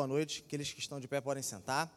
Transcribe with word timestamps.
Boa 0.00 0.08
noite. 0.08 0.42
Aqueles 0.46 0.72
que 0.72 0.80
estão 0.80 0.98
de 0.98 1.06
pé 1.06 1.20
podem 1.20 1.42
sentar. 1.42 1.92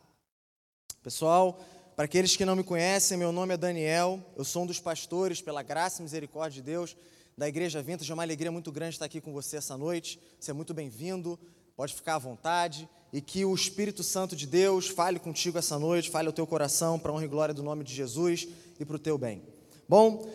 Pessoal, 1.02 1.58
para 1.96 2.04
aqueles 2.04 2.36
que 2.36 2.44
não 2.44 2.54
me 2.54 2.62
conhecem, 2.62 3.18
meu 3.18 3.32
nome 3.32 3.54
é 3.54 3.58
Daniel, 3.58 4.20
eu 4.36 4.44
sou 4.44 4.64
um 4.64 4.66
dos 4.66 4.78
pastores, 4.78 5.42
pela 5.42 5.64
graça 5.64 6.02
e 6.02 6.04
misericórdia 6.04 6.62
de 6.62 6.70
Deus, 6.70 6.98
da 7.38 7.48
Igreja 7.48 7.82
Vintage. 7.82 8.12
É 8.12 8.14
uma 8.14 8.24
alegria 8.24 8.52
muito 8.52 8.74
grande 8.74 8.96
estar 8.96 9.06
aqui 9.06 9.22
com 9.22 9.32
você 9.32 9.56
essa 9.56 9.78
noite. 9.78 10.20
Você 10.38 10.52
é 10.52 10.54
muito 10.54 10.74
bem-vindo, 10.74 11.40
pode 11.78 11.94
ficar 11.94 12.16
à 12.16 12.18
vontade 12.18 12.90
e 13.14 13.22
que 13.22 13.46
o 13.46 13.56
Espírito 13.56 14.04
Santo 14.04 14.36
de 14.36 14.48
Deus 14.48 14.90
fale 14.90 15.18
contigo 15.18 15.58
essa 15.58 15.80
noite, 15.80 16.10
fale 16.10 16.28
ao 16.28 16.34
teu 16.34 16.46
coração 16.46 17.00
para 17.00 17.14
honra 17.14 17.24
e 17.24 17.30
glória 17.30 17.54
do 17.54 17.64
nome 17.64 17.86
de 17.86 17.96
Jesus 17.96 18.50
e 18.78 18.84
para 18.84 18.98
o 18.98 19.00
teu 19.00 19.18
bem. 19.18 19.42
Bom, 19.88 20.30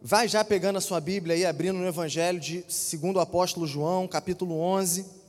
vai 0.00 0.26
já 0.26 0.42
pegando 0.42 0.78
a 0.78 0.80
sua 0.80 1.02
Bíblia 1.02 1.36
e 1.36 1.44
abrindo 1.44 1.76
no 1.76 1.86
Evangelho 1.86 2.40
de 2.40 2.64
segundo 2.66 3.16
o 3.16 3.20
apóstolo 3.20 3.66
João, 3.66 4.08
capítulo 4.08 4.58
11. 4.58 5.19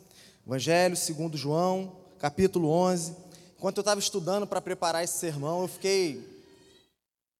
Evangelho 0.45 0.97
segundo 0.97 1.37
João, 1.37 1.95
capítulo 2.17 2.67
11. 2.67 3.15
Enquanto 3.57 3.77
eu 3.77 3.81
estava 3.81 3.99
estudando 3.99 4.47
para 4.47 4.59
preparar 4.59 5.03
esse 5.03 5.19
sermão, 5.19 5.61
eu 5.61 5.67
fiquei 5.67 6.27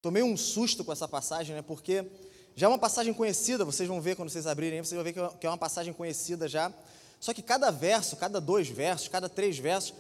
tomei 0.01 0.21
um 0.21 0.37
susto 0.37 0.83
com 0.85 0.91
essa 0.91 1.07
passagem, 1.07 1.55
né? 1.55 1.63
Porque 1.63 2.05
já 2.55 2.67
é 2.67 2.69
uma 2.69 2.77
passagem 2.77 3.11
conhecida, 3.11 3.65
vocês 3.65 3.89
vão 3.89 3.99
ver 3.99 4.15
quando 4.15 4.29
vocês 4.29 4.45
abrirem, 4.45 4.83
vocês 4.83 4.95
vão 4.95 5.03
ver 5.03 5.13
que 5.39 5.47
é 5.47 5.49
uma 5.49 5.57
passagem 5.57 5.93
conhecida 5.93 6.47
já. 6.47 6.71
Só 7.19 7.33
que 7.33 7.41
cada 7.41 7.71
verso, 7.71 8.15
cada 8.17 8.39
dois 8.39 8.67
versos, 8.67 9.07
cada 9.07 9.27
três 9.27 9.57
versos, 9.57 9.95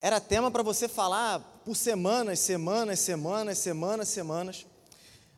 era 0.00 0.18
tema 0.18 0.50
para 0.50 0.62
você 0.62 0.88
falar 0.88 1.40
por 1.66 1.76
semanas, 1.76 2.38
semanas, 2.38 2.98
semanas, 2.98 3.58
semanas, 3.58 4.08
semanas. 4.08 4.66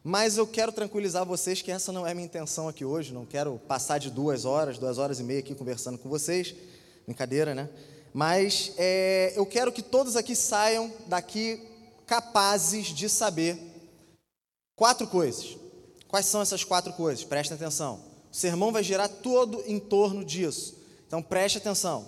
Mas 0.03 0.39
eu 0.39 0.47
quero 0.47 0.71
tranquilizar 0.71 1.27
vocês 1.27 1.61
que 1.61 1.73
essa 1.73 1.91
não 1.91 2.07
é 2.07 2.13
a 2.13 2.15
minha 2.15 2.27
intenção 2.27 2.69
aqui 2.69 2.85
hoje. 2.85 3.13
Não 3.13 3.27
quero 3.27 3.61
passar 3.67 3.99
de 3.99 4.11
duas 4.11 4.45
horas, 4.45 4.79
duas 4.79 4.97
horas 4.97 5.19
e 5.19 5.25
meia 5.25 5.41
aqui 5.41 5.57
conversando 5.57 5.99
com 5.99 6.09
vocês. 6.09 6.55
Brincadeira, 7.11 7.57
né? 7.57 7.69
Mas 8.15 8.73
é, 8.79 9.33
eu 9.35 9.45
quero 9.45 9.73
que 9.73 9.83
todos 9.83 10.15
aqui 10.15 10.37
saiam 10.37 10.93
daqui 11.09 11.61
capazes 12.07 12.87
de 12.87 13.09
saber 13.09 13.59
quatro 14.77 15.09
coisas. 15.09 15.57
Quais 16.07 16.27
são 16.27 16.41
essas 16.41 16.63
quatro 16.63 16.93
coisas? 16.93 17.25
Prestem 17.25 17.57
atenção. 17.57 18.01
O 18.31 18.37
sermão 18.37 18.71
vai 18.71 18.85
girar 18.85 19.09
todo 19.09 19.61
em 19.67 19.81
torno 19.81 20.25
disso. 20.25 20.77
Então 21.05 21.21
preste 21.21 21.59
atenção. 21.59 22.07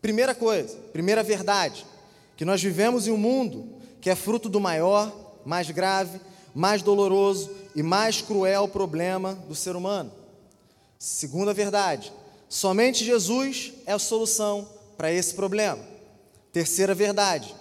Primeira 0.00 0.36
coisa, 0.36 0.76
primeira 0.92 1.24
verdade, 1.24 1.84
que 2.36 2.44
nós 2.44 2.62
vivemos 2.62 3.08
em 3.08 3.10
um 3.10 3.16
mundo 3.16 3.74
que 4.00 4.08
é 4.08 4.14
fruto 4.14 4.48
do 4.48 4.60
maior, 4.60 5.12
mais 5.44 5.68
grave, 5.68 6.20
mais 6.54 6.80
doloroso 6.80 7.50
e 7.74 7.82
mais 7.82 8.22
cruel 8.22 8.68
problema 8.68 9.34
do 9.34 9.56
ser 9.56 9.74
humano. 9.74 10.12
Segunda 10.96 11.52
verdade, 11.52 12.12
Somente 12.48 13.04
Jesus 13.04 13.72
é 13.84 13.92
a 13.92 13.98
solução 13.98 14.68
para 14.96 15.12
esse 15.12 15.34
problema. 15.34 15.84
Terceira 16.52 16.94
verdade: 16.94 17.54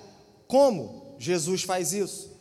como 0.47 1.15
Jesus 1.19 1.63
faz 1.63 1.93
isso? 1.93 2.31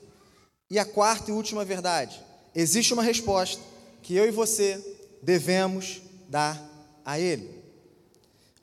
E 0.71 0.79
a 0.79 0.85
quarta 0.85 1.31
e 1.31 1.35
última 1.35 1.65
verdade: 1.65 2.23
existe 2.55 2.95
uma 2.95 3.03
resposta 3.03 3.61
que 4.03 4.15
eu 4.15 4.27
e 4.27 4.31
você 4.31 4.97
devemos 5.23 6.01
dar 6.29 6.63
a 7.05 7.19
Ele. 7.19 7.63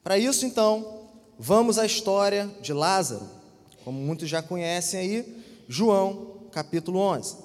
Para 0.03 0.17
isso, 0.17 0.45
então, 0.45 1.09
vamos 1.37 1.77
à 1.77 1.85
história 1.85 2.49
de 2.61 2.73
Lázaro, 2.73 3.29
como 3.83 3.99
muitos 3.99 4.29
já 4.29 4.41
conhecem 4.41 4.99
aí, 4.99 5.43
João, 5.67 6.47
capítulo 6.51 6.99
11. 6.99 7.37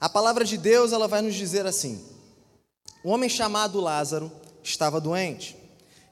A 0.00 0.08
palavra 0.08 0.44
de 0.44 0.58
Deus 0.58 0.92
ela 0.92 1.06
vai 1.06 1.22
nos 1.22 1.34
dizer 1.34 1.66
assim: 1.66 2.04
um 3.04 3.10
homem 3.10 3.28
chamado 3.28 3.80
Lázaro 3.80 4.30
estava 4.62 5.00
doente. 5.00 5.56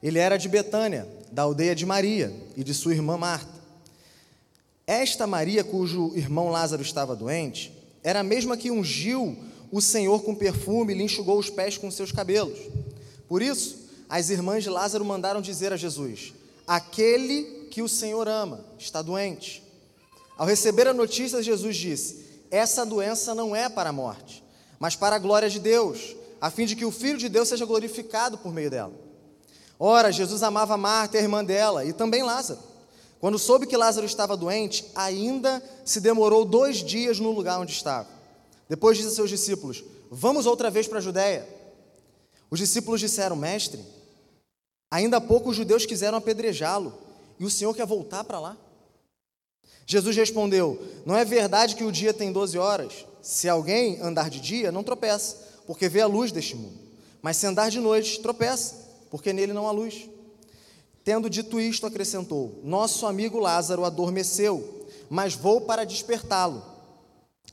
Ele 0.03 0.19
era 0.19 0.37
de 0.37 0.49
Betânia, 0.49 1.07
da 1.31 1.43
aldeia 1.43 1.75
de 1.75 1.87
Maria 1.87 2.35
e 2.57 2.65
de 2.65 2.75
sua 2.75 2.95
irmã 2.95 3.17
Marta. 3.17 3.61
Esta 4.87 5.27
Maria, 5.27 5.63
cujo 5.63 6.13
irmão 6.17 6.51
Lázaro 6.51 6.83
estava 6.83 7.15
doente, 7.15 7.73
era 8.03 8.21
a 8.21 8.25
mesma 8.25 8.57
que 8.57 8.71
ungiu 8.71 9.37
o 9.71 9.81
Senhor 9.81 10.23
com 10.23 10.35
perfume 10.35 10.93
e 10.93 10.97
lhe 10.97 11.05
enxugou 11.05 11.39
os 11.39 11.49
pés 11.49 11.77
com 11.77 11.91
seus 11.91 12.11
cabelos. 12.11 12.59
Por 13.29 13.43
isso, 13.43 13.79
as 14.09 14.31
irmãs 14.31 14.65
de 14.65 14.71
Lázaro 14.71 15.05
mandaram 15.05 15.41
dizer 15.41 15.73
a 15.73 15.77
Jesus: 15.77 16.33
Aquele 16.67 17.69
que 17.71 17.83
o 17.83 17.89
Senhor 17.89 18.27
ama 18.27 18.65
está 18.79 19.01
doente. 19.01 19.63
Ao 20.37 20.47
receber 20.47 20.89
a 20.89 20.95
notícia, 20.95 21.43
Jesus 21.43 21.77
disse: 21.77 22.25
Essa 22.51 22.85
doença 22.85 23.35
não 23.35 23.55
é 23.55 23.69
para 23.69 23.91
a 23.91 23.93
morte, 23.93 24.43
mas 24.79 24.97
para 24.97 25.15
a 25.15 25.19
glória 25.21 25.49
de 25.49 25.61
Deus, 25.61 26.17
a 26.41 26.51
fim 26.51 26.65
de 26.65 26.75
que 26.75 26.85
o 26.85 26.91
Filho 26.91 27.19
de 27.19 27.29
Deus 27.29 27.49
seja 27.49 27.67
glorificado 27.67 28.39
por 28.39 28.53
meio 28.53 28.71
dela. 28.71 28.93
Ora, 29.79 30.13
Jesus 30.13 30.43
amava 30.43 30.77
Marta, 30.77 31.19
a 31.19 31.21
irmã 31.21 31.45
dela, 31.45 31.85
e 31.85 31.93
também 31.93 32.23
Lázaro. 32.23 32.61
Quando 33.21 33.39
soube 33.39 33.67
que 33.67 33.77
Lázaro 33.77 34.07
estava 34.07 34.37
doente, 34.37 34.91
ainda 34.95 35.63
se 35.85 36.01
demorou 36.01 36.45
dois 36.45 36.79
dias 36.79 37.19
no 37.19 37.31
lugar 37.31 37.61
onde 37.61 37.73
estava. 37.73 38.09
Depois 38.69 38.97
disse 38.97 39.11
a 39.11 39.13
seus 39.13 39.29
discípulos: 39.29 39.85
Vamos 40.11 40.47
outra 40.47 40.71
vez 40.71 40.89
para 40.89 40.99
a 40.99 41.03
Judéia. 41.03 41.47
Os 42.51 42.59
discípulos 42.59 43.01
disseram: 43.01 43.37
Mestre, 43.37 43.85
ainda 44.91 45.19
há 45.19 45.21
pouco 45.21 45.51
os 45.51 45.57
judeus 45.57 45.85
quiseram 45.85 46.17
apedrejá-lo, 46.17 46.95
e 47.39 47.45
o 47.45 47.51
Senhor 47.51 47.75
quer 47.75 47.87
voltar 47.87 48.25
para 48.25 48.41
lá? 48.41 48.57
Jesus 49.85 50.17
respondeu: 50.17 50.81
Não 51.05 51.17
é 51.17 51.25
verdade 51.25 51.77
que 51.77 51.85
o 51.85 51.93
dia 51.93 52.15
tem 52.15 52.33
doze 52.33 52.57
horas? 52.57 53.07
Se 53.21 53.49
alguém 53.49 54.01
andar 54.01 54.31
de 54.31 54.41
dia, 54.41 54.73
não 54.73 54.83
tropeça 54.83 55.50
porque 55.71 55.89
vê 55.89 56.01
a 56.01 56.07
luz 56.09 56.33
deste 56.33 56.57
mundo. 56.57 56.81
Mas 57.23 57.37
se 57.37 57.47
andar 57.47 57.71
de 57.71 57.79
noite, 57.79 58.19
tropeça, 58.19 58.75
porque 59.09 59.33
nele 59.33 59.53
não 59.53 59.69
há 59.69 59.71
luz. 59.71 60.11
Tendo 61.05 61.31
dito 61.31 61.61
isto, 61.61 61.87
acrescentou: 61.87 62.59
Nosso 62.65 63.07
amigo 63.07 63.39
Lázaro 63.39 63.85
adormeceu, 63.85 64.89
mas 65.09 65.35
vou 65.35 65.61
para 65.61 65.87
despertá-lo. 65.87 66.61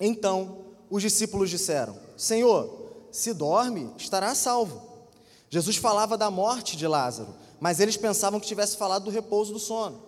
Então 0.01 0.65
os 0.89 1.03
discípulos 1.03 1.51
disseram: 1.51 1.95
Senhor, 2.17 2.91
se 3.11 3.35
dorme, 3.35 3.87
estará 3.99 4.33
salvo. 4.33 4.81
Jesus 5.47 5.75
falava 5.75 6.17
da 6.17 6.31
morte 6.31 6.75
de 6.75 6.87
Lázaro, 6.87 7.35
mas 7.59 7.79
eles 7.79 7.97
pensavam 7.97 8.39
que 8.39 8.47
tivesse 8.47 8.77
falado 8.77 9.03
do 9.03 9.11
repouso 9.11 9.53
do 9.53 9.59
sono. 9.59 10.01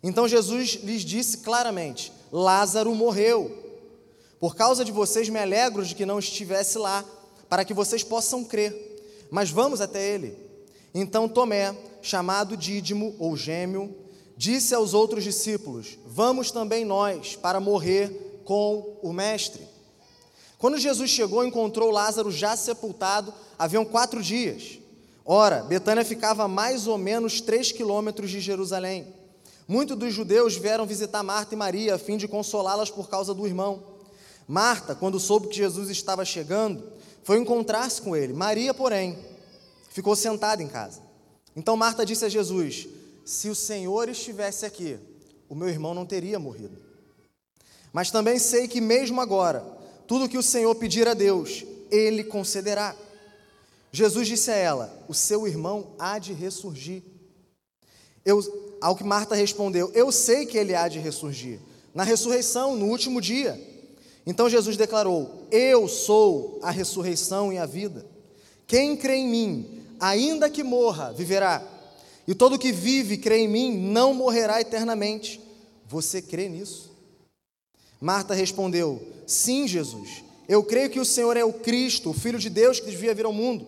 Então 0.00 0.28
Jesus 0.28 0.74
lhes 0.84 1.02
disse 1.02 1.38
claramente: 1.38 2.12
Lázaro 2.30 2.94
morreu. 2.94 3.58
Por 4.38 4.54
causa 4.54 4.84
de 4.84 4.92
vocês, 4.92 5.28
me 5.28 5.40
alegro 5.40 5.84
de 5.84 5.96
que 5.96 6.06
não 6.06 6.20
estivesse 6.20 6.78
lá, 6.78 7.04
para 7.52 7.66
que 7.66 7.74
vocês 7.74 8.02
possam 8.02 8.42
crer. 8.42 9.28
Mas 9.30 9.50
vamos 9.50 9.82
até 9.82 10.14
ele. 10.14 10.34
Então 10.94 11.28
Tomé, 11.28 11.76
chamado 12.00 12.56
Dídimo 12.56 13.14
ou 13.18 13.36
Gêmeo, 13.36 13.94
disse 14.38 14.74
aos 14.74 14.94
outros 14.94 15.22
discípulos: 15.22 15.98
Vamos 16.06 16.50
também 16.50 16.82
nós 16.82 17.36
para 17.36 17.60
morrer 17.60 18.40
com 18.46 18.96
o 19.02 19.12
Mestre. 19.12 19.68
Quando 20.56 20.78
Jesus 20.78 21.10
chegou, 21.10 21.44
encontrou 21.44 21.90
Lázaro 21.90 22.30
já 22.30 22.56
sepultado, 22.56 23.34
haviam 23.58 23.84
quatro 23.84 24.22
dias. 24.22 24.78
Ora, 25.22 25.62
Betânia 25.62 26.06
ficava 26.06 26.44
a 26.44 26.48
mais 26.48 26.86
ou 26.86 26.96
menos 26.96 27.42
três 27.42 27.70
quilômetros 27.70 28.30
de 28.30 28.40
Jerusalém. 28.40 29.08
Muitos 29.68 29.98
dos 29.98 30.14
judeus 30.14 30.56
vieram 30.56 30.86
visitar 30.86 31.22
Marta 31.22 31.54
e 31.54 31.58
Maria 31.58 31.96
a 31.96 31.98
fim 31.98 32.16
de 32.16 32.26
consolá-las 32.26 32.88
por 32.88 33.10
causa 33.10 33.34
do 33.34 33.46
irmão. 33.46 33.82
Marta, 34.48 34.94
quando 34.94 35.20
soube 35.20 35.48
que 35.48 35.56
Jesus 35.56 35.90
estava 35.90 36.24
chegando, 36.24 37.01
foi 37.22 37.38
encontrar-se 37.38 38.00
com 38.02 38.16
ele. 38.16 38.32
Maria, 38.32 38.74
porém, 38.74 39.18
ficou 39.90 40.16
sentada 40.16 40.62
em 40.62 40.68
casa. 40.68 41.00
Então 41.54 41.76
Marta 41.76 42.04
disse 42.04 42.24
a 42.24 42.28
Jesus: 42.28 42.88
Se 43.24 43.48
o 43.48 43.54
Senhor 43.54 44.08
estivesse 44.08 44.66
aqui, 44.66 44.98
o 45.48 45.54
meu 45.54 45.68
irmão 45.68 45.94
não 45.94 46.06
teria 46.06 46.38
morrido. 46.38 46.76
Mas 47.92 48.10
também 48.10 48.38
sei 48.38 48.66
que, 48.66 48.80
mesmo 48.80 49.20
agora, 49.20 49.60
tudo 50.06 50.28
que 50.28 50.38
o 50.38 50.42
Senhor 50.42 50.74
pedir 50.74 51.06
a 51.06 51.14
Deus, 51.14 51.64
Ele 51.90 52.24
concederá. 52.24 52.96
Jesus 53.92 54.26
disse 54.26 54.50
a 54.50 54.56
ela: 54.56 55.04
O 55.06 55.14
seu 55.14 55.46
irmão 55.46 55.94
há 55.98 56.18
de 56.18 56.32
ressurgir. 56.32 57.02
Eu, 58.24 58.40
ao 58.80 58.96
que 58.96 59.04
Marta 59.04 59.34
respondeu: 59.34 59.90
Eu 59.94 60.10
sei 60.10 60.46
que 60.46 60.56
ele 60.56 60.74
há 60.74 60.88
de 60.88 60.98
ressurgir, 60.98 61.60
na 61.94 62.02
ressurreição, 62.02 62.74
no 62.76 62.86
último 62.86 63.20
dia. 63.20 63.71
Então 64.26 64.48
Jesus 64.48 64.76
declarou: 64.76 65.46
Eu 65.50 65.88
sou 65.88 66.58
a 66.62 66.70
ressurreição 66.70 67.52
e 67.52 67.58
a 67.58 67.66
vida. 67.66 68.06
Quem 68.66 68.96
crê 68.96 69.16
em 69.16 69.28
mim, 69.28 69.84
ainda 70.00 70.48
que 70.48 70.62
morra, 70.62 71.12
viverá. 71.12 71.62
E 72.26 72.34
todo 72.34 72.58
que 72.58 72.72
vive 72.72 73.14
e 73.14 73.18
crê 73.18 73.38
em 73.38 73.48
mim 73.48 73.76
não 73.76 74.14
morrerá 74.14 74.60
eternamente. 74.60 75.40
Você 75.88 76.22
crê 76.22 76.48
nisso? 76.48 76.90
Marta 78.00 78.34
respondeu: 78.34 79.02
Sim, 79.26 79.66
Jesus. 79.66 80.24
Eu 80.48 80.62
creio 80.62 80.90
que 80.90 81.00
o 81.00 81.04
Senhor 81.04 81.36
é 81.36 81.44
o 81.44 81.52
Cristo, 81.52 82.10
o 82.10 82.14
Filho 82.14 82.38
de 82.38 82.50
Deus 82.50 82.80
que 82.80 82.90
devia 82.90 83.14
vir 83.14 83.24
ao 83.24 83.32
mundo. 83.32 83.66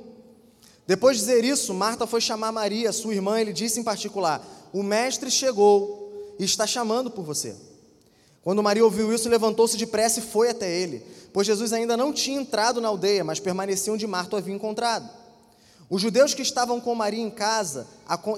Depois 0.87 1.17
de 1.17 1.25
dizer 1.25 1.45
isso, 1.45 1.73
Marta 1.73 2.06
foi 2.06 2.21
chamar 2.21 2.53
Maria, 2.53 2.93
sua 2.93 3.15
irmã, 3.15 3.41
e 3.41 3.45
lhe 3.45 3.53
disse 3.53 3.81
em 3.81 3.85
particular: 3.85 4.45
O 4.73 4.83
Mestre 4.83 5.31
chegou 5.31 6.35
e 6.39 6.45
está 6.45 6.67
chamando 6.67 7.11
por 7.11 7.25
você. 7.25 7.56
Quando 8.44 8.62
Maria 8.62 8.85
ouviu 8.85 9.12
isso, 9.12 9.29
levantou-se 9.29 9.75
depressa 9.75 10.20
e 10.20 10.23
foi 10.23 10.50
até 10.50 10.70
ele, 10.70 11.02
pois 11.32 11.46
Jesus 11.46 11.73
ainda 11.73 11.96
não 11.96 12.12
tinha 12.12 12.38
entrado 12.38 12.79
na 12.79 12.88
aldeia, 12.88 13.25
mas 13.25 13.41
permanecia 13.41 13.91
onde 13.91 14.06
Marta 14.06 14.37
o 14.37 14.38
havia 14.38 14.55
encontrado. 14.55 15.08
Os 15.88 16.02
judeus 16.02 16.35
que 16.35 16.43
estavam 16.43 16.79
com 16.79 16.94
Maria 16.94 17.23
em 17.23 17.31
casa 17.31 17.87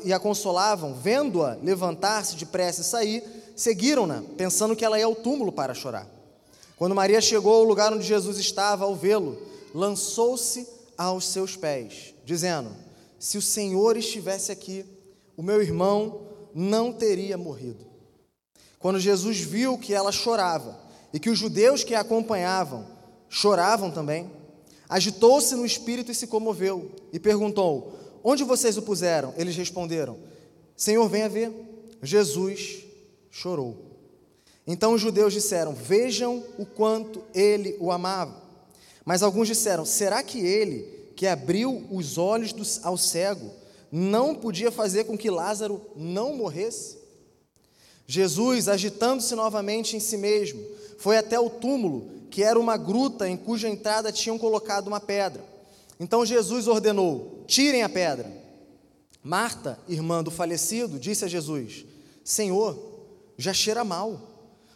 e 0.04 0.12
a 0.12 0.20
consolavam, 0.20 0.94
vendo-a 0.94 1.58
levantar-se 1.60 2.36
depressa 2.36 2.82
e 2.82 2.84
sair, 2.84 3.24
seguiram-na, 3.56 4.22
pensando 4.36 4.76
que 4.76 4.84
ela 4.84 4.98
ia 4.98 5.06
ao 5.06 5.14
túmulo 5.14 5.50
para 5.50 5.74
chorar. 5.74 6.06
Quando 6.76 6.94
Maria 6.94 7.20
chegou 7.20 7.54
ao 7.54 7.64
lugar 7.64 7.92
onde 7.92 8.06
Jesus 8.06 8.38
estava, 8.38 8.84
ao 8.84 8.94
vê-lo, 8.94 9.40
lançou-se 9.74 10.68
aos 10.96 11.26
seus 11.26 11.56
pés, 11.56 12.14
dizendo: 12.24 12.70
Se 13.18 13.38
o 13.38 13.42
Senhor 13.42 13.96
estivesse 13.96 14.52
aqui, 14.52 14.84
o 15.36 15.42
meu 15.42 15.60
irmão 15.60 16.20
não 16.54 16.92
teria 16.92 17.36
morrido. 17.36 17.95
Quando 18.78 19.00
Jesus 19.00 19.40
viu 19.40 19.78
que 19.78 19.94
ela 19.94 20.12
chorava 20.12 20.78
e 21.12 21.18
que 21.18 21.30
os 21.30 21.38
judeus 21.38 21.82
que 21.82 21.94
a 21.94 22.00
acompanhavam 22.00 22.86
choravam 23.28 23.90
também, 23.90 24.30
agitou-se 24.88 25.54
no 25.54 25.66
espírito 25.66 26.10
e 26.10 26.14
se 26.14 26.26
comoveu 26.26 26.90
e 27.12 27.18
perguntou: 27.18 27.98
Onde 28.22 28.44
vocês 28.44 28.76
o 28.76 28.82
puseram? 28.82 29.32
Eles 29.36 29.56
responderam: 29.56 30.18
Senhor, 30.76 31.08
venha 31.08 31.28
ver. 31.28 31.52
Jesus 32.02 32.84
chorou. 33.30 33.76
Então 34.66 34.94
os 34.94 35.00
judeus 35.00 35.32
disseram: 35.32 35.74
Vejam 35.74 36.44
o 36.58 36.66
quanto 36.66 37.22
ele 37.34 37.76
o 37.80 37.90
amava. 37.90 38.42
Mas 39.04 39.22
alguns 39.22 39.48
disseram: 39.48 39.84
Será 39.84 40.22
que 40.22 40.40
ele, 40.40 41.10
que 41.14 41.26
abriu 41.26 41.86
os 41.90 42.18
olhos 42.18 42.52
do, 42.52 42.62
ao 42.82 42.98
cego, 42.98 43.50
não 43.90 44.34
podia 44.34 44.70
fazer 44.70 45.04
com 45.04 45.16
que 45.16 45.30
Lázaro 45.30 45.80
não 45.94 46.36
morresse? 46.36 46.98
Jesus, 48.06 48.68
agitando-se 48.68 49.34
novamente 49.34 49.96
em 49.96 50.00
si 50.00 50.16
mesmo, 50.16 50.64
foi 50.98 51.18
até 51.18 51.38
o 51.38 51.50
túmulo, 51.50 52.10
que 52.30 52.42
era 52.42 52.58
uma 52.58 52.76
gruta 52.76 53.28
em 53.28 53.36
cuja 53.36 53.68
entrada 53.68 54.12
tinham 54.12 54.38
colocado 54.38 54.86
uma 54.86 55.00
pedra. 55.00 55.44
Então 55.98 56.24
Jesus 56.24 56.68
ordenou: 56.68 57.44
Tirem 57.46 57.82
a 57.82 57.88
pedra. 57.88 58.30
Marta, 59.22 59.78
irmã 59.88 60.22
do 60.22 60.30
falecido, 60.30 60.98
disse 60.98 61.24
a 61.24 61.28
Jesus: 61.28 61.84
Senhor, 62.24 62.78
já 63.36 63.52
cheira 63.52 63.84
mal, 63.84 64.20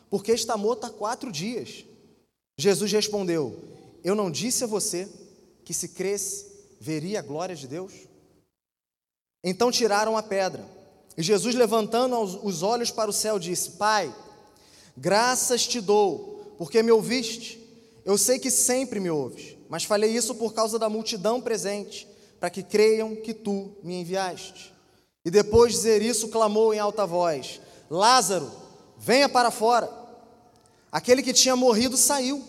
porque 0.09 0.33
está 0.33 0.57
morto 0.57 0.85
há 0.85 0.91
quatro 0.91 1.31
dias. 1.31 1.85
Jesus 2.59 2.91
respondeu: 2.91 3.63
Eu 4.03 4.15
não 4.15 4.31
disse 4.31 4.65
a 4.65 4.67
você 4.67 5.09
que 5.65 5.73
se 5.73 5.89
cresce, 5.89 6.47
veria 6.81 7.21
a 7.21 7.23
glória 7.23 7.55
de 7.55 7.69
Deus? 7.69 7.93
Então 9.43 9.71
tiraram 9.71 10.17
a 10.17 10.23
pedra. 10.23 10.80
E 11.17 11.23
Jesus, 11.23 11.55
levantando 11.55 12.19
os 12.45 12.63
olhos 12.63 12.91
para 12.91 13.11
o 13.11 13.13
céu, 13.13 13.39
disse: 13.39 13.73
Pai, 13.73 14.15
graças 14.97 15.67
te 15.67 15.81
dou, 15.81 16.55
porque 16.57 16.83
me 16.83 16.91
ouviste. 16.91 17.59
Eu 18.05 18.17
sei 18.17 18.39
que 18.39 18.51
sempre 18.51 18.99
me 18.99 19.11
ouves, 19.11 19.57
mas 19.69 19.85
falei 19.85 20.11
isso 20.11 20.35
por 20.35 20.55
causa 20.55 20.79
da 20.79 20.89
multidão 20.89 21.41
presente, 21.41 22.09
para 22.39 22.51
que 22.51 22.63
creiam 22.63 23.15
que 23.15 23.35
tu 23.35 23.73
me 23.83 24.01
enviaste. 24.01 24.73
E 25.25 25.31
depois 25.31 25.73
de 25.73 25.79
dizer 25.79 26.03
isso, 26.03 26.29
clamou 26.29 26.73
em 26.73 26.79
alta 26.79 27.07
voz: 27.07 27.61
Lázaro, 27.91 28.51
venha 28.97 29.29
para 29.29 29.51
fora. 29.51 29.91
Aquele 30.91 31.23
que 31.23 31.33
tinha 31.33 31.55
morrido 31.55 31.97
saiu, 31.97 32.43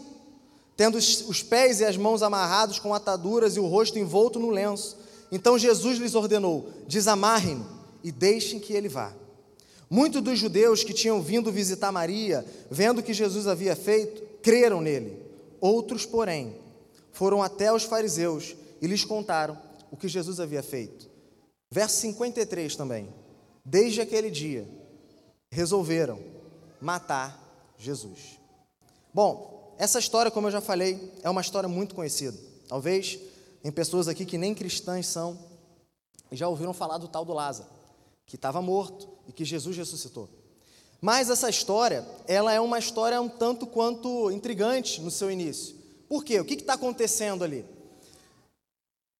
tendo 0.77 0.97
os 0.97 1.43
pés 1.43 1.79
e 1.79 1.85
as 1.85 1.97
mãos 1.97 2.23
amarrados 2.23 2.79
com 2.79 2.93
ataduras 2.93 3.55
e 3.55 3.59
o 3.59 3.67
rosto 3.67 3.99
envolto 3.99 4.39
no 4.39 4.49
lenço. 4.49 4.97
Então 5.31 5.59
Jesus 5.59 5.97
lhes 5.99 6.15
ordenou: 6.15 6.69
Desamarrem-no 6.87 7.80
e 8.03 8.11
deixem 8.11 8.59
que 8.59 8.73
ele 8.73 8.89
vá. 8.89 9.13
Muitos 9.89 10.21
dos 10.21 10.39
judeus 10.39 10.85
que 10.85 10.93
tinham 10.93 11.21
vindo 11.21 11.51
visitar 11.51 11.91
Maria, 11.91 12.45
vendo 12.69 12.99
o 12.99 13.03
que 13.03 13.13
Jesus 13.13 13.45
havia 13.45 13.75
feito, 13.75 14.21
creram 14.41 14.79
nele. 14.79 15.21
Outros, 15.59 16.05
porém, 16.05 16.55
foram 17.11 17.43
até 17.43 17.73
os 17.73 17.83
fariseus 17.83 18.55
e 18.81 18.87
lhes 18.87 19.03
contaram 19.03 19.57
o 19.91 19.97
que 19.97 20.07
Jesus 20.07 20.39
havia 20.39 20.63
feito. 20.63 21.09
Verso 21.69 21.97
53 21.97 22.73
também. 22.77 23.09
Desde 23.65 23.99
aquele 23.99 24.31
dia, 24.31 24.65
resolveram 25.51 26.19
matar 26.79 27.75
Jesus. 27.77 28.39
Bom, 29.13 29.75
essa 29.77 29.99
história, 29.99 30.31
como 30.31 30.47
eu 30.47 30.51
já 30.51 30.61
falei, 30.61 31.11
é 31.21 31.29
uma 31.29 31.41
história 31.41 31.67
muito 31.67 31.95
conhecida. 31.95 32.37
Talvez 32.69 33.19
em 33.61 33.71
pessoas 33.71 34.07
aqui 34.07 34.25
que 34.25 34.37
nem 34.37 34.55
cristãs 34.55 35.05
são, 35.05 35.37
já 36.31 36.47
ouviram 36.47 36.73
falar 36.73 36.97
do 36.97 37.09
tal 37.09 37.25
do 37.25 37.33
Lázaro 37.33 37.80
que 38.31 38.37
estava 38.37 38.61
morto 38.61 39.09
e 39.27 39.33
que 39.33 39.43
Jesus 39.43 39.75
ressuscitou. 39.75 40.29
Mas 41.01 41.29
essa 41.29 41.49
história, 41.49 42.07
ela 42.25 42.53
é 42.53 42.61
uma 42.61 42.79
história 42.79 43.19
um 43.19 43.27
tanto 43.27 43.67
quanto 43.67 44.31
intrigante 44.31 45.01
no 45.01 45.11
seu 45.11 45.29
início. 45.29 45.75
Por 46.07 46.23
quê? 46.23 46.39
O 46.39 46.45
que 46.45 46.53
está 46.53 46.75
acontecendo 46.75 47.43
ali? 47.43 47.65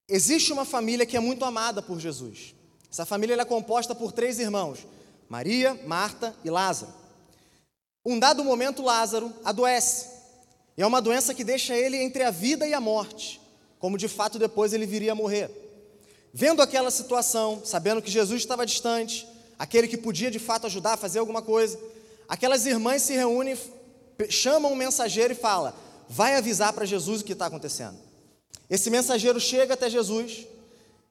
Existe 0.08 0.54
uma 0.54 0.64
família 0.64 1.06
que 1.06 1.18
é 1.18 1.20
muito 1.20 1.44
amada 1.44 1.82
por 1.82 2.00
Jesus. 2.00 2.56
Essa 2.90 3.06
família 3.06 3.36
é 3.36 3.44
composta 3.44 3.94
por 3.94 4.14
três 4.14 4.40
irmãos: 4.40 4.88
Maria, 5.28 5.78
Marta 5.86 6.34
e 6.46 6.50
Lázaro. 6.50 6.94
Um 8.06 8.18
dado 8.18 8.46
momento, 8.46 8.82
Lázaro 8.82 9.34
adoece. 9.44 10.08
E 10.78 10.82
é 10.82 10.88
uma 10.88 11.02
doença 11.02 11.34
que 11.34 11.44
deixa 11.44 11.76
ele 11.76 11.98
entre 11.98 12.24
a 12.24 12.32
vida 12.32 12.66
e 12.66 12.74
a 12.74 12.80
morte, 12.80 13.42
como 13.78 13.98
de 13.98 14.08
fato 14.08 14.40
depois 14.40 14.72
ele 14.72 14.86
viria 14.86 15.12
a 15.12 15.16
morrer. 15.16 15.61
Vendo 16.34 16.62
aquela 16.62 16.90
situação, 16.90 17.62
sabendo 17.66 18.02
que 18.02 18.10
Jesus 18.10 18.42
estava 18.42 18.66
distante, 18.66 19.28
aquele 19.60 19.88
que 19.88 19.98
podia 19.98 20.32
de 20.32 20.40
fato 20.40 20.66
ajudar 20.68 20.94
a 20.94 20.98
fazer 20.98 21.20
alguma 21.20 21.42
coisa, 21.42 21.80
aquelas 22.28 22.66
irmãs 22.66 23.02
se 23.02 23.14
reúnem, 23.14 23.58
chamam 24.30 24.72
um 24.72 24.76
mensageiro 24.76 25.34
e 25.34 25.36
fala: 25.36 25.76
vai 26.08 26.36
avisar 26.36 26.72
para 26.74 26.86
Jesus 26.86 27.22
o 27.22 27.24
que 27.26 27.34
está 27.34 27.48
acontecendo. 27.48 27.98
Esse 28.70 28.90
mensageiro 28.90 29.40
chega 29.40 29.74
até 29.74 29.90
Jesus 29.90 30.48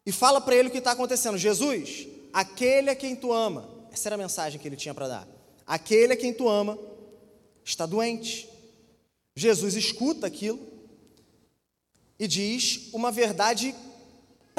e 0.06 0.12
fala 0.12 0.40
para 0.40 0.56
ele 0.56 0.68
o 0.68 0.72
que 0.72 0.78
está 0.78 0.92
acontecendo. 0.92 1.36
Jesus, 1.36 2.08
aquele 2.32 2.88
a 2.88 2.94
quem 2.94 3.14
tu 3.14 3.32
ama, 3.32 3.68
essa 3.92 4.08
era 4.08 4.14
a 4.14 4.18
mensagem 4.18 4.58
que 4.58 4.66
ele 4.66 4.76
tinha 4.76 4.94
para 4.94 5.08
dar. 5.08 5.28
Aquele 5.66 6.14
a 6.14 6.16
quem 6.16 6.32
tu 6.32 6.48
ama 6.48 6.78
está 7.62 7.84
doente. 7.84 8.48
Jesus 9.36 9.74
escuta 9.74 10.26
aquilo 10.26 10.58
e 12.18 12.26
diz 12.26 12.88
uma 12.92 13.12
verdade 13.12 13.74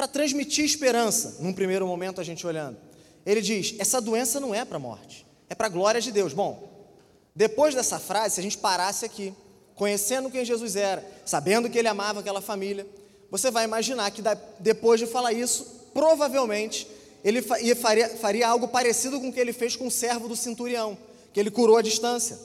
para 0.02 0.08
transmitir 0.08 0.64
esperança, 0.64 1.36
num 1.38 1.52
primeiro 1.52 1.86
momento 1.86 2.20
a 2.20 2.24
gente 2.24 2.44
olhando. 2.44 2.76
Ele 3.24 3.40
diz: 3.40 3.76
essa 3.78 4.00
doença 4.00 4.40
não 4.40 4.52
é 4.52 4.64
para 4.64 4.76
a 4.76 4.80
morte, 4.80 5.24
é 5.48 5.54
para 5.54 5.68
a 5.68 5.70
glória 5.70 6.00
de 6.00 6.10
Deus. 6.10 6.32
Bom, 6.32 6.88
depois 7.36 7.72
dessa 7.72 8.00
frase, 8.00 8.34
se 8.34 8.40
a 8.40 8.42
gente 8.42 8.58
parasse 8.58 9.04
aqui, 9.04 9.32
conhecendo 9.76 10.28
quem 10.28 10.44
Jesus 10.44 10.74
era, 10.74 11.08
sabendo 11.24 11.70
que 11.70 11.78
ele 11.78 11.86
amava 11.86 12.18
aquela 12.18 12.40
família, 12.40 12.84
você 13.30 13.48
vai 13.48 13.62
imaginar 13.62 14.10
que 14.10 14.20
depois 14.58 14.98
de 14.98 15.06
falar 15.06 15.32
isso, 15.34 15.90
provavelmente 15.94 16.88
ele 17.22 17.40
faria, 17.40 18.08
faria 18.08 18.48
algo 18.48 18.66
parecido 18.66 19.20
com 19.20 19.28
o 19.28 19.32
que 19.32 19.38
ele 19.38 19.52
fez 19.52 19.76
com 19.76 19.86
o 19.86 19.90
servo 19.90 20.26
do 20.26 20.34
centurião, 20.34 20.98
que 21.32 21.38
ele 21.38 21.48
curou 21.48 21.76
a 21.76 21.82
distância. 21.82 22.36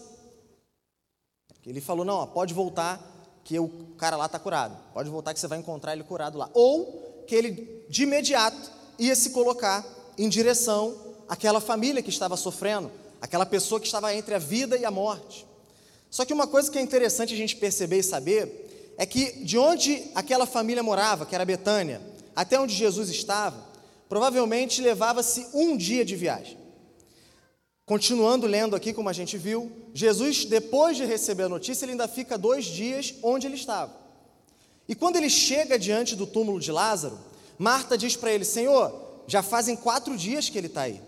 Ele 1.66 1.82
falou: 1.82 2.06
não, 2.06 2.18
ó, 2.18 2.28
pode 2.28 2.54
voltar, 2.54 3.02
que 3.44 3.58
o 3.58 3.68
cara 3.98 4.16
lá 4.16 4.28
está 4.28 4.38
curado. 4.38 4.78
Pode 4.94 5.10
voltar 5.10 5.34
que 5.34 5.40
você 5.40 5.48
vai 5.48 5.58
encontrar 5.58 5.94
ele 5.94 6.04
curado 6.04 6.38
lá. 6.38 6.52
Ou 6.54 7.07
que 7.28 7.36
ele 7.36 7.84
de 7.90 8.04
imediato 8.04 8.72
ia 8.98 9.16
se 9.16 9.30
colocar 9.30 9.86
em 10.18 10.28
direção 10.28 10.96
àquela 11.28 11.62
família 11.62 12.02
que 12.02 12.10
estava 12.10 12.36
sofrendo, 12.36 12.92
aquela 13.22 13.46
pessoa 13.46 13.80
que 13.80 13.86
estava 13.86 14.14
entre 14.16 14.34
a 14.34 14.40
vida 14.40 14.78
e 14.78 14.86
a 14.86 14.92
morte. 14.92 15.46
Só 16.10 16.26
que 16.26 16.34
uma 16.34 16.48
coisa 16.48 16.72
que 16.72 16.78
é 16.78 16.82
interessante 16.82 17.34
a 17.34 17.38
gente 17.38 17.56
perceber 17.56 18.00
e 18.00 18.04
saber 18.04 18.96
é 18.98 19.06
que 19.06 19.44
de 19.44 19.58
onde 19.58 20.10
aquela 20.16 20.46
família 20.46 20.82
morava, 20.82 21.26
que 21.26 21.36
era 21.36 21.46
Betânia, 21.46 22.02
até 22.36 22.60
onde 22.60 22.74
Jesus 22.74 23.10
estava, 23.10 23.66
provavelmente 24.08 24.82
levava-se 24.82 25.48
um 25.54 25.76
dia 25.76 26.06
de 26.06 26.16
viagem. 26.16 26.58
Continuando 27.86 28.48
lendo 28.48 28.76
aqui, 28.76 28.92
como 28.92 29.10
a 29.10 29.14
gente 29.14 29.38
viu, 29.38 29.72
Jesus, 29.94 30.46
depois 30.46 30.98
de 30.98 31.06
receber 31.06 31.44
a 31.44 31.50
notícia, 31.50 31.86
ele 31.86 31.94
ainda 31.94 32.08
fica 32.08 32.38
dois 32.38 32.66
dias 32.66 33.14
onde 33.22 33.48
ele 33.48 33.56
estava. 33.56 34.07
E 34.88 34.96
quando 34.96 35.18
ele 35.18 35.30
chega 35.30 35.78
diante 35.78 36.16
do 36.16 36.26
túmulo 36.26 36.60
de 36.60 36.72
Lázaro, 36.72 37.18
Marta 37.58 37.98
diz 37.98 38.16
para 38.16 38.32
ele: 38.32 38.46
Senhor, 38.46 38.94
já 39.28 39.44
fazem 39.44 39.76
quatro 39.76 40.16
dias 40.18 40.50
que 40.50 40.58
ele 40.58 40.68
está 40.68 40.84
aí. 40.84 41.02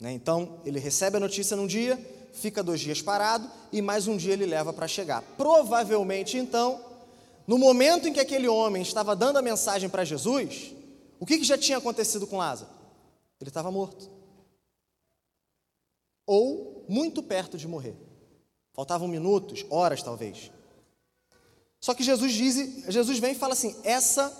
Né? 0.00 0.12
Então, 0.12 0.60
ele 0.64 0.78
recebe 0.78 1.16
a 1.16 1.20
notícia 1.20 1.56
num 1.56 1.66
dia, 1.66 1.98
fica 2.32 2.62
dois 2.62 2.80
dias 2.80 3.02
parado 3.02 3.50
e 3.72 3.82
mais 3.82 4.06
um 4.06 4.16
dia 4.16 4.32
ele 4.32 4.46
leva 4.46 4.72
para 4.72 4.88
chegar. 4.88 5.22
Provavelmente, 5.36 6.38
então, 6.38 6.80
no 7.46 7.58
momento 7.58 8.08
em 8.08 8.12
que 8.12 8.20
aquele 8.20 8.48
homem 8.48 8.82
estava 8.82 9.16
dando 9.16 9.38
a 9.38 9.42
mensagem 9.42 9.88
para 9.88 10.04
Jesus, 10.04 10.72
o 11.18 11.26
que, 11.26 11.38
que 11.38 11.44
já 11.44 11.58
tinha 11.58 11.78
acontecido 11.78 12.26
com 12.26 12.38
Lázaro? 12.38 12.70
Ele 13.40 13.50
estava 13.50 13.70
morto. 13.70 14.08
Ou 16.26 16.84
muito 16.88 17.22
perto 17.22 17.58
de 17.58 17.66
morrer. 17.66 17.96
Faltavam 18.72 19.08
minutos, 19.08 19.66
horas 19.68 20.02
talvez. 20.02 20.50
Só 21.80 21.94
que 21.94 22.02
Jesus 22.02 22.32
diz, 22.32 22.84
Jesus 22.88 23.18
vem 23.18 23.32
e 23.32 23.34
fala 23.34 23.54
assim: 23.54 23.74
essa 23.82 24.36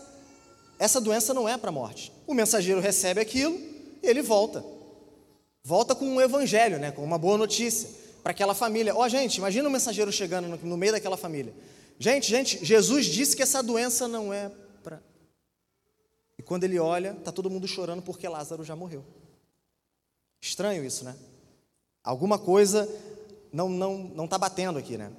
essa 0.80 0.98
doença 0.98 1.34
não 1.34 1.46
é 1.46 1.58
para 1.58 1.68
a 1.68 1.72
morte. 1.72 2.10
O 2.26 2.32
mensageiro 2.32 2.80
recebe 2.80 3.20
aquilo 3.20 3.54
e 4.02 4.06
ele 4.06 4.22
volta. 4.22 4.64
Volta 5.62 5.94
com 5.94 6.06
um 6.06 6.20
evangelho, 6.20 6.78
né, 6.78 6.90
com 6.90 7.04
uma 7.04 7.18
boa 7.18 7.36
notícia 7.36 7.90
para 8.22 8.32
aquela 8.32 8.54
família. 8.54 8.94
Ó, 8.94 9.04
oh, 9.04 9.08
gente, 9.08 9.36
imagina 9.36 9.68
o 9.68 9.70
mensageiro 9.70 10.10
chegando 10.10 10.48
no, 10.48 10.56
no 10.56 10.76
meio 10.78 10.92
daquela 10.92 11.18
família. 11.18 11.54
Gente, 11.98 12.30
gente, 12.30 12.64
Jesus 12.64 13.04
disse 13.04 13.36
que 13.36 13.42
essa 13.42 13.62
doença 13.62 14.08
não 14.08 14.32
é 14.32 14.50
para. 14.82 15.02
E 16.38 16.42
quando 16.42 16.64
ele 16.64 16.78
olha, 16.78 17.10
está 17.10 17.30
todo 17.30 17.50
mundo 17.50 17.68
chorando 17.68 18.00
porque 18.00 18.26
Lázaro 18.26 18.64
já 18.64 18.74
morreu. 18.74 19.04
Estranho 20.40 20.82
isso, 20.82 21.04
né? 21.04 21.14
Alguma 22.02 22.38
coisa 22.38 22.88
não 23.52 23.68
não 23.68 23.98
não 23.98 24.24
está 24.24 24.38
batendo 24.38 24.78
aqui, 24.78 24.96
né? 24.96 25.12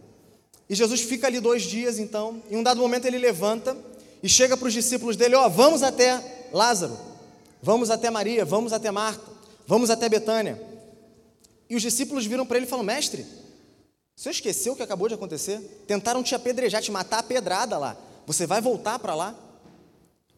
E 0.72 0.76
Jesus 0.76 1.02
fica 1.02 1.28
ali 1.28 1.42
dois 1.42 1.64
dias, 1.64 2.00
então. 2.00 2.42
Em 2.50 2.56
um 2.56 2.64
dado 2.64 2.80
momento 2.80 3.04
ele 3.04 3.18
levanta 3.18 3.76
e 4.24 4.30
chega 4.30 4.56
para 4.56 4.70
os 4.70 4.74
discípulos 4.74 5.18
dele: 5.18 5.36
Ó, 5.36 5.46
oh, 5.46 5.50
vamos 5.50 5.84
até 5.84 6.48
Lázaro, 6.54 6.98
vamos 7.62 7.90
até 7.90 8.10
Maria, 8.10 8.46
vamos 8.46 8.72
até 8.72 8.90
Marta, 8.90 9.22
vamos 9.68 9.90
até 9.90 10.08
Betânia. 10.08 10.58
E 11.70 11.76
os 11.76 11.82
discípulos 11.82 12.26
viram 12.26 12.46
para 12.46 12.56
ele 12.56 12.68
e 12.68 12.70
falam: 12.70 12.86
Mestre, 12.86 13.26
você 14.16 14.30
esqueceu 14.30 14.72
o 14.72 14.76
que 14.78 14.82
acabou 14.82 15.10
de 15.10 15.14
acontecer? 15.14 15.60
Tentaram 15.86 16.24
te 16.24 16.34
apedrejar, 16.36 16.82
te 16.82 16.90
matar 16.90 17.20
a 17.20 17.24
pedrada 17.24 17.78
lá. 17.78 17.98
Você 18.26 18.48
vai 18.48 18.62
voltar 18.62 18.98
para 18.98 19.14
lá? 19.14 19.36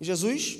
E 0.01 0.03
Jesus, 0.03 0.57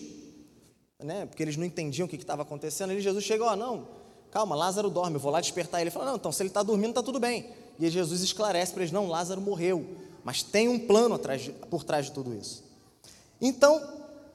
né, 1.04 1.26
porque 1.26 1.42
eles 1.42 1.58
não 1.58 1.66
entendiam 1.66 2.06
o 2.06 2.08
que 2.08 2.16
estava 2.16 2.44
acontecendo, 2.44 2.92
ele, 2.92 3.02
Jesus 3.02 3.24
chega: 3.24 3.44
Ó, 3.44 3.54
oh, 3.54 3.56
não, 3.56 3.88
calma, 4.30 4.56
Lázaro 4.56 4.92
dorme, 4.92 5.16
eu 5.16 5.20
vou 5.20 5.32
lá 5.32 5.42
despertar 5.42 5.80
ele. 5.80 5.86
Ele 5.90 5.92
fala: 5.92 6.06
Não, 6.06 6.18
então 6.18 6.32
se 6.32 6.44
ele 6.44 6.50
está 6.50 6.62
dormindo, 6.62 6.90
está 6.90 7.02
tudo 7.02 7.20
bem. 7.20 7.63
E 7.84 7.90
Jesus 7.90 8.22
esclarece 8.22 8.72
para 8.72 8.84
eles: 8.84 8.94
Não, 8.94 9.08
Lázaro 9.08 9.42
morreu, 9.42 9.86
mas 10.24 10.42
tem 10.42 10.70
um 10.70 10.80
plano 10.80 11.16
atrás 11.16 11.42
de, 11.42 11.52
por 11.52 11.84
trás 11.84 12.06
de 12.06 12.14
tudo 12.14 12.34
isso. 12.34 12.64
Então, 13.42 13.82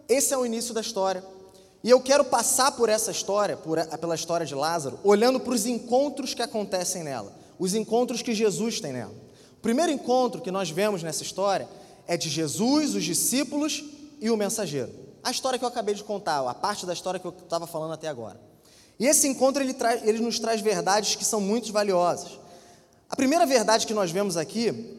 esse 0.06 0.34
é 0.34 0.36
o 0.36 0.44
início 0.44 0.74
da 0.74 0.82
história. 0.82 1.24
E 1.82 1.88
eu 1.88 1.98
quero 1.98 2.26
passar 2.26 2.72
por 2.72 2.90
essa 2.90 3.10
história, 3.10 3.56
por, 3.56 3.78
pela 3.86 4.14
história 4.14 4.44
de 4.44 4.54
Lázaro, 4.54 4.98
olhando 5.02 5.40
para 5.40 5.54
os 5.54 5.64
encontros 5.64 6.34
que 6.34 6.42
acontecem 6.42 7.02
nela, 7.02 7.32
os 7.58 7.72
encontros 7.72 8.20
que 8.20 8.34
Jesus 8.34 8.80
tem 8.80 8.92
nela. 8.92 9.14
O 9.56 9.60
primeiro 9.62 9.90
encontro 9.90 10.42
que 10.42 10.50
nós 10.50 10.68
vemos 10.68 11.02
nessa 11.02 11.22
história 11.22 11.66
é 12.06 12.18
de 12.18 12.28
Jesus, 12.28 12.94
os 12.94 13.04
discípulos 13.04 13.82
e 14.20 14.30
o 14.30 14.36
mensageiro. 14.36 14.92
A 15.24 15.30
história 15.30 15.58
que 15.58 15.64
eu 15.64 15.68
acabei 15.68 15.94
de 15.94 16.04
contar, 16.04 16.46
a 16.46 16.54
parte 16.54 16.84
da 16.84 16.92
história 16.92 17.18
que 17.18 17.26
eu 17.26 17.34
estava 17.42 17.66
falando 17.66 17.94
até 17.94 18.08
agora. 18.08 18.38
E 18.98 19.06
esse 19.06 19.26
encontro 19.26 19.62
ele, 19.62 19.74
ele 20.02 20.18
nos 20.18 20.38
traz 20.38 20.60
verdades 20.60 21.14
que 21.14 21.24
são 21.24 21.40
muito 21.40 21.72
valiosas. 21.72 22.38
A 23.08 23.16
primeira 23.16 23.46
verdade 23.46 23.86
que 23.86 23.94
nós 23.94 24.10
vemos 24.10 24.36
aqui 24.36 24.96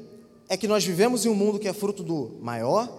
é 0.47 0.57
que 0.57 0.67
nós 0.67 0.83
vivemos 0.83 1.25
em 1.25 1.29
um 1.29 1.35
mundo 1.35 1.59
que 1.59 1.67
é 1.67 1.73
fruto 1.73 2.01
do 2.01 2.37
maior, 2.41 2.89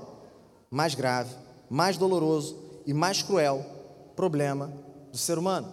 mais 0.71 0.95
grave, 0.95 1.35
mais 1.69 1.97
doloroso 1.97 2.57
e 2.87 2.95
mais 2.95 3.23
cruel 3.23 3.67
problema 4.15 4.73
do 5.11 5.19
ser 5.19 5.37
humano. 5.37 5.73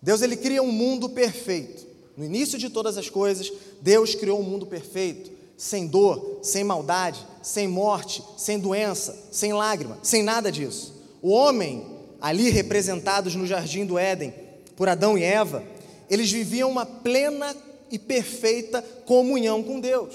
Deus 0.00 0.22
ele 0.22 0.36
cria 0.36 0.62
um 0.62 0.72
mundo 0.72 1.10
perfeito. 1.10 1.86
No 2.16 2.24
início 2.24 2.58
de 2.58 2.70
todas 2.70 2.96
as 2.96 3.10
coisas, 3.10 3.52
Deus 3.82 4.14
criou 4.14 4.40
um 4.40 4.42
mundo 4.42 4.66
perfeito, 4.66 5.30
sem 5.56 5.86
dor, 5.86 6.38
sem 6.42 6.64
maldade, 6.64 7.26
sem 7.42 7.68
morte, 7.68 8.24
sem 8.38 8.58
doença, 8.58 9.28
sem 9.30 9.52
lágrima, 9.52 9.98
sem 10.02 10.22
nada 10.22 10.50
disso. 10.50 10.94
O 11.20 11.30
homem, 11.30 11.86
ali 12.20 12.48
representados 12.48 13.34
no 13.34 13.46
jardim 13.46 13.84
do 13.84 13.98
Éden 13.98 14.32
por 14.76 14.88
Adão 14.88 15.18
e 15.18 15.22
Eva, 15.22 15.62
eles 16.08 16.32
viviam 16.32 16.70
uma 16.70 16.86
plena 16.86 17.54
e 17.90 17.98
perfeita 17.98 18.82
comunhão 19.04 19.62
com 19.62 19.80
Deus. 19.80 20.14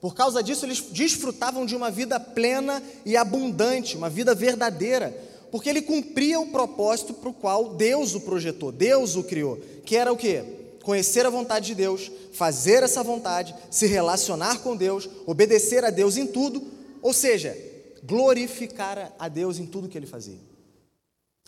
Por 0.00 0.14
causa 0.14 0.42
disso, 0.42 0.66
eles 0.66 0.80
desfrutavam 0.80 1.64
de 1.64 1.74
uma 1.74 1.90
vida 1.90 2.20
plena 2.20 2.82
e 3.06 3.16
abundante, 3.16 3.96
uma 3.96 4.10
vida 4.10 4.34
verdadeira, 4.34 5.18
porque 5.50 5.68
ele 5.68 5.80
cumpria 5.80 6.38
o 6.38 6.48
propósito 6.48 7.14
para 7.14 7.30
o 7.30 7.32
qual 7.32 7.70
Deus 7.70 8.14
o 8.14 8.20
projetou, 8.20 8.70
Deus 8.70 9.16
o 9.16 9.24
criou, 9.24 9.58
que 9.84 9.96
era 9.96 10.12
o 10.12 10.16
quê? 10.16 10.44
Conhecer 10.82 11.24
a 11.24 11.30
vontade 11.30 11.68
de 11.68 11.74
Deus, 11.74 12.10
fazer 12.32 12.82
essa 12.82 13.02
vontade, 13.02 13.54
se 13.70 13.86
relacionar 13.86 14.58
com 14.58 14.76
Deus, 14.76 15.08
obedecer 15.24 15.84
a 15.84 15.90
Deus 15.90 16.18
em 16.18 16.26
tudo, 16.26 16.62
ou 17.00 17.14
seja, 17.14 17.56
glorificar 18.02 19.14
a 19.18 19.28
Deus 19.28 19.58
em 19.58 19.64
tudo 19.64 19.88
que 19.88 19.96
ele 19.96 20.06
fazia. 20.06 20.38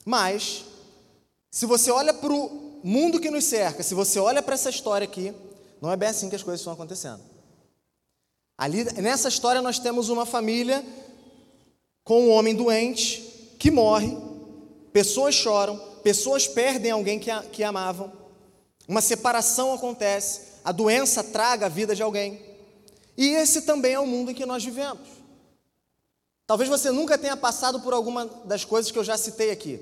Mas, 0.03 0.65
se 1.51 1.67
você 1.67 1.91
olha 1.91 2.15
para 2.15 2.33
o 2.33 2.81
mundo 2.83 3.21
que 3.21 3.31
nos 3.31 3.45
cerca, 3.45 3.83
se 3.83 3.95
você 3.95 4.19
olha 4.19 4.41
para 4.41 4.55
essa 4.55 4.71
história 4.71 5.05
aqui, 5.05 5.35
não 5.81 5.93
é 5.93 5.97
bem 5.97 6.09
assim 6.09 6.29
que 6.29 6.37
as 6.37 6.43
coisas 6.43 6.61
estão 6.61 6.73
acontecendo. 6.73 7.21
Ali, 8.59 8.85
nessa 9.01 9.29
história, 9.29 9.61
nós 9.61 9.79
temos 9.79 10.09
uma 10.09 10.25
família 10.25 10.85
com 12.03 12.23
um 12.23 12.31
homem 12.31 12.55
doente 12.55 13.55
que 13.59 13.71
morre, 13.71 14.17
pessoas 14.93 15.35
choram, 15.35 15.79
pessoas 16.03 16.47
perdem 16.49 16.91
alguém 16.91 17.19
que, 17.19 17.31
que 17.53 17.63
amavam, 17.63 18.13
uma 18.89 19.01
separação 19.01 19.75
acontece, 19.75 20.41
a 20.65 20.73
doença 20.73 21.23
traga 21.23 21.67
a 21.67 21.69
vida 21.69 21.95
de 21.95 22.03
alguém. 22.03 22.41
E 23.17 23.29
esse 23.29 23.63
também 23.63 23.95
é 23.95 24.01
o 24.01 24.07
mundo 24.07 24.31
em 24.31 24.35
que 24.35 24.47
nós 24.47 24.65
vivemos. 24.65 25.09
Talvez 26.47 26.71
você 26.71 26.91
nunca 26.91 27.19
tenha 27.19 27.37
passado 27.37 27.81
por 27.81 27.93
alguma 27.93 28.27
das 28.45 28.65
coisas 28.65 28.93
que 28.93 28.99
eu 28.99 29.05
já 29.05 29.19
citei 29.19 29.51
aqui, 29.51 29.81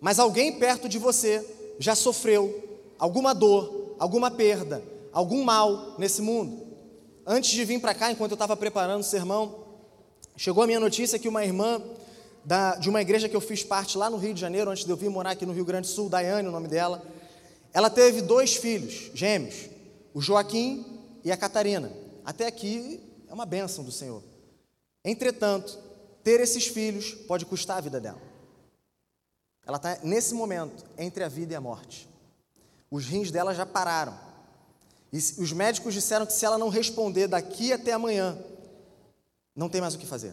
mas 0.00 0.18
alguém 0.18 0.58
perto 0.58 0.88
de 0.88 0.98
você 0.98 1.46
já 1.78 1.94
sofreu 1.94 2.80
alguma 2.98 3.34
dor, 3.34 3.96
alguma 3.98 4.30
perda, 4.30 4.82
algum 5.12 5.44
mal 5.44 5.96
nesse 5.98 6.22
mundo. 6.22 6.66
Antes 7.26 7.50
de 7.50 7.64
vir 7.64 7.80
para 7.80 7.94
cá, 7.94 8.10
enquanto 8.10 8.32
eu 8.32 8.36
estava 8.36 8.56
preparando 8.56 9.00
o 9.00 9.04
sermão, 9.04 9.66
chegou 10.36 10.62
a 10.62 10.66
minha 10.66 10.80
notícia 10.80 11.18
que 11.18 11.28
uma 11.28 11.44
irmã 11.44 11.82
da, 12.44 12.76
de 12.76 12.88
uma 12.88 13.00
igreja 13.00 13.28
que 13.28 13.36
eu 13.36 13.40
fiz 13.40 13.62
parte 13.62 13.98
lá 13.98 14.08
no 14.08 14.16
Rio 14.16 14.34
de 14.34 14.40
Janeiro, 14.40 14.70
antes 14.70 14.84
de 14.84 14.90
eu 14.90 14.96
vir 14.96 15.10
morar 15.10 15.32
aqui 15.32 15.44
no 15.44 15.52
Rio 15.52 15.64
Grande 15.64 15.88
do 15.88 15.92
Sul, 15.92 16.08
Daiane, 16.08 16.48
o 16.48 16.52
nome 16.52 16.68
dela, 16.68 17.02
ela 17.72 17.90
teve 17.90 18.22
dois 18.22 18.56
filhos 18.56 19.10
gêmeos, 19.14 19.68
o 20.12 20.20
Joaquim 20.20 20.84
e 21.24 21.30
a 21.30 21.36
Catarina. 21.36 21.92
Até 22.24 22.46
aqui 22.46 23.00
é 23.28 23.34
uma 23.34 23.46
bênção 23.46 23.84
do 23.84 23.92
Senhor. 23.92 24.22
Entretanto, 25.04 25.78
ter 26.22 26.40
esses 26.40 26.66
filhos 26.66 27.12
pode 27.12 27.46
custar 27.46 27.78
a 27.78 27.80
vida 27.80 28.00
dela. 28.00 28.20
Ela 29.66 29.76
está 29.76 29.98
nesse 30.02 30.34
momento 30.34 30.84
entre 30.98 31.22
a 31.22 31.28
vida 31.28 31.52
e 31.52 31.56
a 31.56 31.60
morte. 31.60 32.08
Os 32.90 33.06
rins 33.06 33.30
dela 33.30 33.54
já 33.54 33.64
pararam. 33.64 34.18
E 35.12 35.16
os 35.16 35.52
médicos 35.52 35.92
disseram 35.92 36.24
que 36.24 36.32
se 36.32 36.44
ela 36.44 36.58
não 36.58 36.68
responder 36.68 37.26
daqui 37.26 37.72
até 37.72 37.92
amanhã, 37.92 38.38
não 39.54 39.68
tem 39.68 39.80
mais 39.80 39.94
o 39.94 39.98
que 39.98 40.06
fazer. 40.06 40.32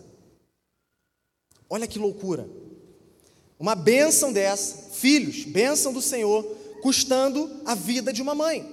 Olha 1.70 1.88
que 1.88 1.98
loucura. 2.00 2.48
Uma 3.60 3.76
bênção 3.76 4.32
dessa, 4.32 4.92
filhos, 4.94 5.44
bênção 5.46 5.92
do 5.92 6.02
Senhor, 6.02 6.44
custando 6.82 7.50
a 7.66 7.74
vida 7.74 8.14
de 8.14 8.22
uma 8.22 8.36
mãe. 8.36 8.72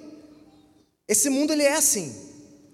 Esse 1.08 1.30
mundo 1.30 1.52
ele 1.52 1.62
é 1.62 1.72
assim. 1.72 2.14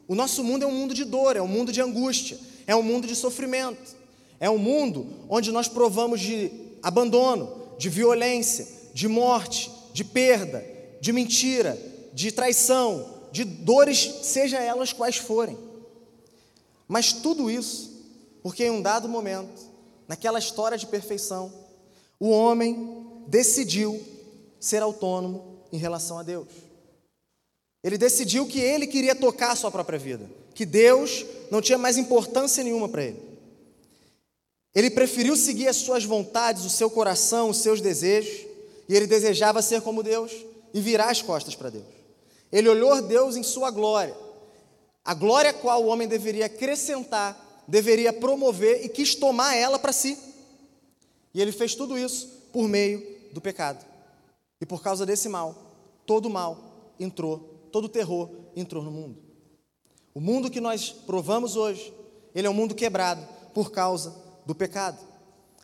O 0.08 0.14
nosso 0.14 0.42
mundo 0.42 0.64
é 0.64 0.66
um 0.66 0.74
mundo 0.74 0.92
de 0.92 1.04
dor, 1.04 1.36
é 1.36 1.42
um 1.42 1.46
mundo 1.46 1.72
de 1.72 1.80
angústia, 1.80 2.38
é 2.66 2.74
um 2.74 2.82
mundo 2.82 3.06
de 3.06 3.14
sofrimento. 3.14 3.96
É 4.40 4.50
um 4.50 4.58
mundo 4.58 5.06
onde 5.28 5.52
nós 5.52 5.68
provamos 5.68 6.20
de 6.20 6.50
abandono, 6.82 7.76
de 7.78 7.88
violência, 7.88 8.66
de 8.92 9.06
morte, 9.06 9.70
de 9.92 10.02
perda, 10.02 10.64
de 11.00 11.12
mentira, 11.12 11.78
de 12.12 12.32
traição, 12.32 13.19
de 13.32 13.44
dores, 13.44 14.10
seja 14.22 14.58
elas 14.58 14.92
quais 14.92 15.16
forem. 15.16 15.58
Mas 16.88 17.12
tudo 17.12 17.50
isso, 17.50 17.90
porque 18.42 18.64
em 18.64 18.70
um 18.70 18.82
dado 18.82 19.08
momento, 19.08 19.70
naquela 20.08 20.38
história 20.38 20.76
de 20.76 20.86
perfeição, 20.86 21.52
o 22.18 22.30
homem 22.30 23.06
decidiu 23.26 24.02
ser 24.58 24.82
autônomo 24.82 25.60
em 25.72 25.78
relação 25.78 26.18
a 26.18 26.22
Deus. 26.22 26.48
Ele 27.82 27.96
decidiu 27.96 28.46
que 28.46 28.60
ele 28.60 28.86
queria 28.86 29.14
tocar 29.14 29.52
a 29.52 29.56
sua 29.56 29.70
própria 29.70 29.98
vida, 29.98 30.28
que 30.54 30.66
Deus 30.66 31.24
não 31.50 31.62
tinha 31.62 31.78
mais 31.78 31.96
importância 31.96 32.62
nenhuma 32.62 32.88
para 32.88 33.04
ele. 33.04 33.30
Ele 34.74 34.90
preferiu 34.90 35.36
seguir 35.36 35.68
as 35.68 35.76
suas 35.76 36.04
vontades, 36.04 36.64
o 36.64 36.70
seu 36.70 36.90
coração, 36.90 37.50
os 37.50 37.58
seus 37.58 37.80
desejos, 37.80 38.46
e 38.88 38.94
ele 38.94 39.06
desejava 39.06 39.62
ser 39.62 39.80
como 39.80 40.02
Deus 40.02 40.32
e 40.74 40.80
virar 40.80 41.10
as 41.10 41.22
costas 41.22 41.54
para 41.54 41.70
Deus. 41.70 41.99
Ele 42.52 42.68
olhou 42.68 43.00
Deus 43.02 43.36
em 43.36 43.42
sua 43.42 43.70
glória, 43.70 44.16
a 45.04 45.14
glória 45.14 45.50
a 45.50 45.54
qual 45.54 45.84
o 45.84 45.86
homem 45.86 46.08
deveria 46.08 46.46
acrescentar, 46.46 47.64
deveria 47.66 48.12
promover 48.12 48.84
e 48.84 48.88
quis 48.88 49.14
tomar 49.14 49.54
ela 49.54 49.78
para 49.78 49.92
si. 49.92 50.18
E 51.32 51.40
ele 51.40 51.52
fez 51.52 51.74
tudo 51.74 51.96
isso 51.96 52.26
por 52.52 52.68
meio 52.68 53.06
do 53.32 53.40
pecado. 53.40 53.84
E 54.60 54.66
por 54.66 54.82
causa 54.82 55.06
desse 55.06 55.28
mal, 55.28 55.54
todo 56.04 56.28
mal 56.28 56.92
entrou, 56.98 57.38
todo 57.70 57.88
terror 57.88 58.28
entrou 58.54 58.82
no 58.82 58.90
mundo. 58.90 59.16
O 60.12 60.20
mundo 60.20 60.50
que 60.50 60.60
nós 60.60 60.90
provamos 60.90 61.56
hoje, 61.56 61.94
ele 62.34 62.46
é 62.46 62.50
um 62.50 62.54
mundo 62.54 62.74
quebrado 62.74 63.26
por 63.54 63.70
causa 63.70 64.14
do 64.44 64.54
pecado. 64.54 64.98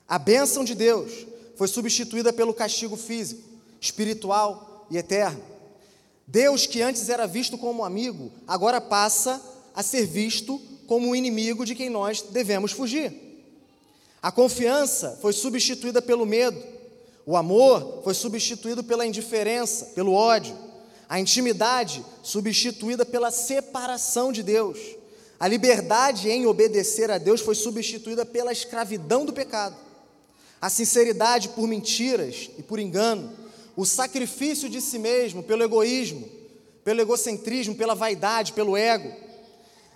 A 0.08 0.18
bênção 0.18 0.64
de 0.64 0.74
Deus 0.74 1.26
foi 1.56 1.66
substituída 1.66 2.32
pelo 2.32 2.54
castigo 2.54 2.96
físico, 2.96 3.42
espiritual 3.80 4.86
e 4.90 4.96
eterno. 4.96 5.55
Deus, 6.26 6.66
que 6.66 6.82
antes 6.82 7.08
era 7.08 7.26
visto 7.26 7.56
como 7.56 7.84
amigo, 7.84 8.32
agora 8.46 8.80
passa 8.80 9.40
a 9.74 9.82
ser 9.82 10.06
visto 10.06 10.60
como 10.86 11.08
um 11.08 11.14
inimigo 11.14 11.64
de 11.64 11.74
quem 11.74 11.88
nós 11.88 12.22
devemos 12.22 12.72
fugir. 12.72 13.12
A 14.22 14.32
confiança 14.32 15.18
foi 15.22 15.32
substituída 15.32 16.02
pelo 16.02 16.26
medo, 16.26 16.60
o 17.24 17.36
amor 17.36 18.00
foi 18.02 18.14
substituído 18.14 18.82
pela 18.82 19.06
indiferença, 19.06 19.86
pelo 19.94 20.12
ódio, 20.12 20.56
a 21.08 21.20
intimidade 21.20 22.04
substituída 22.22 23.04
pela 23.04 23.30
separação 23.30 24.32
de 24.32 24.42
Deus, 24.42 24.78
a 25.38 25.46
liberdade 25.46 26.30
em 26.30 26.46
obedecer 26.46 27.10
a 27.10 27.18
Deus 27.18 27.40
foi 27.40 27.54
substituída 27.54 28.24
pela 28.24 28.52
escravidão 28.52 29.24
do 29.24 29.32
pecado. 29.32 29.76
a 30.58 30.70
sinceridade 30.70 31.50
por 31.50 31.68
mentiras 31.68 32.50
e 32.58 32.62
por 32.62 32.80
engano, 32.80 33.30
o 33.76 33.84
sacrifício 33.84 34.68
de 34.68 34.80
si 34.80 34.98
mesmo 34.98 35.42
pelo 35.42 35.62
egoísmo, 35.62 36.28
pelo 36.82 37.00
egocentrismo, 37.00 37.74
pela 37.74 37.94
vaidade, 37.94 38.54
pelo 38.54 38.76
ego. 38.76 39.12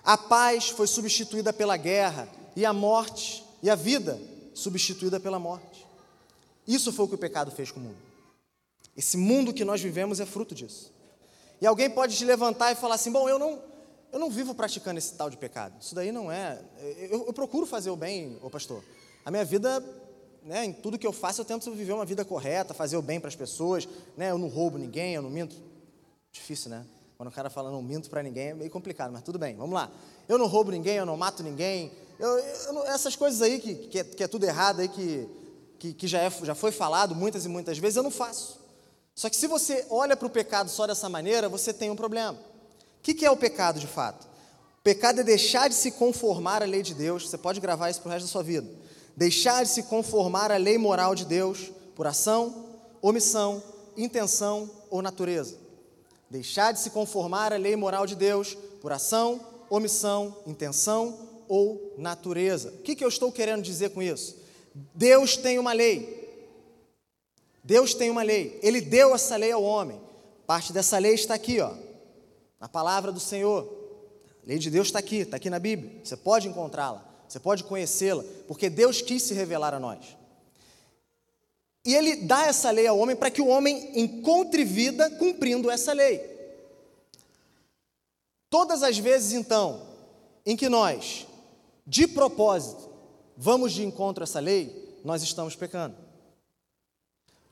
A 0.05 0.19
paz 0.19 0.69
foi 0.69 0.87
substituída 0.87 1.53
pela 1.53 1.77
guerra 1.77 2.29
e 2.55 2.67
a 2.67 2.73
morte 2.73 3.43
e 3.63 3.71
a 3.71 3.75
vida 3.75 4.21
substituída 4.53 5.19
pela 5.19 5.39
morte. 5.39 5.87
Isso 6.67 6.93
foi 6.93 7.07
o 7.07 7.09
que 7.09 7.15
o 7.15 7.19
pecado 7.19 7.51
fez 7.51 7.71
com 7.71 7.81
o 7.81 7.83
mundo. 7.83 7.97
Esse 8.97 9.17
mundo 9.17 9.55
que 9.55 9.65
nós 9.65 9.81
vivemos 9.81 10.21
é 10.21 10.27
fruto 10.27 10.55
disso. 10.55 10.93
E 11.61 11.67
alguém 11.67 11.89
pode 11.89 12.17
te 12.17 12.25
levantar 12.25 12.73
e 12.73 12.75
falar 12.75 12.97
assim: 12.97 13.11
bom, 13.11 13.29
eu 13.29 13.39
não, 13.39 13.63
eu 14.13 14.19
não 14.19 14.31
vivo 14.31 14.55
praticando 14.55 14.99
esse 14.99 15.15
tal 15.15 15.31
de 15.31 15.37
pecado. 15.37 15.75
Isso 15.81 15.95
daí 15.95 16.13
não 16.13 16.31
é. 16.31 16.61
Eu, 17.11 17.27
eu 17.27 17.33
procuro 17.33 17.67
fazer 17.67 17.91
o 17.91 17.97
bem, 17.97 18.39
ô 18.43 18.51
pastor. 18.51 18.85
A 19.25 19.31
minha 19.31 19.45
vida 19.45 19.83
né, 20.45 20.65
em 20.65 20.73
tudo 20.73 20.99
que 20.99 21.07
eu 21.07 21.13
faço, 21.13 21.41
eu 21.41 21.45
tento 21.45 21.71
viver 21.73 21.93
uma 21.93 22.05
vida 22.05 22.25
correta, 22.25 22.75
fazer 22.75 22.97
o 22.97 23.03
bem 23.03 23.21
para 23.21 23.29
as 23.29 23.37
pessoas, 23.37 23.89
né, 24.17 24.31
eu 24.31 24.39
não 24.39 24.49
roubo 24.49 24.79
ninguém, 24.79 25.15
eu 25.15 25.23
não 25.23 25.31
minto. 25.31 25.57
Difícil, 26.33 26.71
né? 26.71 26.85
Quando 27.17 27.29
o 27.29 27.33
cara 27.33 27.51
fala 27.51 27.71
não 27.71 27.83
minto 27.83 28.09
para 28.09 28.23
ninguém 28.23 28.49
é 28.49 28.55
meio 28.55 28.71
complicado, 28.71 29.13
mas 29.13 29.23
tudo 29.23 29.39
bem, 29.39 29.55
vamos 29.55 29.75
lá. 29.75 29.91
Eu 30.29 30.39
não 30.39 30.47
roubo 30.47 30.71
ninguém, 30.71 30.97
eu 30.97 31.05
não 31.05 31.17
mato 31.17 31.43
ninguém, 31.43 31.93
eu, 32.19 32.39
eu, 32.39 32.87
essas 32.87 33.17
coisas 33.17 33.43
aí 33.43 33.59
que, 33.59 33.75
que 33.75 33.99
é, 33.99 34.05
que, 34.05 34.23
é, 34.23 34.29
tudo 34.29 34.45
errado 34.45 34.81
aí, 34.81 34.89
que, 34.89 35.29
que, 35.79 35.93
que 35.93 36.07
já, 36.07 36.21
é, 36.21 36.31
já 36.31 36.55
foi 36.55 36.73
falado 36.73 37.15
muitas 37.15 37.45
e 37.45 37.49
muitas 37.49 37.79
vezes, 37.79 37.97
eu 37.97 38.03
não 38.03 38.11
faço. 38.11 38.59
Só 39.15 39.29
que 39.29 39.37
se 39.37 39.47
você 39.47 39.87
olha 39.91 40.17
para 40.17 40.27
o 40.27 40.31
pecado 40.31 40.71
só 40.71 40.87
dessa 40.87 41.09
maneira, 41.09 41.49
você 41.49 41.75
tem 41.75 41.91
um 41.91 41.97
problema. 41.97 42.39
O 42.39 43.03
que, 43.03 43.13
que 43.13 43.27
é 43.27 43.31
o 43.31 43.37
pecado 43.37 43.79
de 43.79 43.87
fato? 43.87 44.25
O 44.79 44.83
pecado 44.83 45.21
é 45.21 45.23
deixar 45.23 45.69
de 45.69 45.75
se 45.75 45.91
conformar 45.91 46.63
à 46.63 46.67
lei 46.67 46.83
de 46.83 46.95
Deus, 46.95 47.29
você 47.29 47.37
pode 47.37 47.61
gravar 47.61 47.91
isso 47.91 48.01
para 48.01 48.09
o 48.09 48.13
resto 48.13 48.27
da 48.27 48.33
sua 48.33 48.43
vida 48.43 48.69
deixar 49.21 49.65
de 49.65 49.69
se 49.69 49.83
conformar 49.83 50.51
à 50.51 50.57
lei 50.57 50.79
moral 50.79 51.15
de 51.15 51.27
Deus 51.27 51.71
por 51.95 52.07
ação, 52.07 52.71
omissão, 53.03 53.63
intenção 53.95 54.71
ou 54.89 55.03
natureza. 55.03 55.59
Deixar 56.31 56.73
de 56.73 56.81
se 56.81 56.89
conformar 56.89 57.53
à 57.53 57.59
lei 57.59 57.77
moral 57.77 58.07
de 58.07 58.17
Deus 58.17 58.57
por 58.81 58.93
ação, 58.93 59.39
omissão, 59.69 60.35
intenção 60.47 61.29
ou 61.47 61.93
natureza. 61.99 62.71
O 62.71 62.79
que, 62.79 62.97
que 62.97 63.05
eu 63.05 63.11
estou 63.11 63.31
querendo 63.31 63.61
dizer 63.61 63.91
com 63.91 64.01
isso? 64.01 64.39
Deus 64.95 65.37
tem 65.37 65.59
uma 65.59 65.75
lei. 65.75 66.17
Deus 67.63 67.93
tem 67.93 68.09
uma 68.09 68.23
lei. 68.23 68.59
Ele 68.63 68.81
deu 68.81 69.15
essa 69.15 69.37
lei 69.37 69.53
ao 69.53 69.63
homem. 69.63 70.01
Parte 70.47 70.73
dessa 70.73 70.97
lei 70.97 71.13
está 71.13 71.35
aqui, 71.35 71.61
ó, 71.61 71.75
na 72.59 72.71
palavra 72.71 73.13
do 73.13 73.21
Senhor. 73.21 73.71
A 74.43 74.47
lei 74.47 74.59
de 74.59 74.71
Deus 74.71 74.89
está 74.89 74.99
aqui, 74.99 75.17
está 75.17 75.37
aqui 75.37 75.51
na 75.51 75.59
Bíblia. 75.59 76.01
Você 76.03 76.17
pode 76.17 76.49
encontrá-la 76.49 77.10
você 77.33 77.39
pode 77.39 77.63
conhecê-la, 77.65 78.25
porque 78.49 78.69
Deus 78.69 79.01
quis 79.01 79.23
se 79.23 79.35
revelar 79.35 79.73
a 79.73 79.79
nós. 79.79 80.17
E 81.85 81.95
Ele 81.95 82.17
dá 82.17 82.47
essa 82.47 82.71
lei 82.71 82.87
ao 82.87 82.99
homem 82.99 83.15
para 83.15 83.31
que 83.31 83.41
o 83.41 83.47
homem 83.47 83.93
encontre 83.95 84.65
vida 84.65 85.09
cumprindo 85.11 85.71
essa 85.71 85.93
lei. 85.93 86.29
Todas 88.51 88.83
as 88.83 88.99
vezes, 88.99 89.33
então, 89.33 89.81
em 90.45 90.57
que 90.57 90.69
nós, 90.69 91.27
de 91.87 92.09
propósito, 92.09 92.91
vamos 93.37 93.73
de 93.73 93.85
encontro 93.85 94.25
a 94.25 94.27
essa 94.27 94.41
lei, 94.41 94.99
nós 95.05 95.23
estamos 95.23 95.55
pecando. 95.55 95.95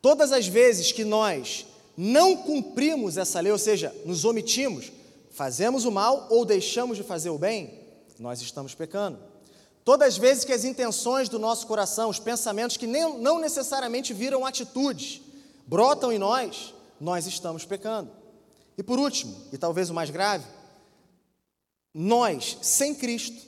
Todas 0.02 0.32
as 0.32 0.48
vezes 0.48 0.90
que 0.90 1.04
nós 1.04 1.66
não 1.96 2.36
cumprimos 2.36 3.16
essa 3.16 3.38
lei, 3.40 3.52
ou 3.52 3.58
seja, 3.58 3.94
nos 4.04 4.24
omitimos, 4.24 4.90
fazemos 5.30 5.84
o 5.84 5.92
mal 5.92 6.26
ou 6.30 6.44
deixamos 6.44 6.96
de 6.96 7.04
fazer 7.04 7.30
o 7.30 7.38
bem, 7.38 7.78
nós 8.18 8.42
estamos 8.42 8.74
pecando. 8.74 9.37
Todas 9.88 10.08
as 10.08 10.18
vezes 10.18 10.44
que 10.44 10.52
as 10.52 10.66
intenções 10.66 11.30
do 11.30 11.38
nosso 11.38 11.66
coração, 11.66 12.10
os 12.10 12.20
pensamentos 12.20 12.76
que 12.76 12.86
nem, 12.86 13.18
não 13.20 13.38
necessariamente 13.38 14.12
viram 14.12 14.44
atitudes, 14.44 15.22
brotam 15.66 16.12
em 16.12 16.18
nós, 16.18 16.74
nós 17.00 17.26
estamos 17.26 17.64
pecando. 17.64 18.10
E 18.76 18.82
por 18.82 18.98
último, 18.98 19.34
e 19.50 19.56
talvez 19.56 19.88
o 19.88 19.94
mais 19.94 20.10
grave, 20.10 20.44
nós, 21.94 22.58
sem 22.60 22.94
Cristo, 22.94 23.42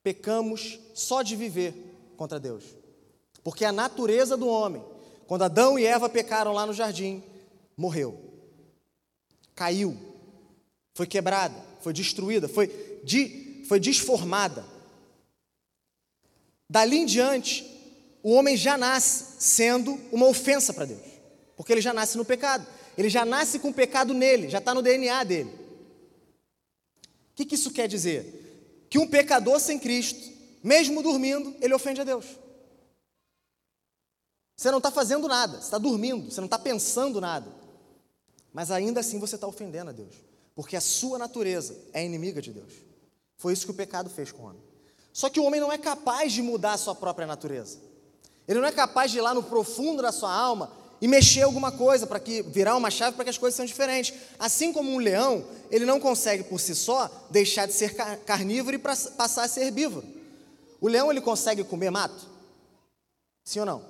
pecamos 0.00 0.78
só 0.94 1.22
de 1.22 1.34
viver 1.34 1.74
contra 2.16 2.38
Deus. 2.38 2.62
Porque 3.42 3.64
a 3.64 3.72
natureza 3.72 4.36
do 4.36 4.46
homem, 4.46 4.84
quando 5.26 5.42
Adão 5.42 5.76
e 5.76 5.84
Eva 5.84 6.08
pecaram 6.08 6.52
lá 6.52 6.64
no 6.64 6.72
jardim, 6.72 7.20
morreu, 7.76 8.16
caiu, 9.56 9.98
foi 10.94 11.08
quebrada, 11.08 11.56
foi 11.80 11.92
destruída, 11.92 12.46
foi, 12.46 12.68
de, 13.02 13.64
foi 13.66 13.80
desformada. 13.80 14.70
Dali 16.72 16.96
em 16.96 17.04
diante, 17.04 17.70
o 18.22 18.32
homem 18.32 18.56
já 18.56 18.78
nasce 18.78 19.42
sendo 19.44 20.00
uma 20.10 20.26
ofensa 20.26 20.72
para 20.72 20.86
Deus, 20.86 21.02
porque 21.54 21.70
ele 21.70 21.82
já 21.82 21.92
nasce 21.92 22.16
no 22.16 22.24
pecado, 22.24 22.66
ele 22.96 23.10
já 23.10 23.26
nasce 23.26 23.58
com 23.58 23.68
o 23.68 23.74
pecado 23.74 24.14
nele, 24.14 24.48
já 24.48 24.56
está 24.56 24.72
no 24.72 24.80
DNA 24.80 25.22
dele. 25.22 25.50
O 25.50 27.34
que, 27.34 27.44
que 27.44 27.56
isso 27.56 27.72
quer 27.72 27.86
dizer? 27.86 28.86
Que 28.88 28.98
um 28.98 29.06
pecador 29.06 29.60
sem 29.60 29.78
Cristo, 29.78 30.32
mesmo 30.64 31.02
dormindo, 31.02 31.54
ele 31.60 31.74
ofende 31.74 32.00
a 32.00 32.04
Deus. 32.04 32.24
Você 34.56 34.70
não 34.70 34.78
está 34.78 34.90
fazendo 34.90 35.28
nada, 35.28 35.58
você 35.58 35.64
está 35.64 35.76
dormindo, 35.76 36.30
você 36.30 36.40
não 36.40 36.46
está 36.46 36.58
pensando 36.58 37.20
nada, 37.20 37.52
mas 38.50 38.70
ainda 38.70 39.00
assim 39.00 39.18
você 39.18 39.34
está 39.34 39.46
ofendendo 39.46 39.90
a 39.90 39.92
Deus, 39.92 40.14
porque 40.54 40.74
a 40.74 40.80
sua 40.80 41.18
natureza 41.18 41.78
é 41.92 42.02
inimiga 42.02 42.40
de 42.40 42.50
Deus. 42.50 42.72
Foi 43.36 43.52
isso 43.52 43.66
que 43.66 43.72
o 43.72 43.74
pecado 43.74 44.08
fez 44.08 44.32
com 44.32 44.44
o 44.44 44.46
homem. 44.46 44.71
Só 45.12 45.28
que 45.28 45.38
o 45.38 45.44
homem 45.44 45.60
não 45.60 45.72
é 45.72 45.78
capaz 45.78 46.32
de 46.32 46.42
mudar 46.42 46.72
a 46.72 46.78
sua 46.78 46.94
própria 46.94 47.26
natureza. 47.26 47.78
Ele 48.48 48.60
não 48.60 48.68
é 48.68 48.72
capaz 48.72 49.10
de 49.10 49.18
ir 49.18 49.20
lá 49.20 49.34
no 49.34 49.42
profundo 49.42 50.02
da 50.02 50.10
sua 50.10 50.32
alma 50.32 50.72
e 51.00 51.08
mexer 51.08 51.42
alguma 51.42 51.72
coisa 51.72 52.06
para 52.06 52.20
que 52.20 52.42
virar 52.42 52.76
uma 52.76 52.90
chave 52.90 53.16
para 53.16 53.24
que 53.24 53.30
as 53.30 53.38
coisas 53.38 53.56
sejam 53.56 53.66
diferentes. 53.66 54.14
Assim 54.38 54.72
como 54.72 54.90
um 54.90 54.98
leão, 54.98 55.44
ele 55.70 55.84
não 55.84 56.00
consegue 56.00 56.44
por 56.44 56.60
si 56.60 56.74
só 56.74 57.10
deixar 57.30 57.66
de 57.66 57.72
ser 57.72 57.94
carnívoro 58.24 58.76
e 58.76 58.78
passar 58.78 59.42
a 59.42 59.48
ser 59.48 59.62
herbívoro. 59.64 60.06
O 60.80 60.88
leão 60.88 61.10
ele 61.10 61.20
consegue 61.20 61.62
comer 61.64 61.90
mato? 61.90 62.26
Sim 63.44 63.60
ou 63.60 63.66
não? 63.66 63.84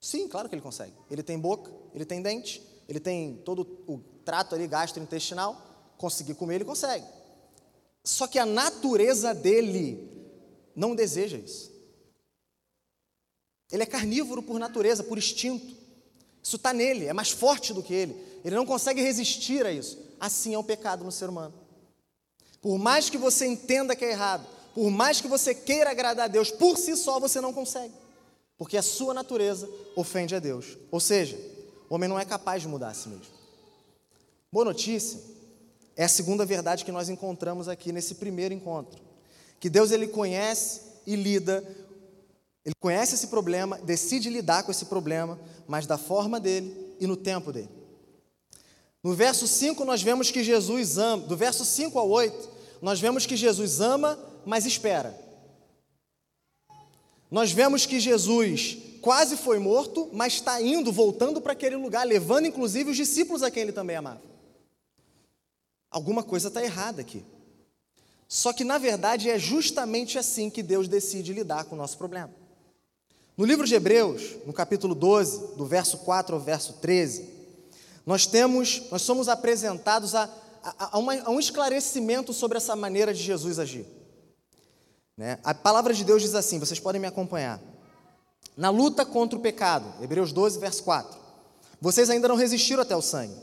Sim, 0.00 0.26
claro 0.28 0.48
que 0.48 0.54
ele 0.54 0.62
consegue. 0.62 0.94
Ele 1.10 1.22
tem 1.22 1.38
boca, 1.38 1.70
ele 1.94 2.04
tem 2.04 2.22
dente, 2.22 2.62
ele 2.88 2.98
tem 2.98 3.36
todo 3.44 3.62
o 3.86 3.98
trato 4.24 4.54
ali 4.54 4.66
gastrointestinal, 4.66 5.60
conseguir 5.98 6.34
comer 6.34 6.56
ele 6.56 6.64
consegue. 6.64 7.04
Só 8.02 8.26
que 8.26 8.38
a 8.38 8.46
natureza 8.46 9.34
dele 9.34 10.19
não 10.80 10.94
deseja 10.94 11.36
isso. 11.36 11.70
Ele 13.70 13.82
é 13.82 13.86
carnívoro 13.86 14.42
por 14.42 14.58
natureza, 14.58 15.04
por 15.04 15.18
instinto. 15.18 15.76
Isso 16.42 16.56
está 16.56 16.72
nele, 16.72 17.04
é 17.04 17.12
mais 17.12 17.30
forte 17.30 17.74
do 17.74 17.82
que 17.82 17.92
ele. 17.92 18.16
Ele 18.42 18.56
não 18.56 18.64
consegue 18.64 19.02
resistir 19.02 19.64
a 19.66 19.70
isso. 19.70 19.98
Assim 20.18 20.54
é 20.54 20.58
o 20.58 20.64
pecado 20.64 21.04
no 21.04 21.12
ser 21.12 21.28
humano. 21.28 21.52
Por 22.62 22.78
mais 22.78 23.10
que 23.10 23.18
você 23.18 23.46
entenda 23.46 23.94
que 23.94 24.04
é 24.04 24.10
errado, 24.10 24.46
por 24.74 24.90
mais 24.90 25.20
que 25.20 25.28
você 25.28 25.54
queira 25.54 25.90
agradar 25.90 26.24
a 26.24 26.28
Deus, 26.28 26.50
por 26.50 26.78
si 26.78 26.96
só 26.96 27.20
você 27.20 27.40
não 27.42 27.52
consegue. 27.52 27.92
Porque 28.56 28.78
a 28.78 28.82
sua 28.82 29.12
natureza 29.12 29.68
ofende 29.94 30.34
a 30.34 30.38
Deus. 30.38 30.78
Ou 30.90 30.98
seja, 30.98 31.38
o 31.90 31.94
homem 31.94 32.08
não 32.08 32.18
é 32.18 32.24
capaz 32.24 32.62
de 32.62 32.68
mudar 32.68 32.88
a 32.88 32.94
si 32.94 33.08
mesmo. 33.08 33.26
Boa 34.50 34.64
notícia 34.64 35.20
é 35.94 36.04
a 36.04 36.08
segunda 36.08 36.46
verdade 36.46 36.84
que 36.86 36.92
nós 36.92 37.10
encontramos 37.10 37.68
aqui 37.68 37.92
nesse 37.92 38.14
primeiro 38.14 38.54
encontro 38.54 39.09
que 39.60 39.68
Deus 39.68 39.92
ele 39.92 40.08
conhece 40.08 40.80
e 41.06 41.14
lida, 41.14 41.62
ele 42.64 42.74
conhece 42.80 43.14
esse 43.14 43.26
problema, 43.26 43.78
decide 43.78 44.30
lidar 44.30 44.62
com 44.62 44.70
esse 44.70 44.86
problema, 44.86 45.38
mas 45.68 45.86
da 45.86 45.98
forma 45.98 46.40
dele 46.40 46.74
e 46.98 47.06
no 47.06 47.16
tempo 47.16 47.52
dele. 47.52 47.68
No 49.02 49.14
verso 49.14 49.46
5 49.46 49.84
nós 49.84 50.02
vemos 50.02 50.30
que 50.30 50.42
Jesus 50.42 50.98
ama, 50.98 51.22
do 51.26 51.36
verso 51.36 51.64
5 51.64 51.98
ao 51.98 52.08
8, 52.08 52.48
nós 52.82 52.98
vemos 52.98 53.26
que 53.26 53.36
Jesus 53.36 53.80
ama, 53.80 54.18
mas 54.44 54.64
espera. 54.64 55.18
Nós 57.30 57.52
vemos 57.52 57.86
que 57.86 58.00
Jesus 58.00 58.78
quase 59.00 59.36
foi 59.36 59.58
morto, 59.58 60.08
mas 60.12 60.34
está 60.34 60.60
indo, 60.60 60.90
voltando 60.90 61.40
para 61.40 61.52
aquele 61.52 61.76
lugar, 61.76 62.06
levando 62.06 62.46
inclusive 62.46 62.90
os 62.90 62.96
discípulos 62.96 63.42
a 63.42 63.50
quem 63.50 63.62
ele 63.62 63.72
também 63.72 63.96
amava. 63.96 64.22
Alguma 65.90 66.22
coisa 66.22 66.48
está 66.48 66.62
errada 66.62 67.00
aqui. 67.00 67.24
Só 68.32 68.52
que, 68.52 68.62
na 68.62 68.78
verdade, 68.78 69.28
é 69.28 69.36
justamente 69.40 70.16
assim 70.16 70.48
que 70.48 70.62
Deus 70.62 70.86
decide 70.86 71.32
lidar 71.32 71.64
com 71.64 71.74
o 71.74 71.78
nosso 71.78 71.98
problema. 71.98 72.30
No 73.36 73.44
livro 73.44 73.66
de 73.66 73.74
Hebreus, 73.74 74.36
no 74.46 74.52
capítulo 74.52 74.94
12, 74.94 75.56
do 75.56 75.66
verso 75.66 75.98
4 75.98 76.36
ao 76.36 76.40
verso 76.40 76.74
13, 76.74 77.28
nós 78.06 78.26
temos, 78.26 78.82
nós 78.88 79.02
somos 79.02 79.28
apresentados 79.28 80.14
a, 80.14 80.30
a, 80.62 80.96
a, 80.96 80.98
uma, 80.98 81.20
a 81.22 81.28
um 81.28 81.40
esclarecimento 81.40 82.32
sobre 82.32 82.56
essa 82.56 82.76
maneira 82.76 83.12
de 83.12 83.20
Jesus 83.20 83.58
agir. 83.58 83.84
Né? 85.16 85.40
A 85.42 85.52
palavra 85.52 85.92
de 85.92 86.04
Deus 86.04 86.22
diz 86.22 86.36
assim, 86.36 86.60
vocês 86.60 86.78
podem 86.78 87.00
me 87.00 87.08
acompanhar. 87.08 87.60
Na 88.56 88.70
luta 88.70 89.04
contra 89.04 89.36
o 89.36 89.42
pecado, 89.42 89.92
Hebreus 90.00 90.32
12, 90.32 90.60
verso 90.60 90.84
4, 90.84 91.18
vocês 91.80 92.08
ainda 92.08 92.28
não 92.28 92.36
resistiram 92.36 92.82
até 92.82 92.94
o 92.94 93.02
sangue, 93.02 93.34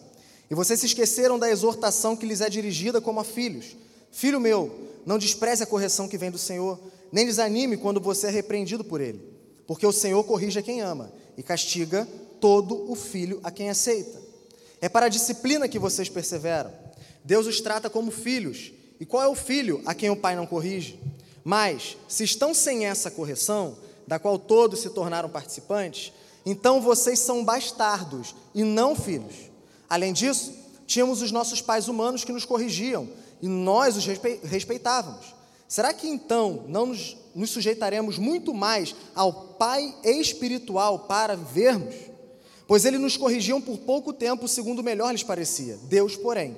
e 0.50 0.56
vocês 0.56 0.80
se 0.80 0.86
esqueceram 0.86 1.38
da 1.38 1.50
exortação 1.50 2.15
que 2.15 2.26
lhes 2.26 2.39
é 2.39 2.50
dirigida 2.50 3.02
como 3.02 3.19
a 3.19 3.26
filhos. 3.26 3.76
Filho 4.11 4.39
meu, 4.39 4.89
não 5.05 5.17
despreze 5.17 5.63
a 5.63 5.67
correção 5.67 6.07
que 6.07 6.17
vem 6.17 6.31
do 6.31 6.37
Senhor, 6.37 6.79
nem 7.11 7.25
desanime 7.25 7.77
quando 7.77 8.01
você 8.01 8.27
é 8.27 8.31
repreendido 8.31 8.83
por 8.83 9.01
ele. 9.01 9.37
porque 9.67 9.85
o 9.85 9.91
Senhor 9.91 10.23
corrige 10.23 10.57
a 10.57 10.63
quem 10.63 10.79
ama 10.79 11.11
e 11.37 11.43
castiga 11.43 12.07
todo 12.39 12.89
o 12.89 12.95
filho 12.95 13.39
a 13.43 13.51
quem 13.51 13.69
aceita. 13.69 14.19
É 14.79 14.87
para 14.87 15.07
a 15.07 15.09
disciplina 15.09 15.67
que 15.67 15.77
vocês 15.77 16.07
perseveram. 16.07 16.71
Deus 17.23 17.45
os 17.45 17.59
trata 17.59 17.89
como 17.89 18.09
filhos. 18.09 18.71
E 18.99 19.05
qual 19.05 19.21
é 19.21 19.27
o 19.27 19.35
filho 19.35 19.81
a 19.85 19.93
quem 19.93 20.09
o 20.09 20.15
pai 20.15 20.35
não 20.35 20.47
corrige? 20.47 20.99
Mas, 21.43 21.97
se 22.07 22.23
estão 22.23 22.53
sem 22.53 22.85
essa 22.85 23.11
correção, 23.11 23.77
da 24.07 24.17
qual 24.17 24.39
todos 24.39 24.79
se 24.79 24.89
tornaram 24.89 25.29
participantes, 25.29 26.13
então 26.45 26.81
vocês 26.81 27.19
são 27.19 27.43
bastardos 27.43 28.33
e 28.55 28.63
não 28.63 28.95
filhos. 28.95 29.35
Além 29.89 30.13
disso, 30.13 30.53
tínhamos 30.85 31.21
os 31.21 31.31
nossos 31.31 31.61
pais 31.61 31.87
humanos 31.89 32.23
que 32.23 32.31
nos 32.31 32.45
corrigiam 32.45 33.07
e 33.41 33.47
nós 33.47 33.95
os 33.97 34.06
respeitávamos. 34.06 35.36
Será 35.67 35.93
que 35.93 36.08
então 36.08 36.63
não 36.67 36.88
nos, 36.88 37.17
nos 37.36 37.50
sujeitaremos 37.50 38.17
muito 38.17 38.54
mais 38.54 38.95
ao 39.13 39.34
Pai 39.58 39.95
espiritual 40.04 41.00
para 41.00 41.36
vivermos? 41.36 41.95
Pois 42.67 42.86
ele 42.86 42.97
nos 42.97 43.17
corrigiam 43.17 43.62
por 43.62 43.78
pouco 43.80 44.13
tempo, 44.13 44.47
segundo 44.47 44.84
melhor 44.84 45.12
lhes 45.12 45.23
parecia. 45.23 45.78
Deus, 45.84 46.15
porém, 46.15 46.58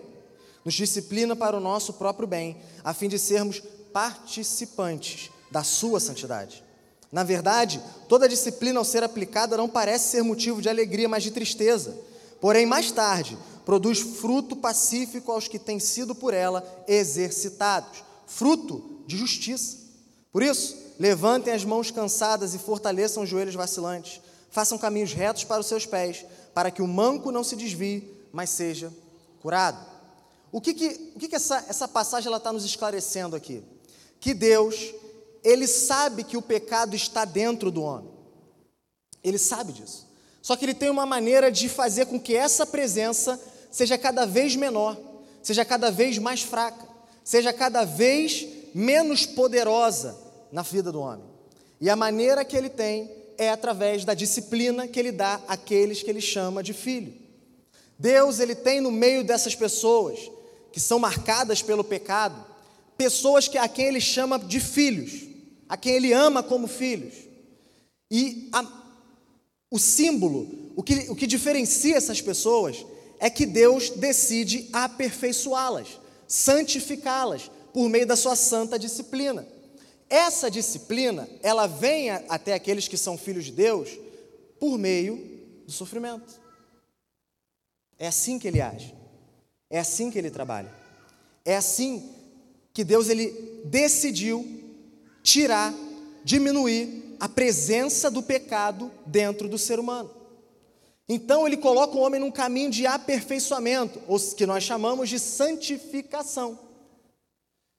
nos 0.66 0.74
disciplina 0.74 1.36
para 1.36 1.56
o 1.58 1.60
nosso 1.60 1.94
próprio 1.94 2.28
bem, 2.28 2.58
a 2.84 2.94
fim 2.94 3.08
de 3.08 3.18
sermos 3.18 3.62
participantes 3.94 5.32
da 5.52 5.64
sua 5.64 6.00
santidade. 6.00 6.64
Na 7.12 7.24
verdade, 7.24 7.82
toda 8.08 8.30
disciplina 8.30 8.80
ao 8.80 8.86
ser 8.86 9.04
aplicada 9.04 9.58
não 9.58 9.68
parece 9.68 10.10
ser 10.10 10.24
motivo 10.24 10.62
de 10.62 10.70
alegria, 10.70 11.10
mas 11.10 11.24
de 11.24 11.32
tristeza. 11.32 11.98
Porém, 12.40 12.66
mais 12.66 12.92
tarde, 12.92 13.38
produz 13.70 14.00
fruto 14.00 14.56
pacífico 14.56 15.32
aos 15.32 15.48
que 15.48 15.60
têm 15.60 15.80
sido 15.80 16.16
por 16.16 16.34
ela 16.34 16.68
exercitados 16.88 18.04
fruto 18.26 19.04
de 19.06 19.16
justiça. 19.16 19.78
Por 20.32 20.42
isso, 20.42 20.76
levantem 20.98 21.54
as 21.54 21.64
mãos 21.64 21.92
cansadas 21.92 22.56
e 22.56 22.58
fortaleçam 22.58 23.22
os 23.22 23.30
joelhos 23.30 23.54
vacilantes. 23.54 24.22
Façam 24.50 24.76
caminhos 24.80 25.14
retos 25.14 25.44
para 25.44 25.62
os 25.62 25.68
seus 25.68 25.86
pés, 25.86 26.26
para 26.52 26.72
que 26.72 26.82
o 26.82 26.88
manco 26.88 27.32
não 27.32 27.44
se 27.44 27.56
desvie, 27.56 28.12
mas 28.34 28.50
seja 28.50 28.92
curado. 29.40 29.86
O 30.52 30.60
que, 30.60 30.74
que, 30.74 31.12
o 31.16 31.20
que, 31.20 31.28
que 31.28 31.36
essa, 31.36 31.64
essa 31.70 31.88
passagem 31.88 32.36
está 32.36 32.52
nos 32.52 32.66
esclarecendo 32.66 33.36
aqui? 33.36 33.64
Que 34.20 34.34
Deus, 34.34 34.96
Ele 35.44 35.68
sabe 35.68 36.24
que 36.24 36.38
o 36.38 36.42
pecado 36.42 36.96
está 36.96 37.24
dentro 37.24 37.70
do 37.70 37.84
homem. 37.84 38.10
Ele 39.24 39.38
sabe 39.38 39.74
disso. 39.74 40.10
Só 40.42 40.56
que 40.56 40.66
Ele 40.66 40.74
tem 40.74 40.90
uma 40.90 41.06
maneira 41.06 41.52
de 41.52 41.70
fazer 41.70 42.08
com 42.08 42.20
que 42.20 42.36
essa 42.36 42.66
presença 42.66 43.40
seja 43.70 43.98
cada 43.98 44.26
vez 44.26 44.56
menor, 44.56 44.98
seja 45.42 45.64
cada 45.64 45.92
vez 45.92 46.18
mais 46.18 46.42
fraca, 46.42 46.88
seja 47.24 47.54
cada 47.54 47.84
vez 47.84 48.48
menos 48.74 49.26
poderosa 49.26 50.18
na 50.52 50.62
vida 50.62 50.92
do 50.92 51.00
homem. 51.00 51.26
E 51.82 51.90
a 51.90 51.96
maneira 51.96 52.44
que 52.44 52.58
Ele 52.58 52.70
tem 52.70 53.10
é 53.38 53.50
através 53.50 54.04
da 54.04 54.14
disciplina 54.14 54.88
que 54.88 55.00
Ele 55.00 55.12
dá 55.12 55.42
àqueles 55.48 56.04
que 56.04 56.10
Ele 56.10 56.22
chama 56.22 56.62
de 56.62 56.74
filho. 56.74 57.14
Deus, 57.98 58.40
Ele 58.40 58.56
tem 58.56 58.82
no 58.82 58.92
meio 58.92 59.24
dessas 59.24 59.56
pessoas 59.56 60.20
que 60.72 60.80
são 60.80 61.00
marcadas 61.00 61.62
pelo 61.62 61.84
pecado, 61.84 62.46
pessoas 62.98 63.48
que, 63.48 63.58
a 63.58 63.68
quem 63.68 63.86
Ele 63.86 64.02
chama 64.02 64.38
de 64.38 64.60
filhos, 64.60 65.24
a 65.68 65.78
quem 65.78 65.94
Ele 65.94 66.14
ama 66.14 66.44
como 66.44 66.68
filhos. 66.68 67.14
E 68.12 68.50
a, 68.52 68.66
o 69.72 69.80
símbolo, 69.80 70.72
o 70.76 70.84
que, 70.84 71.10
o 71.10 71.16
que 71.16 71.28
diferencia 71.28 71.96
essas 71.96 72.22
pessoas, 72.22 72.86
é 73.20 73.30
que 73.30 73.46
Deus 73.46 73.90
decide 73.90 74.70
aperfeiçoá-las, 74.72 76.00
santificá-las 76.28 77.52
por 77.74 77.90
meio 77.90 78.08
da 78.08 78.16
sua 78.16 78.36
santa 78.36 78.80
disciplina. 78.80 79.46
Essa 80.10 80.50
disciplina, 80.50 81.30
ela 81.44 81.68
vem 81.68 82.10
até 82.10 82.54
aqueles 82.54 82.88
que 82.88 82.98
são 82.98 83.18
filhos 83.18 83.46
de 83.46 83.52
Deus 83.52 83.90
por 84.60 84.78
meio 84.78 85.40
do 85.66 85.72
sofrimento. 85.72 86.40
É 87.98 88.08
assim 88.08 88.40
que 88.40 88.48
ele 88.48 88.62
age. 88.62 88.96
É 89.70 89.80
assim 89.80 90.10
que 90.10 90.18
ele 90.18 90.32
trabalha. 90.32 90.74
É 91.46 91.56
assim 91.56 92.10
que 92.74 92.84
Deus 92.84 93.10
ele 93.10 93.62
decidiu 93.66 94.46
tirar, 95.22 95.74
diminuir 96.24 97.18
a 97.20 97.28
presença 97.28 98.10
do 98.10 98.24
pecado 98.24 98.92
dentro 99.06 99.48
do 99.48 99.58
ser 99.58 99.80
humano. 99.80 100.19
Então 101.10 101.48
ele 101.48 101.58
coloca 101.58 101.98
o 101.98 102.02
homem 102.02 102.20
num 102.20 102.30
caminho 102.30 102.70
de 102.70 102.86
aperfeiçoamento, 102.86 104.00
ou 104.08 104.20
que 104.20 104.46
nós 104.46 104.64
chamamos 104.64 105.10
de 105.10 105.18
santificação. 105.18 106.60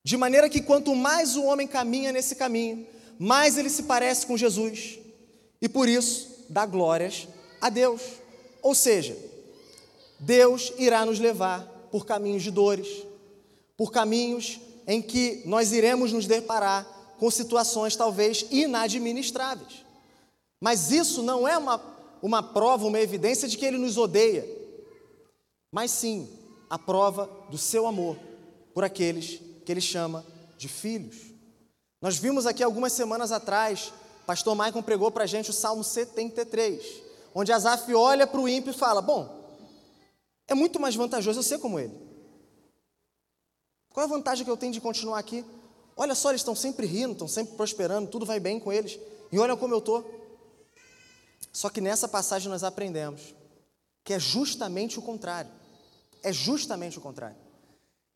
De 0.05 0.17
maneira 0.17 0.51
que 0.51 0.61
quanto 0.61 0.95
mais 0.97 1.37
o 1.37 1.45
homem 1.45 1.69
caminha 1.69 2.11
nesse 2.11 2.35
caminho, 2.35 2.85
mais 3.17 3.57
ele 3.57 3.71
se 3.71 3.85
parece 3.85 4.27
com 4.27 4.37
Jesus, 4.37 4.99
e 5.63 5.69
por 5.69 5.89
isso 5.89 6.47
dá 6.49 6.67
glórias 6.67 7.29
a 7.61 7.69
Deus. 7.71 8.03
Ou 8.63 8.75
seja, 8.75 9.17
Deus 10.19 10.73
irá 10.77 11.07
nos 11.07 11.21
levar 11.21 11.63
por 11.93 12.05
caminhos 12.05 12.43
de 12.43 12.51
dores, 12.51 13.07
por 13.77 13.93
caminhos 13.93 14.59
em 14.87 15.01
que 15.01 15.43
nós 15.45 15.71
iremos 15.73 16.13
nos 16.13 16.27
deparar 16.27 16.85
com 17.19 17.31
situações 17.31 17.95
talvez 17.95 18.45
inadministráveis. 18.51 19.85
Mas 20.61 20.91
isso 20.91 21.23
não 21.23 21.47
é 21.47 21.57
uma, 21.57 21.79
uma 22.23 22.43
prova, 22.43 22.87
uma 22.87 23.01
evidência 23.01 23.49
de 23.49 23.57
que 23.57 23.65
Ele 23.65 23.79
nos 23.79 23.97
odeia, 23.97 24.47
mas 25.73 25.91
sim 25.91 26.29
a 26.69 26.79
prova 26.79 27.29
do 27.51 27.59
seu 27.59 27.87
amor 27.87 28.17
por 28.75 28.85
aqueles 28.85 29.41
que 29.65 29.73
Ele 29.73 29.81
chama 29.81 30.25
de 30.57 30.69
filhos. 30.69 31.17
Nós 32.01 32.17
vimos 32.17 32.47
aqui 32.47 32.63
algumas 32.63 32.93
semanas 32.93 33.33
atrás, 33.33 33.93
pastor 34.27 34.55
Maicon 34.55 34.83
pregou 34.83 35.11
para 35.11 35.25
a 35.25 35.27
gente 35.27 35.51
o 35.51 35.53
Salmo 35.53 35.85
73, 35.85 37.03
onde 37.35 37.53
Asaf 37.53 37.93
olha 37.95 38.27
para 38.27 38.41
o 38.41 38.49
ímpio 38.49 38.71
e 38.71 38.77
fala: 38.77 39.03
Bom, 39.03 39.41
é 40.49 40.55
muito 40.55 40.81
mais 40.81 40.97
vantajoso 40.97 41.39
eu 41.39 41.43
ser 41.45 41.59
como 41.59 41.79
ele. 41.79 41.95
Qual 43.93 44.05
é 44.05 44.09
a 44.09 44.13
vantagem 44.13 44.45
que 44.45 44.51
eu 44.51 44.57
tenho 44.57 44.73
de 44.73 44.81
continuar 44.81 45.19
aqui? 45.19 45.45
Olha 45.97 46.15
só, 46.15 46.31
eles 46.31 46.41
estão 46.41 46.55
sempre 46.55 46.87
rindo, 46.87 47.13
estão 47.13 47.29
sempre 47.29 47.55
prosperando, 47.57 48.09
tudo 48.09 48.25
vai 48.25 48.41
bem 48.41 48.59
com 48.59 48.73
eles. 48.73 48.99
E 49.31 49.39
olha 49.39 49.57
como 49.57 49.75
eu 49.75 49.79
estou. 49.79 50.20
Só 51.53 51.69
que 51.69 51.81
nessa 51.81 52.09
passagem 52.09 52.49
nós 52.49 52.63
aprendemos 52.63 53.35
que 54.05 54.15
é 54.15 54.19
justamente 54.19 54.99
o 54.99 55.03
contrário. 55.03 55.51
É 56.23 56.33
justamente 56.33 56.99
o 56.99 57.01
contrário. 57.01 57.37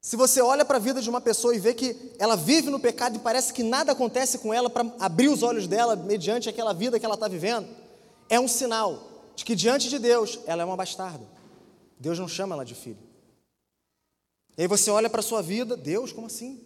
Se 0.01 0.17
você 0.17 0.43
olha 0.43 0.65
para 0.65 0.77
a 0.77 0.81
vida 0.81 1.01
de 1.01 1.09
uma 1.09 1.21
pessoa 1.21 1.55
e 1.55 1.59
vê 1.59 1.73
que 1.73 2.13
ela 2.19 2.37
vive 2.37 2.69
no 2.69 2.79
pecado 2.79 3.17
e 3.17 3.21
parece 3.21 3.53
que 3.53 3.63
nada 3.63 3.93
acontece 3.93 4.39
com 4.39 4.53
ela 4.53 4.69
para 4.69 4.93
abrir 5.01 5.29
os 5.29 5.43
olhos 5.43 5.67
dela 5.67 5.97
mediante 5.97 6.49
aquela 6.49 6.75
vida 6.75 7.01
que 7.01 7.07
ela 7.07 7.15
está 7.15 7.27
vivendo, 7.27 7.67
é 8.29 8.39
um 8.39 8.47
sinal 8.47 9.33
de 9.35 9.45
que 9.45 9.55
diante 9.55 9.89
de 9.89 9.99
Deus 9.99 10.39
ela 10.47 10.63
é 10.63 10.65
uma 10.65 10.77
bastarda. 10.77 11.27
Deus 11.99 12.19
não 12.19 12.29
chama 12.29 12.55
ela 12.55 12.65
de 12.65 12.75
filho. 12.75 12.99
E 14.59 14.63
aí 14.63 14.69
você 14.69 14.91
olha 14.91 15.09
para 15.09 15.21
a 15.21 15.23
sua 15.23 15.41
vida, 15.41 15.77
Deus, 15.77 16.13
como 16.13 16.27
assim? 16.27 16.63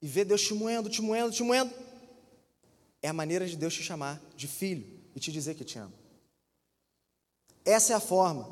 E 0.00 0.06
vê 0.06 0.24
Deus 0.24 0.42
te 0.42 0.54
moendo, 0.54 0.88
te 0.88 1.02
moendo, 1.02 1.30
te 1.30 1.42
moendo. 1.42 1.72
É 3.02 3.08
a 3.08 3.12
maneira 3.12 3.46
de 3.46 3.56
Deus 3.56 3.74
te 3.74 3.82
chamar 3.82 4.20
de 4.34 4.48
filho 4.48 5.01
e 5.14 5.20
te 5.20 5.30
dizer 5.32 5.54
que 5.54 5.64
te 5.64 5.78
ama. 5.78 5.92
Essa 7.64 7.92
é 7.92 7.96
a 7.96 8.00
forma 8.00 8.48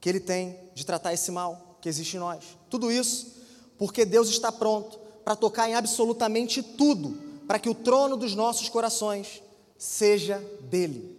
que 0.00 0.08
Ele 0.08 0.20
tem 0.20 0.58
de 0.74 0.84
tratar 0.84 1.12
esse 1.12 1.30
mal 1.30 1.78
que 1.80 1.88
existe 1.88 2.16
em 2.16 2.20
nós. 2.20 2.44
Tudo 2.70 2.90
isso 2.90 3.36
porque 3.78 4.04
Deus 4.04 4.28
está 4.28 4.50
pronto 4.50 4.98
para 5.24 5.36
tocar 5.36 5.68
em 5.68 5.74
absolutamente 5.74 6.62
tudo, 6.62 7.18
para 7.46 7.58
que 7.58 7.68
o 7.68 7.74
trono 7.74 8.16
dos 8.16 8.34
nossos 8.34 8.68
corações 8.68 9.42
seja 9.76 10.38
dele, 10.62 11.18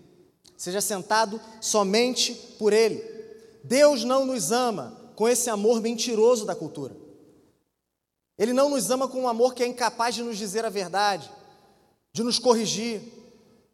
seja 0.56 0.82
sentado 0.82 1.40
somente 1.62 2.34
por 2.58 2.74
Ele. 2.74 3.04
Deus 3.64 4.04
não 4.04 4.26
nos 4.26 4.52
ama 4.52 4.98
com 5.16 5.28
esse 5.28 5.50
amor 5.50 5.82
mentiroso 5.82 6.46
da 6.46 6.56
cultura. 6.56 6.96
Ele 8.38 8.54
não 8.54 8.70
nos 8.70 8.90
ama 8.92 9.08
com 9.08 9.24
um 9.24 9.28
amor 9.28 9.54
que 9.54 9.64
é 9.64 9.68
incapaz 9.68 10.16
de 10.16 10.24
nos 10.24 10.38
dizer 10.38 10.64
a 10.64 10.70
verdade, 10.70 11.30
de 12.14 12.24
nos 12.24 12.40
corrigir, 12.40 13.02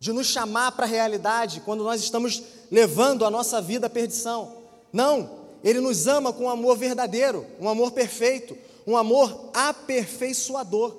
de 0.03 0.11
nos 0.11 0.27
chamar 0.27 0.73
para 0.73 0.83
a 0.83 0.89
realidade 0.89 1.61
quando 1.61 1.81
nós 1.81 2.01
estamos 2.01 2.43
levando 2.69 3.23
a 3.23 3.31
nossa 3.31 3.61
vida 3.61 3.87
à 3.87 3.89
perdição. 3.89 4.53
Não, 4.91 5.47
ele 5.63 5.79
nos 5.79 6.07
ama 6.07 6.33
com 6.33 6.43
um 6.43 6.49
amor 6.49 6.77
verdadeiro, 6.77 7.47
um 7.57 7.69
amor 7.69 7.93
perfeito, 7.93 8.57
um 8.85 8.97
amor 8.97 9.51
aperfeiçoador, 9.53 10.93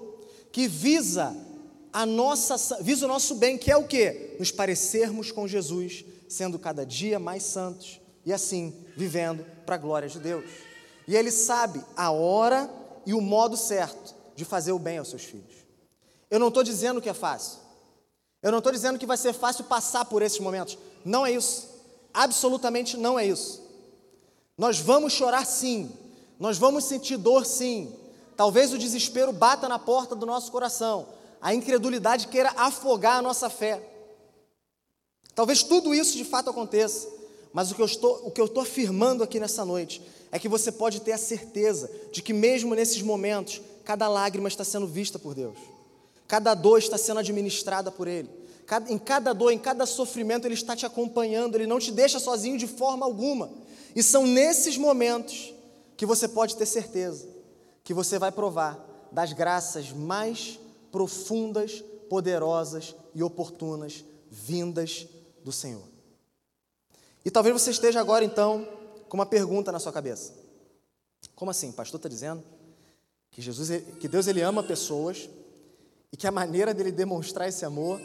que 0.50 0.66
visa 0.66 1.36
a 1.92 2.06
nossa 2.06 2.82
visa 2.82 3.04
o 3.04 3.08
nosso 3.08 3.34
bem, 3.34 3.58
que 3.58 3.70
é 3.70 3.76
o 3.76 3.86
que? 3.86 4.36
Nos 4.38 4.50
parecermos 4.50 5.30
com 5.30 5.46
Jesus, 5.46 6.02
sendo 6.26 6.58
cada 6.58 6.86
dia 6.86 7.18
mais 7.18 7.42
santos 7.42 8.00
e 8.24 8.32
assim 8.32 8.74
vivendo 8.96 9.44
para 9.66 9.74
a 9.74 9.78
glória 9.78 10.08
de 10.08 10.18
Deus. 10.18 10.46
E 11.06 11.14
ele 11.14 11.30
sabe 11.30 11.78
a 11.94 12.10
hora 12.10 12.70
e 13.04 13.12
o 13.12 13.20
modo 13.20 13.54
certo 13.54 14.14
de 14.34 14.46
fazer 14.46 14.72
o 14.72 14.78
bem 14.78 14.96
aos 14.96 15.10
seus 15.10 15.24
filhos. 15.24 15.56
Eu 16.30 16.38
não 16.38 16.48
estou 16.48 16.62
dizendo 16.62 17.02
que 17.02 17.10
é 17.10 17.14
fácil. 17.14 17.63
Eu 18.44 18.52
não 18.52 18.58
estou 18.58 18.70
dizendo 18.70 18.98
que 18.98 19.06
vai 19.06 19.16
ser 19.16 19.32
fácil 19.32 19.64
passar 19.64 20.04
por 20.04 20.20
esses 20.20 20.38
momentos. 20.38 20.76
Não 21.02 21.24
é 21.24 21.32
isso. 21.32 21.66
Absolutamente 22.12 22.94
não 22.94 23.18
é 23.18 23.26
isso. 23.26 23.62
Nós 24.58 24.78
vamos 24.78 25.14
chorar 25.14 25.46
sim. 25.46 25.90
Nós 26.38 26.58
vamos 26.58 26.84
sentir 26.84 27.16
dor 27.16 27.46
sim. 27.46 27.90
Talvez 28.36 28.70
o 28.70 28.78
desespero 28.78 29.32
bata 29.32 29.66
na 29.66 29.78
porta 29.78 30.14
do 30.14 30.26
nosso 30.26 30.52
coração. 30.52 31.06
A 31.40 31.54
incredulidade 31.54 32.28
queira 32.28 32.52
afogar 32.54 33.16
a 33.16 33.22
nossa 33.22 33.48
fé. 33.48 33.82
Talvez 35.34 35.62
tudo 35.62 35.94
isso 35.94 36.14
de 36.14 36.24
fato 36.24 36.50
aconteça, 36.50 37.08
mas 37.50 37.70
o 37.70 37.74
que 37.74 37.80
eu 37.80 37.86
estou, 37.86 38.26
o 38.26 38.30
que 38.30 38.40
eu 38.40 38.44
estou 38.44 38.62
afirmando 38.62 39.24
aqui 39.24 39.40
nessa 39.40 39.64
noite 39.64 40.02
é 40.30 40.38
que 40.38 40.50
você 40.50 40.70
pode 40.70 41.00
ter 41.00 41.12
a 41.12 41.18
certeza 41.18 41.90
de 42.12 42.20
que, 42.20 42.34
mesmo 42.34 42.74
nesses 42.74 43.00
momentos, 43.00 43.62
cada 43.84 44.06
lágrima 44.06 44.48
está 44.48 44.64
sendo 44.64 44.86
vista 44.86 45.18
por 45.18 45.34
Deus, 45.34 45.56
cada 46.26 46.54
dor 46.54 46.78
está 46.78 46.96
sendo 46.96 47.20
administrada 47.20 47.90
por 47.90 48.08
Ele, 48.08 48.30
em 48.88 48.98
cada 48.98 49.32
dor, 49.32 49.50
em 49.50 49.58
cada 49.58 49.86
sofrimento, 49.86 50.46
Ele 50.46 50.54
está 50.54 50.74
te 50.74 50.86
acompanhando, 50.86 51.54
Ele 51.54 51.66
não 51.66 51.78
te 51.78 51.92
deixa 51.92 52.18
sozinho 52.18 52.58
de 52.58 52.66
forma 52.66 53.04
alguma. 53.04 53.50
E 53.94 54.02
são 54.02 54.26
nesses 54.26 54.76
momentos 54.76 55.54
que 55.96 56.06
você 56.06 56.26
pode 56.26 56.56
ter 56.56 56.66
certeza 56.66 57.28
que 57.84 57.94
você 57.94 58.18
vai 58.18 58.32
provar 58.32 58.82
das 59.12 59.32
graças 59.32 59.92
mais 59.92 60.58
profundas, 60.90 61.84
poderosas 62.08 62.94
e 63.14 63.22
oportunas 63.22 64.04
vindas 64.30 65.06
do 65.44 65.52
Senhor. 65.52 65.84
E 67.24 67.30
talvez 67.30 67.60
você 67.60 67.70
esteja 67.70 68.00
agora 68.00 68.24
então 68.24 68.66
com 69.08 69.16
uma 69.16 69.26
pergunta 69.26 69.70
na 69.70 69.78
sua 69.78 69.92
cabeça. 69.92 70.32
Como 71.34 71.50
assim? 71.50 71.70
O 71.70 71.72
pastor 71.72 71.98
está 71.98 72.08
dizendo 72.08 72.42
que 73.30 73.40
Jesus, 73.40 73.82
que 74.00 74.08
Deus 74.08 74.26
ele 74.26 74.40
ama 74.40 74.62
pessoas 74.62 75.28
e 76.14 76.16
que 76.16 76.28
a 76.28 76.30
maneira 76.30 76.72
dele 76.72 76.92
demonstrar 76.92 77.48
esse 77.48 77.64
amor 77.64 78.00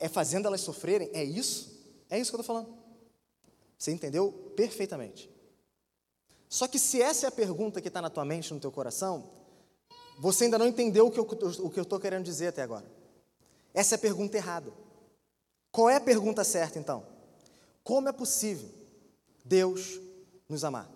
é 0.00 0.08
fazendo 0.08 0.46
elas 0.46 0.60
sofrerem? 0.60 1.08
É 1.12 1.22
isso? 1.22 1.70
É 2.10 2.18
isso 2.18 2.32
que 2.32 2.34
eu 2.34 2.40
estou 2.40 2.52
falando. 2.52 2.76
Você 3.78 3.92
entendeu 3.92 4.32
perfeitamente. 4.56 5.30
Só 6.48 6.66
que 6.66 6.76
se 6.76 7.00
essa 7.00 7.26
é 7.26 7.28
a 7.28 7.30
pergunta 7.30 7.80
que 7.80 7.86
está 7.86 8.02
na 8.02 8.10
tua 8.10 8.24
mente, 8.24 8.52
no 8.52 8.58
teu 8.58 8.72
coração, 8.72 9.30
você 10.18 10.46
ainda 10.46 10.58
não 10.58 10.66
entendeu 10.66 11.06
o 11.06 11.12
que 11.12 11.78
eu 11.78 11.82
estou 11.82 12.00
querendo 12.00 12.24
dizer 12.24 12.48
até 12.48 12.62
agora. 12.62 12.90
Essa 13.72 13.94
é 13.94 13.96
a 13.96 14.00
pergunta 14.00 14.36
errada. 14.36 14.72
Qual 15.70 15.88
é 15.88 15.94
a 15.94 16.00
pergunta 16.00 16.42
certa 16.42 16.76
então? 16.76 17.06
Como 17.84 18.08
é 18.08 18.12
possível 18.12 18.68
Deus 19.44 20.00
nos 20.48 20.64
amar? 20.64 20.90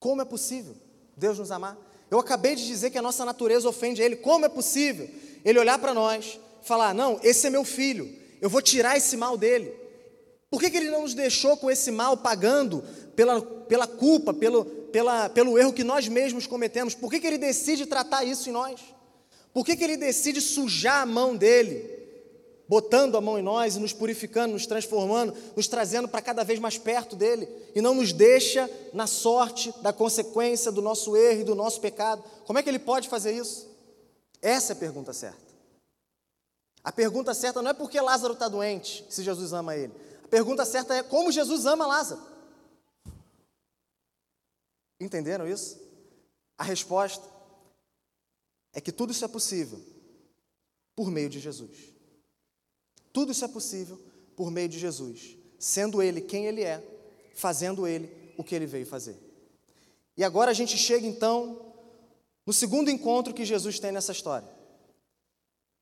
Como 0.00 0.22
é 0.22 0.24
possível 0.24 0.74
Deus 1.14 1.38
nos 1.38 1.50
amar? 1.50 1.76
Eu 2.10 2.18
acabei 2.18 2.54
de 2.54 2.66
dizer 2.66 2.90
que 2.90 2.98
a 2.98 3.02
nossa 3.02 3.24
natureza 3.24 3.68
ofende 3.68 4.02
Ele. 4.02 4.16
Como 4.16 4.44
é 4.44 4.48
possível 4.48 5.08
Ele 5.44 5.58
olhar 5.58 5.78
para 5.78 5.94
nós 5.94 6.38
falar: 6.62 6.94
Não, 6.94 7.18
esse 7.22 7.46
é 7.46 7.50
meu 7.50 7.64
filho, 7.64 8.12
eu 8.40 8.50
vou 8.50 8.60
tirar 8.62 8.96
esse 8.96 9.16
mal 9.16 9.36
dele. 9.36 9.72
Por 10.50 10.60
que, 10.60 10.70
que 10.70 10.76
ele 10.76 10.90
não 10.90 11.02
nos 11.02 11.14
deixou 11.14 11.56
com 11.56 11.70
esse 11.70 11.90
mal 11.90 12.16
pagando 12.16 12.84
pela, 13.16 13.42
pela 13.42 13.86
culpa, 13.86 14.32
pelo, 14.32 14.64
pela, 14.64 15.28
pelo 15.28 15.58
erro 15.58 15.72
que 15.72 15.82
nós 15.82 16.08
mesmos 16.08 16.46
cometemos? 16.46 16.94
Por 16.94 17.10
que, 17.10 17.20
que 17.20 17.26
ele 17.26 17.38
decide 17.38 17.84
tratar 17.84 18.24
isso 18.24 18.48
em 18.48 18.52
nós? 18.52 18.80
Por 19.52 19.64
que, 19.64 19.76
que 19.76 19.82
ele 19.82 19.96
decide 19.96 20.40
sujar 20.40 21.02
a 21.02 21.06
mão 21.06 21.34
dele, 21.34 21.95
botando 22.68 23.16
a 23.16 23.20
mão 23.20 23.38
em 23.38 23.42
nós 23.42 23.76
e 23.76 23.80
nos 23.80 23.92
purificando, 23.92 24.54
nos 24.54 24.66
transformando, 24.66 25.34
nos 25.54 25.68
trazendo 25.68 26.08
para 26.08 26.22
cada 26.22 26.44
vez 26.44 26.58
mais 26.58 26.78
perto 26.78 27.14
dele 27.14 27.48
e 27.74 27.80
não 27.80 27.94
nos 27.94 28.12
deixa 28.12 28.68
na 28.92 29.06
sorte 29.06 29.72
da 29.82 29.92
consequência 29.92 30.72
do 30.72 30.82
nosso 30.82 31.16
erro 31.16 31.40
e 31.40 31.44
do 31.44 31.54
nosso 31.54 31.80
pecado? 31.80 32.24
Como 32.44 32.58
é 32.58 32.62
que 32.62 32.68
ele 32.68 32.78
pode 32.78 33.08
fazer 33.08 33.32
isso? 33.32 33.68
Essa 34.42 34.72
é 34.72 34.74
a 34.74 34.78
pergunta 34.78 35.12
certa. 35.12 35.46
A 36.82 36.92
pergunta 36.92 37.34
certa 37.34 37.62
não 37.62 37.70
é 37.70 37.74
porque 37.74 38.00
Lázaro 38.00 38.34
está 38.34 38.48
doente, 38.48 39.04
se 39.08 39.22
Jesus 39.22 39.52
ama 39.52 39.76
ele. 39.76 39.92
A 40.24 40.28
pergunta 40.28 40.64
certa 40.64 40.94
é 40.94 41.02
como 41.02 41.32
Jesus 41.32 41.66
ama 41.66 41.86
Lázaro. 41.86 42.22
Entenderam 45.00 45.46
isso? 45.46 45.80
A 46.56 46.64
resposta 46.64 47.24
é 48.72 48.80
que 48.80 48.92
tudo 48.92 49.12
isso 49.12 49.24
é 49.24 49.28
possível 49.28 49.80
por 50.94 51.10
meio 51.10 51.28
de 51.28 51.38
Jesus. 51.38 51.95
Tudo 53.16 53.32
isso 53.32 53.46
é 53.46 53.48
possível 53.48 53.98
por 54.36 54.50
meio 54.50 54.68
de 54.68 54.78
Jesus, 54.78 55.38
sendo 55.58 56.02
Ele 56.02 56.20
quem 56.20 56.44
Ele 56.44 56.62
é, 56.62 56.84
fazendo 57.34 57.86
Ele 57.86 58.34
o 58.36 58.44
que 58.44 58.54
Ele 58.54 58.66
veio 58.66 58.84
fazer. 58.84 59.16
E 60.18 60.22
agora 60.22 60.50
a 60.50 60.54
gente 60.54 60.76
chega 60.76 61.06
então 61.06 61.72
no 62.44 62.52
segundo 62.52 62.90
encontro 62.90 63.32
que 63.32 63.42
Jesus 63.42 63.80
tem 63.80 63.90
nessa 63.90 64.12
história. 64.12 64.46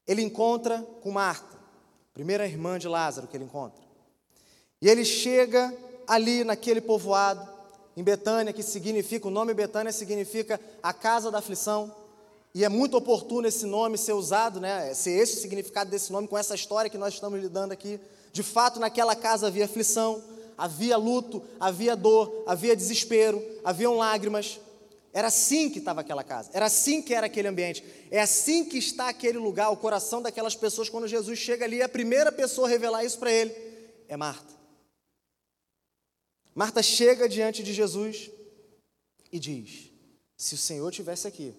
Ele 0.06 0.22
encontra 0.22 0.80
com 1.02 1.10
Marta, 1.10 1.58
primeira 2.12 2.46
irmã 2.46 2.78
de 2.78 2.86
Lázaro 2.86 3.26
que 3.26 3.36
ele 3.36 3.46
encontra. 3.46 3.82
E 4.80 4.88
ele 4.88 5.04
chega 5.04 5.76
ali 6.06 6.44
naquele 6.44 6.80
povoado, 6.80 7.52
em 7.96 8.04
Betânia, 8.04 8.52
que 8.52 8.62
significa, 8.62 9.26
o 9.26 9.32
nome 9.32 9.52
Betânia 9.54 9.90
significa 9.90 10.60
a 10.80 10.92
casa 10.92 11.32
da 11.32 11.38
aflição. 11.38 11.92
E 12.54 12.64
é 12.64 12.68
muito 12.68 12.96
oportuno 12.96 13.48
esse 13.48 13.66
nome 13.66 13.98
ser 13.98 14.12
usado, 14.12 14.60
né? 14.60 14.94
Ser 14.94 15.10
esse 15.10 15.38
o 15.38 15.40
significado 15.40 15.90
desse 15.90 16.12
nome 16.12 16.28
com 16.28 16.38
essa 16.38 16.54
história 16.54 16.88
que 16.88 16.96
nós 16.96 17.14
estamos 17.14 17.40
lidando 17.40 17.72
aqui. 17.72 17.98
De 18.32 18.44
fato, 18.44 18.78
naquela 18.78 19.16
casa 19.16 19.48
havia 19.48 19.64
aflição, 19.64 20.22
havia 20.56 20.96
luto, 20.96 21.42
havia 21.58 21.96
dor, 21.96 22.44
havia 22.46 22.76
desespero, 22.76 23.42
haviam 23.64 23.96
lágrimas. 23.96 24.60
Era 25.12 25.28
assim 25.28 25.68
que 25.68 25.78
estava 25.78 26.00
aquela 26.00 26.22
casa, 26.22 26.50
era 26.52 26.66
assim 26.66 27.02
que 27.02 27.14
era 27.14 27.26
aquele 27.26 27.46
ambiente, 27.46 27.84
é 28.10 28.20
assim 28.20 28.64
que 28.64 28.78
está 28.78 29.08
aquele 29.08 29.38
lugar, 29.38 29.70
o 29.70 29.76
coração 29.76 30.20
daquelas 30.20 30.56
pessoas 30.56 30.88
quando 30.88 31.06
Jesus 31.06 31.38
chega 31.38 31.64
ali, 31.64 31.80
a 31.80 31.88
primeira 31.88 32.32
pessoa 32.32 32.66
a 32.66 32.70
revelar 32.70 33.04
isso 33.04 33.18
para 33.18 33.32
ele 33.32 33.54
é 34.08 34.16
Marta. 34.16 34.52
Marta 36.52 36.82
chega 36.82 37.28
diante 37.28 37.62
de 37.62 37.72
Jesus 37.72 38.30
e 39.30 39.38
diz: 39.38 39.90
Se 40.36 40.54
o 40.54 40.58
Senhor 40.58 40.90
tivesse 40.90 41.28
aqui, 41.28 41.54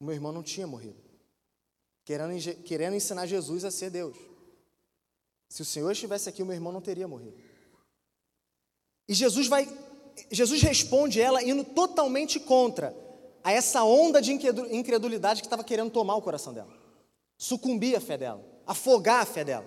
o 0.00 0.04
meu 0.04 0.14
irmão 0.14 0.32
não 0.32 0.42
tinha 0.42 0.66
morrido. 0.66 0.96
Querendo, 2.04 2.62
querendo 2.62 2.96
ensinar 2.96 3.26
Jesus 3.26 3.64
a 3.64 3.70
ser 3.70 3.90
Deus. 3.90 4.16
Se 5.48 5.62
o 5.62 5.64
Senhor 5.64 5.90
estivesse 5.90 6.28
aqui, 6.28 6.42
o 6.42 6.46
meu 6.46 6.54
irmão 6.54 6.72
não 6.72 6.80
teria 6.80 7.08
morrido. 7.08 7.36
E 9.08 9.14
Jesus 9.14 9.46
vai, 9.48 9.66
Jesus 10.30 10.62
responde 10.62 11.20
ela 11.20 11.42
indo 11.42 11.64
totalmente 11.64 12.38
contra 12.38 12.94
a 13.42 13.52
essa 13.52 13.82
onda 13.82 14.20
de 14.20 14.32
incredulidade 14.32 15.40
que 15.40 15.46
estava 15.46 15.64
querendo 15.64 15.90
tomar 15.90 16.16
o 16.16 16.22
coração 16.22 16.52
dela, 16.52 16.72
sucumbir 17.36 17.96
a 17.96 18.00
fé 18.00 18.18
dela, 18.18 18.44
afogar 18.66 19.22
a 19.22 19.26
fé 19.26 19.44
dela. 19.44 19.66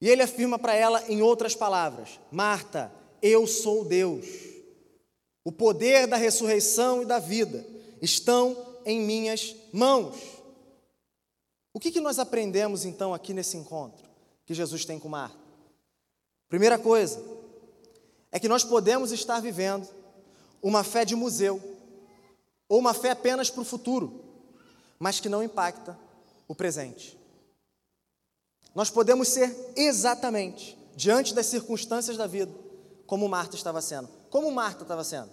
E 0.00 0.08
ele 0.08 0.22
afirma 0.22 0.58
para 0.58 0.74
ela 0.74 1.02
em 1.08 1.22
outras 1.22 1.54
palavras: 1.54 2.20
Marta, 2.30 2.92
eu 3.20 3.46
sou 3.46 3.84
Deus. 3.84 4.26
O 5.44 5.50
poder 5.50 6.06
da 6.06 6.16
ressurreição 6.16 7.02
e 7.02 7.04
da 7.06 7.18
vida 7.18 7.66
estão 8.00 8.71
em 8.84 9.00
minhas 9.00 9.54
mãos. 9.72 10.16
O 11.72 11.80
que, 11.80 11.90
que 11.90 12.00
nós 12.00 12.18
aprendemos 12.18 12.84
então 12.84 13.14
aqui 13.14 13.32
nesse 13.32 13.56
encontro 13.56 14.08
que 14.44 14.54
Jesus 14.54 14.84
tem 14.84 14.98
com 14.98 15.08
Marta? 15.08 15.38
Primeira 16.48 16.78
coisa 16.78 17.22
é 18.30 18.38
que 18.38 18.48
nós 18.48 18.62
podemos 18.62 19.10
estar 19.12 19.40
vivendo 19.40 19.88
uma 20.62 20.84
fé 20.84 21.04
de 21.04 21.16
museu 21.16 21.60
ou 22.68 22.78
uma 22.78 22.94
fé 22.94 23.10
apenas 23.10 23.50
para 23.50 23.62
o 23.62 23.64
futuro, 23.64 24.24
mas 24.98 25.18
que 25.18 25.28
não 25.28 25.42
impacta 25.42 25.98
o 26.46 26.54
presente. 26.54 27.18
Nós 28.74 28.90
podemos 28.90 29.28
ser 29.28 29.54
exatamente 29.76 30.78
diante 30.94 31.34
das 31.34 31.46
circunstâncias 31.46 32.16
da 32.16 32.26
vida 32.26 32.52
como 33.06 33.28
Marta 33.28 33.56
estava 33.56 33.80
sendo. 33.82 34.08
Como 34.30 34.50
Marta 34.50 34.82
estava 34.82 35.04
sendo? 35.04 35.30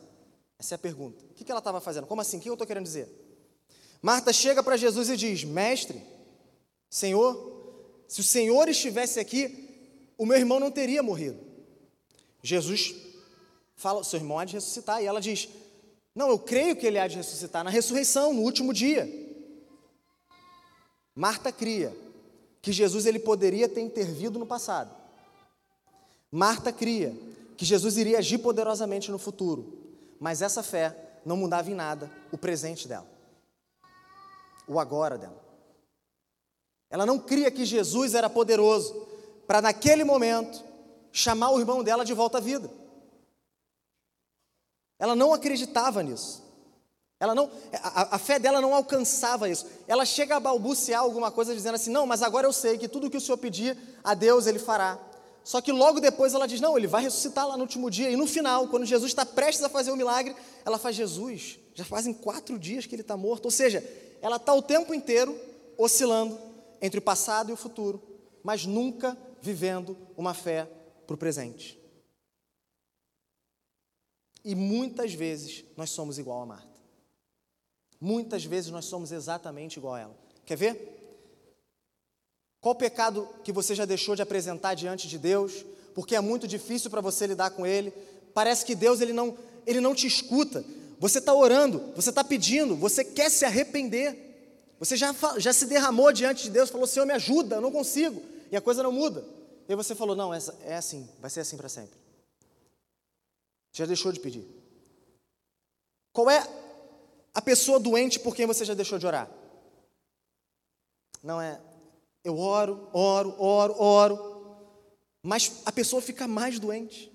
Essa 0.57 0.73
é 0.73 0.77
a 0.77 0.79
pergunta. 0.79 1.23
O 1.25 1.33
que 1.33 1.49
ela 1.49 1.59
estava 1.59 1.79
fazendo? 1.79 2.07
Como 2.07 2.19
assim? 2.19 2.38
O 2.38 2.41
que 2.41 2.49
eu 2.49 2.53
estou 2.53 2.67
querendo 2.67 2.83
dizer? 2.83 3.07
Marta 4.01 4.31
chega 4.31 4.63
para 4.63 4.77
Jesus 4.77 5.09
e 5.09 5.17
diz: 5.17 5.43
Mestre, 5.43 6.01
Senhor, 6.89 8.03
se 8.07 8.21
o 8.21 8.23
Senhor 8.23 8.67
estivesse 8.67 9.19
aqui, 9.19 9.69
o 10.17 10.25
meu 10.25 10.38
irmão 10.38 10.59
não 10.59 10.71
teria 10.71 11.03
morrido. 11.03 11.39
Jesus 12.41 12.95
fala: 13.75 14.03
Seu 14.03 14.19
irmão 14.19 14.39
há 14.39 14.45
de 14.45 14.53
ressuscitar. 14.53 15.01
E 15.01 15.05
ela 15.05 15.21
diz: 15.21 15.49
Não, 16.15 16.29
eu 16.29 16.39
creio 16.39 16.75
que 16.75 16.85
ele 16.85 16.99
há 16.99 17.07
de 17.07 17.17
ressuscitar 17.17 17.63
na 17.63 17.69
ressurreição, 17.69 18.33
no 18.33 18.41
último 18.41 18.73
dia. 18.73 19.07
Marta 21.15 21.51
cria 21.51 21.95
que 22.62 22.71
Jesus 22.71 23.05
ele 23.05 23.19
poderia 23.19 23.67
ter 23.67 23.81
intervido 23.81 24.39
no 24.39 24.45
passado. 24.45 24.95
Marta 26.31 26.71
cria 26.71 27.15
que 27.57 27.65
Jesus 27.65 27.97
iria 27.97 28.19
agir 28.19 28.38
poderosamente 28.38 29.12
no 29.12 29.17
futuro, 29.17 29.73
mas 30.19 30.41
essa 30.41 30.63
fé 30.63 30.95
não 31.25 31.35
mudava 31.35 31.69
em 31.69 31.73
nada 31.73 32.09
o 32.31 32.38
presente 32.38 32.88
dela, 32.88 33.07
o 34.69 34.79
agora 34.79 35.17
dela. 35.17 35.43
Ela 36.89 37.05
não 37.05 37.19
cria 37.19 37.51
que 37.51 37.65
Jesus 37.65 38.13
era 38.13 38.29
poderoso 38.29 39.08
para, 39.45 39.62
naquele 39.62 40.03
momento, 40.03 40.63
chamar 41.12 41.49
o 41.49 41.60
irmão 41.60 41.84
dela 41.84 42.05
de 42.05 42.13
volta 42.13 42.38
à 42.38 42.41
vida. 42.41 42.69
Ela 44.99 45.15
não 45.15 45.34
acreditava 45.34 46.03
nisso. 46.03 46.43
Ela 47.19 47.36
não, 47.36 47.51
a, 47.73 48.15
a, 48.15 48.19
fé 48.19 48.39
dela 48.39 48.62
não 48.62 48.73
alcançava 48.73 49.49
isso. 49.49 49.65
Ela 49.88 50.05
chega 50.05 50.38
a 50.38 50.39
balbuciar 50.39 51.01
alguma 51.01 51.32
coisa 51.32 51.53
dizendo 51.53 51.75
assim: 51.75 51.91
"Não, 51.91 52.05
mas 52.05 52.21
agora 52.21 52.47
eu 52.47 52.53
sei 52.53 52.77
que 52.77 52.88
tudo 52.88 53.10
que 53.10 53.17
o 53.17 53.21
Senhor 53.21 53.38
pedir 53.38 53.77
a 54.03 54.13
Deus 54.13 54.47
ele 54.47 54.60
fará". 54.60 54.97
Só 55.43 55.62
que 55.62 55.71
logo 55.71 55.99
depois 55.99 56.34
ela 56.34 56.47
diz: 56.47 56.62
Não, 56.62 56.77
ele 56.77 56.88
vai 56.88 57.03
ressuscitar 57.03 57.47
lá 57.47 57.58
no 57.58 57.63
último 57.63 57.89
dia. 57.89 58.10
E 58.10 58.15
no 58.15 58.27
final, 58.27 58.67
quando 58.67 58.86
Jesus 58.86 59.12
está 59.12 59.25
prestes 59.25 59.63
a 59.63 59.69
fazer 59.69 59.91
o 59.91 59.97
milagre, 59.97 60.36
ela 60.63 60.77
faz: 60.77 60.95
Jesus, 60.95 61.60
já 61.73 61.84
fazem 61.84 62.13
quatro 62.13 62.58
dias 62.58 62.86
que 62.86 62.95
ele 62.95 63.01
está 63.01 63.17
morto. 63.17 63.45
Ou 63.45 63.51
seja, 63.51 63.84
ela 64.21 64.36
está 64.36 64.53
o 64.53 64.62
tempo 64.62 64.93
inteiro 64.93 65.39
oscilando 65.77 66.38
entre 66.82 66.99
o 66.99 67.01
passado 67.01 67.49
e 67.49 67.53
o 67.53 67.58
futuro, 67.58 68.01
mas 68.43 68.65
nunca 68.65 69.17
vivendo 69.41 69.97
uma 70.17 70.34
fé 70.34 70.67
para 71.05 71.13
o 71.13 71.17
presente. 71.17 71.79
E 74.43 74.55
muitas 74.55 75.13
vezes 75.13 75.65
nós 75.75 75.89
somos 75.89 76.17
igual 76.17 76.41
a 76.41 76.45
Marta. 76.45 76.79
Muitas 77.99 78.45
vezes 78.45 78.71
nós 78.71 78.86
somos 78.86 79.12
exatamente 79.12 79.77
igual 79.77 79.95
a 79.95 79.99
ela. 79.99 80.17
Quer 80.45 80.55
ver? 80.55 80.99
Qual 82.62 82.75
pecado 82.75 83.27
que 83.43 83.51
você 83.51 83.75
já 83.75 83.86
deixou 83.86 84.15
de 84.15 84.21
apresentar 84.21 84.73
diante 84.73 85.08
de 85.08 85.17
Deus, 85.17 85.65
porque 85.93 86.15
é 86.15 86.21
muito 86.21 86.47
difícil 86.47 86.89
para 86.89 87.01
você 87.01 87.27
lidar 87.27 87.51
com 87.51 87.65
ele? 87.65 87.91
Parece 88.34 88.65
que 88.65 88.75
Deus 88.75 89.01
ele 89.01 89.13
não, 89.13 89.38
ele 89.65 89.82
não 89.82 89.93
te 89.93 90.08
escuta. 90.08 90.63
Você 90.99 91.19
está 91.19 91.33
orando, 91.33 91.93
você 91.95 92.09
está 92.09 92.23
pedindo, 92.23 92.75
você 92.75 93.05
quer 93.05 93.31
se 93.31 93.45
arrepender. 93.45 94.27
Você 94.77 94.97
já, 94.97 95.15
já 95.38 95.53
se 95.53 95.65
derramou 95.65 96.12
diante 96.12 96.43
de 96.43 96.49
Deus, 96.49 96.69
falou: 96.69 96.85
Senhor, 96.85 97.05
me 97.05 97.13
ajuda, 97.13 97.55
eu 97.55 97.62
não 97.62 97.71
consigo. 97.71 98.21
E 98.51 98.57
a 98.57 98.62
coisa 98.62 98.83
não 98.83 98.91
muda. 98.91 99.23
E 99.67 99.71
aí 99.71 99.75
você 99.75 99.95
falou: 99.95 100.15
Não, 100.15 100.33
é 100.33 100.75
assim, 100.75 101.09
vai 101.19 101.29
ser 101.29 101.39
assim 101.39 101.55
para 101.55 101.69
sempre. 101.69 101.97
Já 103.73 103.85
deixou 103.85 104.12
de 104.12 104.19
pedir. 104.19 104.45
Qual 106.12 106.29
é 106.29 106.45
a 107.33 107.41
pessoa 107.41 107.79
doente 107.79 108.19
por 108.19 108.35
quem 108.35 108.45
você 108.45 108.65
já 108.65 108.73
deixou 108.73 108.99
de 108.99 109.07
orar? 109.07 109.29
Não 111.23 111.41
é, 111.41 111.59
eu 112.23 112.38
oro, 112.38 112.89
oro, 112.93 113.35
oro, 113.38 113.81
oro, 113.81 114.57
mas 115.23 115.62
a 115.65 115.71
pessoa 115.71 116.01
fica 116.01 116.27
mais 116.27 116.59
doente. 116.59 117.09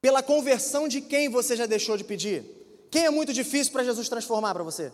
Pela 0.00 0.22
conversão 0.22 0.86
de 0.86 1.00
quem 1.00 1.28
você 1.28 1.56
já 1.56 1.66
deixou 1.66 1.96
de 1.96 2.04
pedir? 2.04 2.44
Quem 2.90 3.04
é 3.04 3.10
muito 3.10 3.32
difícil 3.32 3.72
para 3.72 3.84
Jesus 3.84 4.08
transformar 4.08 4.54
para 4.54 4.62
você? 4.62 4.92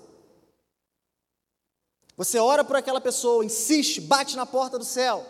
Você 2.17 2.38
ora 2.38 2.64
por 2.64 2.77
aquela 2.77 3.01
pessoa, 3.01 3.45
insiste, 3.45 4.01
bate 4.01 4.37
na 4.37 4.47
porta 4.47 4.79
do 4.79 4.85
céu, 4.85 5.27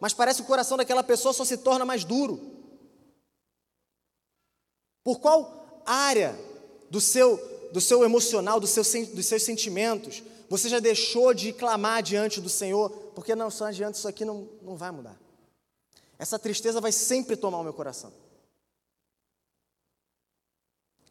mas 0.00 0.14
parece 0.14 0.40
que 0.40 0.44
o 0.44 0.48
coração 0.48 0.76
daquela 0.76 1.02
pessoa 1.02 1.32
só 1.32 1.44
se 1.44 1.58
torna 1.58 1.84
mais 1.84 2.04
duro. 2.04 2.40
Por 5.02 5.20
qual 5.20 5.82
área 5.84 6.38
do 6.90 7.00
seu, 7.00 7.36
do 7.72 7.80
seu 7.80 8.04
emocional, 8.04 8.60
do 8.60 8.66
seu, 8.66 8.82
dos 9.14 9.26
seus 9.26 9.42
sentimentos, 9.42 10.22
você 10.48 10.68
já 10.68 10.78
deixou 10.78 11.34
de 11.34 11.52
clamar 11.52 12.02
diante 12.02 12.40
do 12.40 12.48
Senhor? 12.48 12.90
Porque 13.14 13.34
não, 13.34 13.50
só 13.50 13.66
adiante 13.66 13.96
isso 13.96 14.08
aqui 14.08 14.24
não, 14.24 14.48
não 14.62 14.76
vai 14.76 14.90
mudar. 14.90 15.18
Essa 16.18 16.38
tristeza 16.38 16.80
vai 16.80 16.92
sempre 16.92 17.36
tomar 17.36 17.58
o 17.58 17.62
meu 17.62 17.72
coração. 17.72 18.12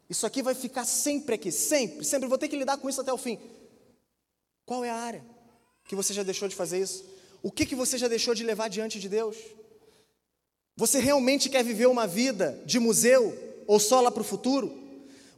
Isso 0.08 0.26
aqui 0.26 0.42
vai 0.42 0.54
ficar 0.54 0.84
sempre 0.84 1.34
aqui, 1.34 1.52
sempre, 1.52 2.04
sempre. 2.04 2.28
Vou 2.28 2.38
ter 2.38 2.48
que 2.48 2.56
lidar 2.56 2.78
com 2.78 2.88
isso 2.88 3.00
até 3.00 3.12
o 3.12 3.18
fim. 3.18 3.38
Qual 4.64 4.84
é 4.84 4.90
a 4.90 4.96
área 4.96 5.24
que 5.84 5.94
você 5.94 6.14
já 6.14 6.22
deixou 6.22 6.48
de 6.48 6.56
fazer 6.56 6.80
isso? 6.80 7.04
O 7.42 7.50
que, 7.50 7.66
que 7.66 7.74
você 7.74 7.98
já 7.98 8.08
deixou 8.08 8.34
de 8.34 8.42
levar 8.42 8.68
diante 8.68 8.98
de 8.98 9.08
Deus? 9.08 9.36
Você 10.76 10.98
realmente 10.98 11.48
quer 11.48 11.62
viver 11.62 11.86
uma 11.86 12.06
vida 12.06 12.60
de 12.64 12.78
museu 12.78 13.36
ou 13.66 13.78
só 13.78 14.00
lá 14.00 14.10
para 14.10 14.20
o 14.20 14.24
futuro? 14.24 14.86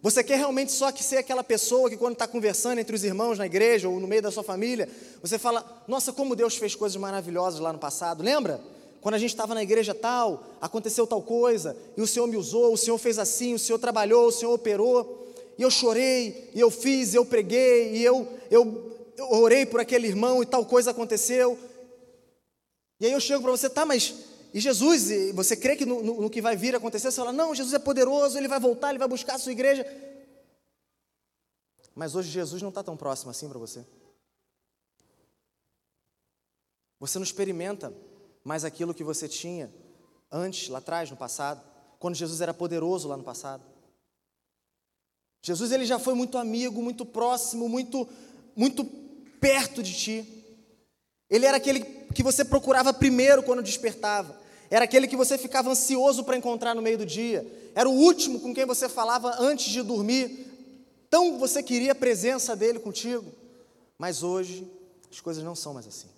Você 0.03 0.25
quer 0.25 0.37
realmente 0.37 0.73
só 0.73 0.91
que 0.91 1.05
ser 1.05 1.19
aquela 1.19 1.45
pessoa 1.45 1.91
que 1.91 1.97
quando 1.97 2.15
está 2.15 2.27
conversando 2.27 2.79
entre 2.79 2.95
os 2.97 3.05
irmãos 3.05 3.39
na 3.39 3.47
igreja 3.47 3.89
ou 3.89 4.01
no 4.01 4.07
meio 4.07 4.23
da 4.23 4.31
sua 4.31 4.43
família, 4.43 4.89
você 5.21 5.39
fala, 5.39 5.85
nossa, 5.87 6.13
como 6.13 6.35
Deus 6.35 6.57
fez 6.57 6.75
coisas 6.75 6.97
maravilhosas 6.97 7.61
lá 7.61 7.73
no 7.73 7.79
passado, 7.79 8.23
lembra? 8.23 8.63
Quando 9.01 9.15
a 9.15 9.19
gente 9.19 9.31
estava 9.31 9.55
na 9.55 9.63
igreja 9.63 9.95
tal, 9.95 10.45
aconteceu 10.61 11.07
tal 11.07 11.23
coisa, 11.23 11.77
e 11.97 12.03
o 12.03 12.07
Senhor 12.07 12.27
me 12.27 12.37
usou, 12.37 12.73
o 12.73 12.77
Senhor 12.77 12.99
fez 12.99 13.19
assim, 13.19 13.55
o 13.55 13.59
Senhor 13.59 13.79
trabalhou, 13.79 14.29
o 14.29 14.33
Senhor 14.33 14.53
operou, 14.53 15.33
e 15.57 15.63
eu 15.63 15.71
chorei, 15.71 16.51
e 16.55 16.61
eu 16.61 16.71
fiz, 16.71 17.15
e 17.15 17.17
eu 17.17 17.25
preguei, 17.25 17.97
e 17.97 18.05
eu, 18.05 18.29
eu, 18.51 18.97
eu 19.17 19.31
orei 19.33 19.65
por 19.65 19.81
aquele 19.81 20.07
irmão 20.07 20.43
e 20.43 20.47
tal 20.47 20.65
coisa 20.67 20.91
aconteceu. 20.91 21.59
E 23.01 23.07
aí 23.07 23.13
eu 23.13 23.21
chego 23.21 23.43
para 23.43 23.51
você, 23.51 23.71
tá, 23.71 23.87
mas 23.87 24.15
e 24.53 24.61
Jesus, 24.61 25.33
você 25.33 25.57
crê 25.57 25.77
que 25.77 25.87
no, 25.87 26.03
no, 26.03 26.23
no, 26.23 26.31
que 26.31 26.43
vai 26.43 26.57
vir 26.57 26.75
acontecer? 26.75 27.11
Você 27.11 27.17
fala, 27.17 27.33
não, 27.33 27.55
Jesus 27.55 27.73
é 27.73 27.79
poderoso, 27.79 28.37
ele 28.37 28.49
vai 28.49 28.59
voltar, 28.59 28.91
ele 28.91 28.99
vai 28.99 29.07
buscar 29.07 29.37
a 29.37 29.39
sua 29.39 29.53
igreja. 29.53 29.87
Mas 31.95 32.17
hoje 32.17 32.31
Jesus 32.31 32.61
não 32.61 32.71
está 32.71 32.83
tão 32.83 32.97
próximo 32.97 33.31
assim 33.31 33.49
para 33.49 33.59
você. 33.59 33.87
Você 36.99 37.19
não 37.19 37.25
experimenta 37.25 37.95
mais 38.51 38.65
aquilo 38.65 38.93
que 38.93 39.05
você 39.05 39.29
tinha 39.29 39.73
antes, 40.29 40.69
lá 40.69 40.79
atrás, 40.79 41.09
no 41.09 41.17
passado, 41.17 41.63
quando 42.01 42.17
Jesus 42.17 42.41
era 42.41 42.53
poderoso 42.53 43.07
lá 43.07 43.17
no 43.17 43.23
passado. 43.23 43.63
Jesus 45.41 45.71
ele 45.71 45.87
já 45.87 46.01
foi 46.01 46.15
muito 46.15 46.37
amigo, 46.37 46.83
muito 46.83 47.07
próximo, 47.07 47.69
muito 47.69 48.09
muito 48.57 48.85
perto 49.41 49.85
de 49.85 49.95
ti. 49.95 50.45
Ele 51.31 51.47
era 51.47 51.59
aquele 51.59 51.81
que 52.13 52.25
você 52.25 52.45
procurava 52.45 52.93
primeiro 52.93 53.41
quando 53.45 53.63
despertava. 53.63 54.37
Era 54.69 54.85
aquele 54.85 55.07
que 55.07 55.17
você 55.17 55.39
ficava 55.39 55.71
ansioso 55.71 56.25
para 56.25 56.37
encontrar 56.37 56.75
no 56.75 56.83
meio 56.83 56.99
do 56.99 57.07
dia. 57.07 57.47
Era 57.73 57.89
o 57.89 57.95
último 57.95 58.41
com 58.41 58.53
quem 58.53 58.67
você 58.67 58.89
falava 58.89 59.37
antes 59.39 59.67
de 59.67 59.81
dormir. 59.81 60.49
Tão 61.09 61.39
você 61.39 61.63
queria 61.63 61.93
a 61.93 61.95
presença 61.95 62.57
dele 62.57 62.81
contigo. 62.81 63.33
Mas 63.97 64.25
hoje 64.25 64.69
as 65.09 65.21
coisas 65.21 65.45
não 65.45 65.55
são 65.55 65.73
mais 65.73 65.87
assim. 65.87 66.09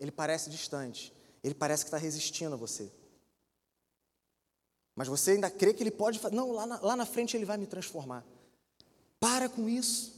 Ele 0.00 0.10
parece 0.10 0.48
distante. 0.48 1.17
Ele 1.42 1.54
parece 1.54 1.84
que 1.84 1.88
está 1.88 1.96
resistindo 1.96 2.54
a 2.54 2.56
você. 2.56 2.90
Mas 4.94 5.06
você 5.06 5.32
ainda 5.32 5.48
crê 5.50 5.72
que 5.72 5.82
ele 5.82 5.90
pode. 5.90 6.20
Não, 6.32 6.52
lá 6.52 6.66
na, 6.66 6.80
lá 6.80 6.96
na 6.96 7.06
frente 7.06 7.36
ele 7.36 7.44
vai 7.44 7.56
me 7.56 7.66
transformar. 7.66 8.24
Para 9.20 9.48
com 9.48 9.68
isso. 9.68 10.12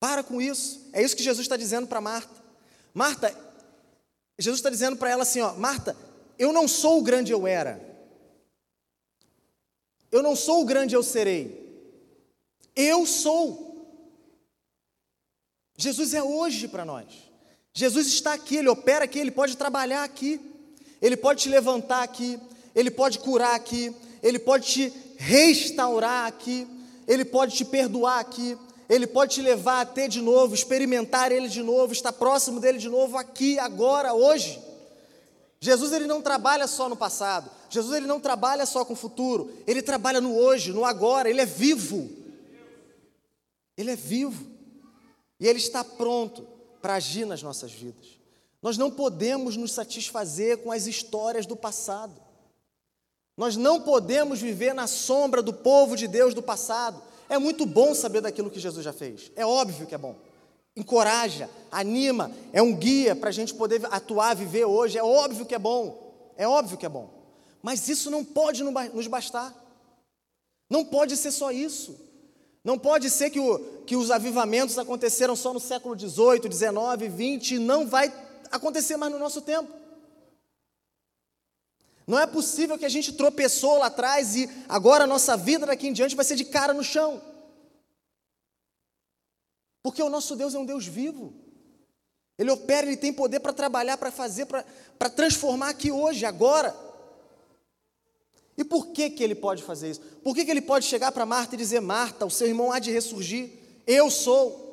Para 0.00 0.22
com 0.22 0.40
isso. 0.40 0.88
É 0.92 1.02
isso 1.02 1.16
que 1.16 1.22
Jesus 1.22 1.44
está 1.44 1.56
dizendo 1.56 1.86
para 1.86 2.00
Marta. 2.00 2.42
Marta, 2.94 3.34
Jesus 4.38 4.58
está 4.58 4.70
dizendo 4.70 4.96
para 4.96 5.10
ela 5.10 5.22
assim: 5.22 5.40
ó, 5.40 5.54
Marta, 5.54 5.96
eu 6.38 6.52
não 6.52 6.66
sou 6.66 6.98
o 6.98 7.02
grande 7.02 7.32
eu 7.32 7.46
era. 7.46 7.78
Eu 10.10 10.22
não 10.22 10.34
sou 10.34 10.62
o 10.62 10.64
grande 10.64 10.94
eu 10.94 11.02
serei. 11.02 11.66
Eu 12.74 13.04
sou. 13.04 13.66
Jesus 15.76 16.14
é 16.14 16.22
hoje 16.22 16.68
para 16.68 16.84
nós. 16.84 17.25
Jesus 17.78 18.06
está 18.06 18.32
aqui, 18.32 18.56
ele 18.56 18.70
opera 18.70 19.04
aqui, 19.04 19.18
ele 19.18 19.30
pode 19.30 19.54
trabalhar 19.54 20.02
aqui. 20.02 20.40
Ele 20.98 21.14
pode 21.14 21.42
te 21.42 21.50
levantar 21.50 22.02
aqui, 22.02 22.40
ele 22.74 22.90
pode 22.90 23.18
curar 23.18 23.54
aqui, 23.54 23.94
ele 24.22 24.38
pode 24.38 24.66
te 24.66 24.92
restaurar 25.18 26.26
aqui, 26.26 26.66
ele 27.06 27.22
pode 27.22 27.54
te 27.54 27.66
perdoar 27.66 28.18
aqui, 28.18 28.56
ele 28.88 29.06
pode 29.06 29.34
te 29.34 29.42
levar 29.42 29.82
a 29.82 29.84
ter 29.84 30.08
de 30.08 30.22
novo, 30.22 30.54
experimentar 30.54 31.30
Ele 31.30 31.48
de 31.48 31.62
novo, 31.62 31.92
estar 31.92 32.14
próximo 32.14 32.60
dele 32.60 32.78
de 32.78 32.88
novo 32.88 33.18
aqui, 33.18 33.58
agora, 33.58 34.14
hoje. 34.14 34.58
Jesus 35.60 35.92
ele 35.92 36.06
não 36.06 36.22
trabalha 36.22 36.66
só 36.66 36.88
no 36.88 36.96
passado, 36.96 37.50
Jesus 37.68 37.94
ele 37.94 38.06
não 38.06 38.18
trabalha 38.18 38.64
só 38.64 38.86
com 38.86 38.94
o 38.94 38.96
futuro, 38.96 39.52
ele 39.66 39.82
trabalha 39.82 40.18
no 40.18 40.34
hoje, 40.34 40.72
no 40.72 40.82
agora, 40.82 41.28
ele 41.28 41.42
é 41.42 41.46
vivo. 41.46 42.08
Ele 43.76 43.90
é 43.90 43.96
vivo. 43.96 44.46
E 45.38 45.46
ele 45.46 45.58
está 45.58 45.84
pronto 45.84 46.55
para 46.86 46.94
agir 46.94 47.26
nas 47.26 47.42
nossas 47.42 47.72
vidas. 47.72 48.06
Nós 48.62 48.78
não 48.78 48.92
podemos 48.92 49.56
nos 49.56 49.72
satisfazer 49.72 50.58
com 50.58 50.70
as 50.70 50.86
histórias 50.86 51.44
do 51.44 51.56
passado. 51.56 52.14
Nós 53.36 53.56
não 53.56 53.80
podemos 53.80 54.40
viver 54.40 54.72
na 54.72 54.86
sombra 54.86 55.42
do 55.42 55.52
povo 55.52 55.96
de 55.96 56.06
Deus 56.06 56.32
do 56.32 56.40
passado. 56.40 57.02
É 57.28 57.38
muito 57.38 57.66
bom 57.66 57.92
saber 57.92 58.20
daquilo 58.20 58.52
que 58.52 58.60
Jesus 58.60 58.84
já 58.84 58.92
fez. 58.92 59.32
É 59.34 59.44
óbvio 59.44 59.84
que 59.84 59.96
é 59.96 59.98
bom. 59.98 60.14
Encoraja, 60.76 61.50
anima, 61.72 62.30
é 62.52 62.62
um 62.62 62.76
guia 62.76 63.16
para 63.16 63.30
a 63.30 63.32
gente 63.32 63.52
poder 63.52 63.84
atuar, 63.86 64.36
viver 64.36 64.64
hoje. 64.64 64.96
É 64.96 65.02
óbvio 65.02 65.44
que 65.44 65.56
é 65.56 65.58
bom. 65.58 66.14
É 66.36 66.46
óbvio 66.46 66.78
que 66.78 66.86
é 66.86 66.88
bom. 66.88 67.10
Mas 67.60 67.88
isso 67.88 68.12
não 68.12 68.24
pode 68.24 68.62
nos 68.62 69.08
bastar. 69.08 69.52
Não 70.70 70.84
pode 70.84 71.16
ser 71.16 71.32
só 71.32 71.50
isso. 71.50 71.98
Não 72.66 72.76
pode 72.76 73.08
ser 73.10 73.30
que, 73.30 73.38
o, 73.38 73.60
que 73.86 73.94
os 73.94 74.10
avivamentos 74.10 74.76
aconteceram 74.76 75.36
só 75.36 75.54
no 75.54 75.60
século 75.60 75.96
XVIII, 75.96 76.52
XIX, 76.52 77.38
XX 77.38 77.52
e 77.52 77.58
não 77.60 77.86
vai 77.86 78.12
acontecer 78.50 78.96
mais 78.96 79.12
no 79.12 79.20
nosso 79.20 79.40
tempo. 79.40 79.72
Não 82.08 82.18
é 82.18 82.26
possível 82.26 82.76
que 82.76 82.84
a 82.84 82.88
gente 82.88 83.12
tropeçou 83.12 83.78
lá 83.78 83.86
atrás 83.86 84.34
e 84.34 84.50
agora 84.68 85.04
a 85.04 85.06
nossa 85.06 85.36
vida 85.36 85.64
daqui 85.64 85.86
em 85.86 85.92
diante 85.92 86.16
vai 86.16 86.24
ser 86.24 86.34
de 86.34 86.44
cara 86.44 86.74
no 86.74 86.82
chão. 86.82 87.22
Porque 89.80 90.02
o 90.02 90.10
nosso 90.10 90.34
Deus 90.34 90.52
é 90.52 90.58
um 90.58 90.66
Deus 90.66 90.84
vivo. 90.84 91.32
Ele 92.36 92.50
opera, 92.50 92.84
ele 92.84 92.96
tem 92.96 93.12
poder 93.12 93.38
para 93.38 93.52
trabalhar, 93.52 93.96
para 93.96 94.10
fazer, 94.10 94.44
para 94.44 95.08
transformar 95.08 95.68
aqui 95.68 95.92
hoje, 95.92 96.26
agora. 96.26 96.74
E 98.56 98.64
por 98.64 98.88
que, 98.88 99.10
que 99.10 99.22
ele 99.22 99.34
pode 99.34 99.62
fazer 99.62 99.90
isso? 99.90 100.00
Por 100.22 100.34
que, 100.34 100.44
que 100.44 100.50
ele 100.50 100.62
pode 100.62 100.86
chegar 100.86 101.12
para 101.12 101.26
Marta 101.26 101.54
e 101.54 101.58
dizer: 101.58 101.80
Marta, 101.80 102.24
o 102.24 102.30
seu 102.30 102.46
irmão 102.46 102.72
há 102.72 102.78
de 102.78 102.90
ressurgir? 102.90 103.50
Eu 103.86 104.10
sou. 104.10 104.64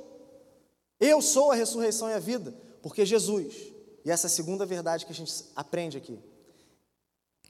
Eu 0.99 1.21
sou 1.21 1.51
a 1.51 1.55
ressurreição 1.55 2.09
e 2.09 2.13
a 2.13 2.19
vida. 2.19 2.53
Porque 2.81 3.05
Jesus, 3.05 3.53
e 4.05 4.11
essa 4.11 4.27
é 4.27 4.29
a 4.29 4.31
segunda 4.31 4.65
verdade 4.65 5.05
que 5.05 5.11
a 5.11 5.15
gente 5.15 5.33
aprende 5.55 5.97
aqui, 5.97 6.17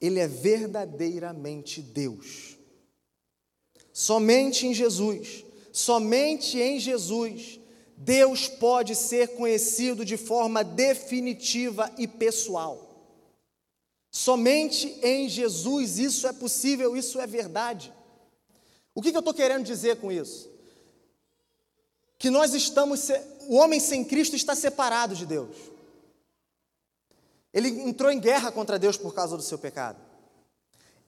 ele 0.00 0.18
é 0.18 0.26
verdadeiramente 0.26 1.80
Deus. 1.80 2.56
Somente 3.92 4.66
em 4.66 4.74
Jesus, 4.74 5.44
somente 5.72 6.58
em 6.58 6.80
Jesus, 6.80 7.60
Deus 7.96 8.48
pode 8.48 8.96
ser 8.96 9.36
conhecido 9.36 10.04
de 10.04 10.16
forma 10.16 10.64
definitiva 10.64 11.92
e 11.96 12.08
pessoal. 12.08 12.83
Somente 14.16 14.96
em 15.02 15.28
Jesus 15.28 15.98
isso 15.98 16.28
é 16.28 16.32
possível, 16.32 16.96
isso 16.96 17.20
é 17.20 17.26
verdade. 17.26 17.92
O 18.94 19.02
que, 19.02 19.10
que 19.10 19.16
eu 19.16 19.18
estou 19.18 19.34
querendo 19.34 19.64
dizer 19.64 19.96
com 19.96 20.12
isso? 20.12 20.48
Que 22.16 22.30
nós 22.30 22.54
estamos, 22.54 23.08
o 23.48 23.56
homem 23.56 23.80
sem 23.80 24.04
Cristo 24.04 24.36
está 24.36 24.54
separado 24.54 25.16
de 25.16 25.26
Deus. 25.26 25.56
Ele 27.52 27.68
entrou 27.68 28.08
em 28.08 28.20
guerra 28.20 28.52
contra 28.52 28.78
Deus 28.78 28.96
por 28.96 29.12
causa 29.12 29.36
do 29.36 29.42
seu 29.42 29.58
pecado. 29.58 30.00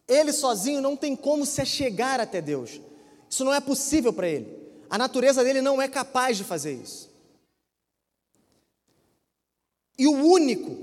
Ele 0.09 0.33
sozinho 0.33 0.81
não 0.81 0.97
tem 0.97 1.15
como 1.15 1.47
se 1.47 1.61
achegar 1.61 2.21
até 2.21 2.43
Deus. 2.43 2.81
Isso 3.31 3.45
não 3.45 3.55
é 3.55 3.61
possível 3.61 4.13
para 4.13 4.29
ele. 4.29 4.53
A 4.91 4.99
natureza 4.99 5.45
dele 5.45 5.63
não 5.63 5.81
é 5.81 5.87
capaz 5.87 6.37
de 6.37 6.43
fazer 6.43 6.75
isso. 6.75 7.09
E 9.97 10.09
o 10.09 10.13
único 10.13 10.77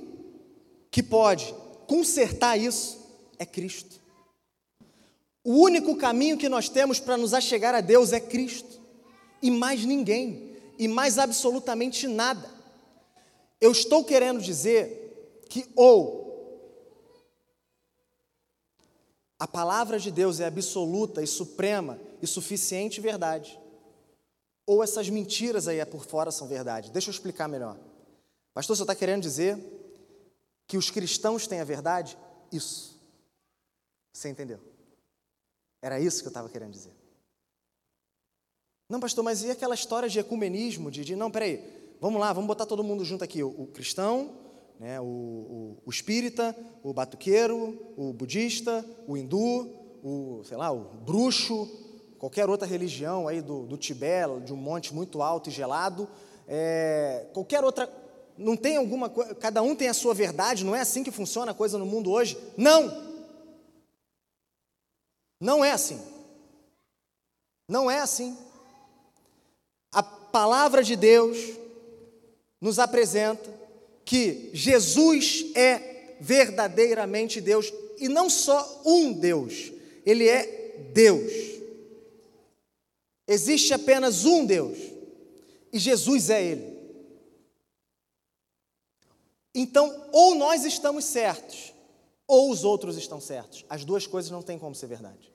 que 0.90 1.04
pode 1.04 1.54
consertar 1.94 2.58
isso 2.58 3.00
é 3.38 3.46
Cristo. 3.46 4.02
O 5.44 5.60
único 5.60 5.96
caminho 5.96 6.40
que 6.40 6.50
nós 6.50 6.68
temos 6.68 7.00
para 7.00 7.16
nos 7.18 7.36
achegar 7.36 7.76
a 7.76 7.82
Deus 7.82 8.12
é 8.12 8.20
Cristo. 8.20 8.82
E 9.44 9.52
mais 9.52 9.86
ninguém. 9.86 10.58
E 10.80 10.88
mais 10.88 11.20
absolutamente 11.20 12.08
nada. 12.08 12.50
Eu 13.62 13.72
estou 13.72 14.04
querendo 14.04 14.42
dizer 14.42 15.46
que 15.48 15.70
ou 15.76 16.24
a 19.38 19.48
palavra 19.48 20.00
de 20.00 20.10
Deus 20.10 20.40
é 20.40 20.48
absoluta 20.48 21.22
e 21.22 21.28
suprema 21.28 22.00
e 22.24 22.26
suficiente 22.26 23.00
verdade, 23.00 23.60
ou 24.66 24.82
essas 24.82 25.10
mentiras 25.10 25.68
aí 25.68 25.86
por 25.86 26.06
fora 26.06 26.32
são 26.32 26.48
verdade. 26.48 26.90
Deixa 26.90 27.10
eu 27.10 27.14
explicar 27.14 27.48
melhor. 27.48 27.78
Pastor, 28.52 28.76
você 28.76 28.82
está 28.82 28.96
querendo 28.96 29.22
dizer 29.22 29.83
que 30.74 30.78
os 30.78 30.90
cristãos 30.90 31.46
têm 31.46 31.60
a 31.60 31.64
verdade? 31.64 32.18
Isso. 32.52 33.00
Você 34.12 34.28
entendeu? 34.28 34.60
Era 35.84 36.00
isso 36.00 36.22
que 36.22 36.26
eu 36.26 36.32
estava 36.32 36.50
querendo 36.50 36.72
dizer. 36.72 36.92
Não, 38.90 39.00
pastor, 39.00 39.24
mas 39.24 39.44
e 39.44 39.52
aquela 39.52 39.76
história 39.76 40.10
de 40.10 40.18
ecumenismo, 40.18 40.90
de, 40.90 41.06
de 41.06 41.16
não, 41.16 41.30
peraí, 41.30 41.96
vamos 42.02 42.20
lá, 42.20 42.34
vamos 42.34 42.48
botar 42.48 42.66
todo 42.66 42.84
mundo 42.84 43.06
junto 43.06 43.24
aqui, 43.24 43.44
o, 43.44 43.50
o 43.50 43.68
cristão, 43.68 44.32
né, 44.80 45.00
o, 45.00 45.04
o, 45.04 45.78
o, 45.86 45.92
espírita, 45.92 46.58
o 46.82 46.92
batuqueiro, 46.92 47.94
o 47.96 48.12
budista, 48.12 48.84
o 49.08 49.16
hindu, 49.16 49.70
o, 50.04 50.42
sei 50.44 50.58
lá, 50.58 50.72
o 50.72 50.86
bruxo, 51.06 51.70
qualquer 52.18 52.50
outra 52.50 52.68
religião 52.68 53.28
aí 53.28 53.44
do, 53.44 53.68
do 53.68 53.78
Tibete, 53.78 54.42
de 54.44 54.52
um 54.52 54.58
monte 54.58 54.92
muito 54.92 55.22
alto 55.22 55.52
e 55.52 55.54
gelado, 55.54 56.10
é, 56.48 57.28
qualquer 57.32 57.64
outra, 57.64 57.88
não 58.38 58.56
tem 58.56 58.78
alguma 58.78 59.10
coisa, 59.10 59.36
cada 59.36 59.62
um 59.62 59.76
tem 59.76 59.88
a 59.88 59.94
sua 59.94 60.14
verdade, 60.14 60.66
não 60.66 60.76
é 60.76 60.82
assim 60.82 61.04
que 61.04 61.12
funciona 61.12 61.52
a 61.52 61.56
coisa 61.56 61.78
no 61.78 61.86
mundo 61.86 62.12
hoje? 62.12 62.38
Não! 62.58 63.14
Não 65.40 65.64
é 65.64 65.72
assim. 65.72 66.02
Não 67.68 67.90
é 67.90 68.00
assim. 68.00 68.38
A 69.92 70.02
palavra 70.02 70.84
de 70.84 70.96
Deus 70.96 71.38
nos 72.60 72.80
apresenta 72.80 73.54
que 74.06 74.50
Jesus 74.54 75.46
é 75.56 76.16
verdadeiramente 76.20 77.42
Deus 77.42 77.72
e 78.00 78.08
não 78.08 78.30
só 78.30 78.82
um 78.86 79.12
Deus, 79.14 79.72
ele 80.06 80.28
é 80.28 80.88
Deus. 80.94 81.32
Existe 83.28 83.74
apenas 83.74 84.26
um 84.26 84.46
Deus 84.46 84.78
e 85.72 85.80
Jesus 85.80 86.30
é 86.30 86.44
Ele. 86.44 86.73
Então, 89.54 90.10
ou 90.12 90.36
nós 90.36 90.66
estamos 90.66 91.06
certos, 91.06 91.74
ou 92.28 92.50
os 92.50 92.64
outros 92.64 92.98
estão 92.98 93.22
certos. 93.22 93.64
As 93.70 93.86
duas 93.86 94.08
coisas 94.08 94.32
não 94.32 94.42
têm 94.42 94.58
como 94.58 94.74
ser 94.74 94.88
verdade. 94.88 95.32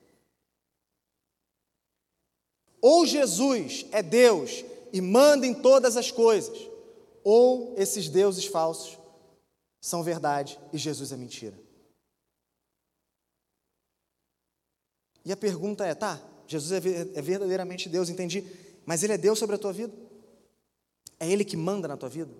Ou 2.81 3.05
Jesus 3.05 3.85
é 3.91 4.01
Deus 4.01 4.63
e 4.91 5.01
manda 5.01 5.45
em 5.45 5.53
todas 5.53 5.95
as 5.95 6.11
coisas, 6.11 6.57
ou 7.23 7.73
esses 7.77 8.09
deuses 8.09 8.45
falsos 8.45 8.97
são 9.81 10.03
verdade 10.03 10.59
e 10.73 10.77
Jesus 10.77 11.11
é 11.11 11.17
mentira. 11.17 11.57
E 15.23 15.31
a 15.31 15.37
pergunta 15.37 15.85
é: 15.85 15.93
tá, 15.93 16.21
Jesus 16.47 16.71
é, 16.71 17.17
é 17.17 17.21
verdadeiramente 17.21 17.87
Deus, 17.87 18.09
entendi. 18.09 18.43
Mas 18.85 19.03
Ele 19.03 19.13
é 19.13 19.17
Deus 19.17 19.37
sobre 19.37 19.55
a 19.55 19.59
tua 19.59 19.71
vida? 19.71 19.93
É 21.19 21.29
Ele 21.29 21.45
que 21.45 21.55
manda 21.55 21.87
na 21.87 21.97
tua 21.97 22.09
vida? 22.09 22.33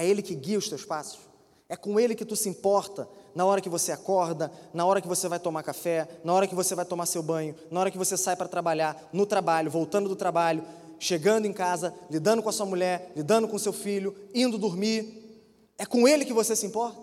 É 0.00 0.06
Ele 0.06 0.22
que 0.22 0.34
guia 0.34 0.56
os 0.56 0.66
teus 0.66 0.82
passos? 0.82 1.20
É 1.68 1.76
com 1.76 2.00
Ele 2.00 2.14
que 2.14 2.24
tu 2.24 2.34
se 2.34 2.48
importa 2.48 3.06
na 3.34 3.44
hora 3.44 3.60
que 3.60 3.68
você 3.68 3.92
acorda, 3.92 4.50
na 4.72 4.86
hora 4.86 4.98
que 4.98 5.06
você 5.06 5.28
vai 5.28 5.38
tomar 5.38 5.62
café, 5.62 6.08
na 6.24 6.32
hora 6.32 6.46
que 6.46 6.54
você 6.54 6.74
vai 6.74 6.86
tomar 6.86 7.04
seu 7.04 7.22
banho, 7.22 7.54
na 7.70 7.80
hora 7.80 7.90
que 7.90 7.98
você 7.98 8.16
sai 8.16 8.34
para 8.34 8.48
trabalhar, 8.48 9.10
no 9.12 9.26
trabalho, 9.26 9.70
voltando 9.70 10.08
do 10.08 10.16
trabalho, 10.16 10.64
chegando 10.98 11.44
em 11.44 11.52
casa, 11.52 11.94
lidando 12.10 12.42
com 12.42 12.48
a 12.48 12.52
sua 12.52 12.64
mulher, 12.64 13.12
lidando 13.14 13.46
com 13.46 13.58
seu 13.58 13.74
filho, 13.74 14.16
indo 14.32 14.56
dormir. 14.56 15.44
É 15.76 15.84
com 15.84 16.08
Ele 16.08 16.24
que 16.24 16.32
você 16.32 16.56
se 16.56 16.64
importa? 16.64 16.98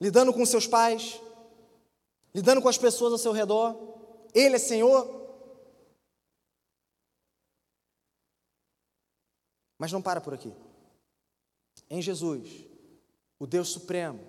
Lidando 0.00 0.32
com 0.32 0.46
seus 0.46 0.66
pais, 0.66 1.20
lidando 2.34 2.62
com 2.62 2.70
as 2.70 2.78
pessoas 2.78 3.12
ao 3.12 3.18
seu 3.18 3.32
redor. 3.32 3.76
Ele 4.32 4.56
é 4.56 4.58
Senhor? 4.58 5.06
Mas 9.78 9.92
não 9.92 10.00
para 10.00 10.22
por 10.22 10.32
aqui. 10.32 10.54
Em 11.90 12.00
Jesus, 12.00 12.48
o 13.38 13.46
Deus 13.46 13.68
Supremo, 13.68 14.20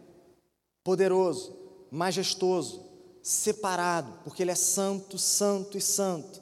poderoso, 0.84 1.56
majestoso, 1.92 2.84
separado, 3.22 4.20
porque 4.24 4.42
Ele 4.42 4.52
é 4.52 4.56
santo, 4.56 5.18
santo 5.20 5.78
e 5.78 5.82
santo, 5.82 6.42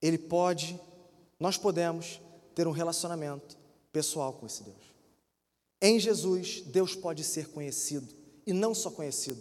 Ele 0.00 0.16
pode, 0.16 0.80
nós 1.38 1.58
podemos 1.58 2.20
ter 2.54 2.66
um 2.66 2.72
relacionamento 2.72 3.58
pessoal 3.92 4.32
com 4.32 4.46
esse 4.46 4.64
Deus. 4.64 4.90
Em 5.82 5.98
Jesus, 5.98 6.62
Deus 6.62 6.94
pode 6.94 7.24
ser 7.24 7.48
conhecido, 7.48 8.08
e 8.46 8.52
não 8.52 8.74
só 8.74 8.90
conhecido, 8.90 9.40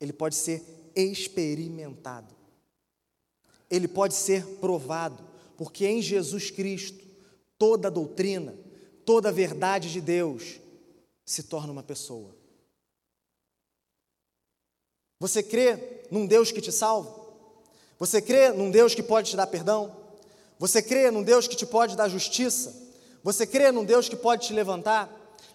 ele 0.00 0.12
pode 0.12 0.34
ser 0.34 0.90
experimentado, 0.94 2.34
ele 3.70 3.88
pode 3.88 4.14
ser 4.14 4.44
provado, 4.56 5.26
porque 5.56 5.86
em 5.86 6.00
Jesus 6.00 6.50
Cristo 6.50 7.04
toda 7.58 7.90
doutrina, 7.90 8.56
toda 9.06 9.32
verdade 9.32 9.90
de 9.90 10.00
Deus 10.00 10.60
se 11.24 11.44
torna 11.44 11.72
uma 11.72 11.82
pessoa. 11.82 12.36
Você 15.18 15.42
crê 15.42 16.04
num 16.10 16.26
Deus 16.26 16.52
que 16.52 16.60
te 16.60 16.70
salva? 16.70 17.24
Você 17.98 18.20
crê 18.20 18.50
num 18.50 18.70
Deus 18.70 18.94
que 18.94 19.02
pode 19.02 19.30
te 19.30 19.36
dar 19.36 19.46
perdão? 19.46 19.96
Você 20.58 20.82
crê 20.82 21.10
num 21.10 21.22
Deus 21.22 21.48
que 21.48 21.56
te 21.56 21.64
pode 21.64 21.96
dar 21.96 22.08
justiça? 22.08 22.74
Você 23.22 23.46
crê 23.46 23.72
num 23.72 23.84
Deus 23.84 24.08
que 24.08 24.16
pode 24.16 24.46
te 24.46 24.52
levantar? 24.52 25.10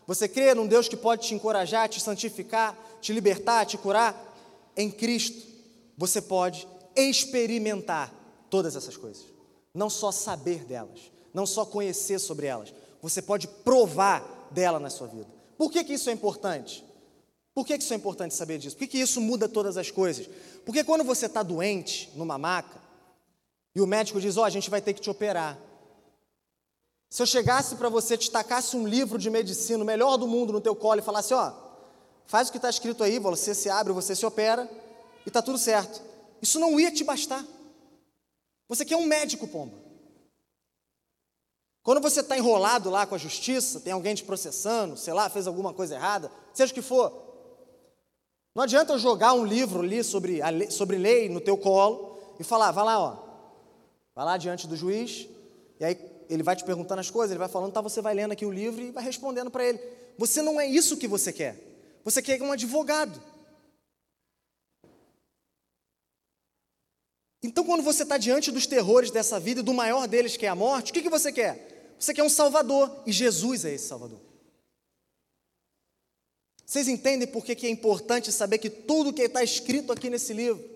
Você 0.07 0.27
crê 0.27 0.55
num 0.55 0.65
Deus 0.65 0.87
que 0.87 0.97
pode 0.97 1.27
te 1.27 1.35
encorajar, 1.35 1.87
te 1.87 2.01
santificar, 2.01 2.75
te 2.99 3.13
libertar, 3.13 3.65
te 3.65 3.77
curar? 3.77 4.15
Em 4.75 4.89
Cristo, 4.89 5.45
você 5.95 6.21
pode 6.21 6.67
experimentar 6.95 8.11
todas 8.49 8.75
essas 8.75 8.97
coisas 8.97 9.31
não 9.73 9.89
só 9.89 10.11
saber 10.11 10.65
delas, 10.65 11.11
não 11.33 11.45
só 11.45 11.65
conhecer 11.65 12.19
sobre 12.19 12.47
elas, 12.47 12.73
você 13.01 13.21
pode 13.21 13.47
provar 13.47 14.49
dela 14.51 14.79
na 14.79 14.89
sua 14.89 15.07
vida. 15.07 15.27
Por 15.57 15.71
que, 15.71 15.83
que 15.83 15.93
isso 15.93 16.09
é 16.09 16.13
importante? 16.13 16.85
Por 17.53 17.65
que, 17.65 17.77
que 17.77 17.83
isso 17.83 17.93
é 17.93 17.97
importante 17.97 18.33
saber 18.33 18.57
disso? 18.57 18.75
Por 18.75 18.81
que, 18.81 18.87
que 18.87 18.99
isso 18.99 19.19
muda 19.19 19.49
todas 19.49 19.75
as 19.77 19.91
coisas? 19.91 20.29
Porque 20.65 20.83
quando 20.83 21.03
você 21.03 21.25
está 21.25 21.43
doente 21.43 22.11
numa 22.15 22.37
maca 22.37 22.79
e 23.75 23.81
o 23.81 23.87
médico 23.87 24.21
diz: 24.21 24.37
Ó, 24.37 24.41
oh, 24.41 24.43
a 24.45 24.49
gente 24.49 24.69
vai 24.69 24.81
ter 24.81 24.93
que 24.93 25.01
te 25.01 25.09
operar. 25.09 25.57
Se 27.09 27.21
eu 27.21 27.25
chegasse 27.25 27.75
para 27.75 27.89
você, 27.89 28.17
te 28.17 28.31
tacasse 28.31 28.77
um 28.77 28.87
livro 28.87 29.17
de 29.17 29.29
medicina, 29.29 29.83
o 29.83 29.85
melhor 29.85 30.15
do 30.15 30.27
mundo, 30.27 30.53
no 30.53 30.61
teu 30.61 30.75
colo 30.75 30.99
e 30.99 31.03
falasse: 31.03 31.33
Ó, 31.33 31.49
oh, 31.49 31.53
faz 32.25 32.47
o 32.47 32.51
que 32.51 32.57
está 32.57 32.69
escrito 32.69 33.03
aí, 33.03 33.19
você 33.19 33.53
se 33.53 33.69
abre, 33.69 33.91
você 33.91 34.15
se 34.15 34.25
opera 34.25 34.69
e 35.25 35.29
está 35.29 35.41
tudo 35.41 35.57
certo. 35.57 36.01
Isso 36.41 36.59
não 36.59 36.79
ia 36.79 36.91
te 36.91 37.03
bastar. 37.03 37.45
Você 38.69 38.85
quer 38.85 38.95
um 38.95 39.05
médico, 39.05 39.47
pomba. 39.47 39.80
Quando 41.83 41.99
você 41.99 42.19
está 42.19 42.37
enrolado 42.37 42.89
lá 42.89 43.07
com 43.07 43.15
a 43.15 43.17
justiça, 43.17 43.79
tem 43.79 43.91
alguém 43.91 44.13
te 44.13 44.23
processando, 44.23 44.95
sei 44.95 45.13
lá, 45.13 45.29
fez 45.29 45.47
alguma 45.47 45.73
coisa 45.73 45.95
errada, 45.95 46.31
seja 46.53 46.71
o 46.71 46.75
que 46.75 46.81
for. 46.81 47.11
Não 48.53 48.63
adianta 48.63 48.93
eu 48.93 48.99
jogar 48.99 49.33
um 49.33 49.45
livro 49.45 49.81
ali 49.81 50.03
sobre, 50.03 50.41
lei, 50.51 50.69
sobre 50.69 50.97
lei 50.97 51.29
no 51.29 51.41
teu 51.41 51.57
colo 51.57 52.19
e 52.39 52.43
falar, 52.43 52.71
vai 52.71 52.83
lá, 52.83 52.99
ó. 52.99 53.17
Vai 54.13 54.25
lá 54.25 54.37
diante 54.37 54.67
do 54.67 54.75
juiz, 54.75 55.27
e 55.79 55.85
aí 55.85 55.97
ele 56.29 56.43
vai 56.43 56.55
te 56.55 56.63
perguntando 56.63 57.01
as 57.01 57.09
coisas, 57.09 57.31
ele 57.31 57.39
vai 57.39 57.47
falando, 57.47 57.73
tá, 57.73 57.81
você 57.81 58.01
vai 58.01 58.13
lendo 58.13 58.33
aqui 58.33 58.45
o 58.45 58.51
livro 58.51 58.81
e 58.81 58.91
vai 58.91 59.03
respondendo 59.03 59.49
para 59.49 59.65
ele. 59.65 59.79
Você 60.17 60.41
não 60.41 60.61
é 60.61 60.67
isso 60.67 60.97
que 60.97 61.07
você 61.07 61.33
quer. 61.33 61.57
Você 62.03 62.21
quer 62.21 62.41
um 62.41 62.51
advogado. 62.51 63.19
Então, 67.41 67.63
quando 67.63 67.81
você 67.81 68.03
está 68.03 68.17
diante 68.17 68.51
dos 68.51 68.67
terrores 68.67 69.09
dessa 69.09 69.39
vida 69.39 69.61
e 69.61 69.63
do 69.63 69.73
maior 69.73 70.07
deles, 70.07 70.37
que 70.37 70.45
é 70.45 70.49
a 70.49 70.55
morte, 70.55 70.91
o 70.91 70.93
que, 70.93 71.01
que 71.01 71.09
você 71.09 71.31
quer? 71.31 71.70
Você 72.01 72.15
quer 72.15 72.23
um 72.23 72.29
Salvador, 72.29 72.91
e 73.05 73.11
Jesus 73.11 73.63
é 73.63 73.75
esse 73.75 73.87
Salvador. 73.87 74.19
Vocês 76.65 76.87
entendem 76.87 77.27
por 77.27 77.45
que, 77.45 77.53
que 77.53 77.67
é 77.67 77.69
importante 77.69 78.31
saber 78.31 78.57
que 78.57 78.71
tudo 78.71 79.13
que 79.13 79.21
está 79.21 79.43
escrito 79.43 79.93
aqui 79.93 80.09
nesse 80.09 80.33
livro, 80.33 80.67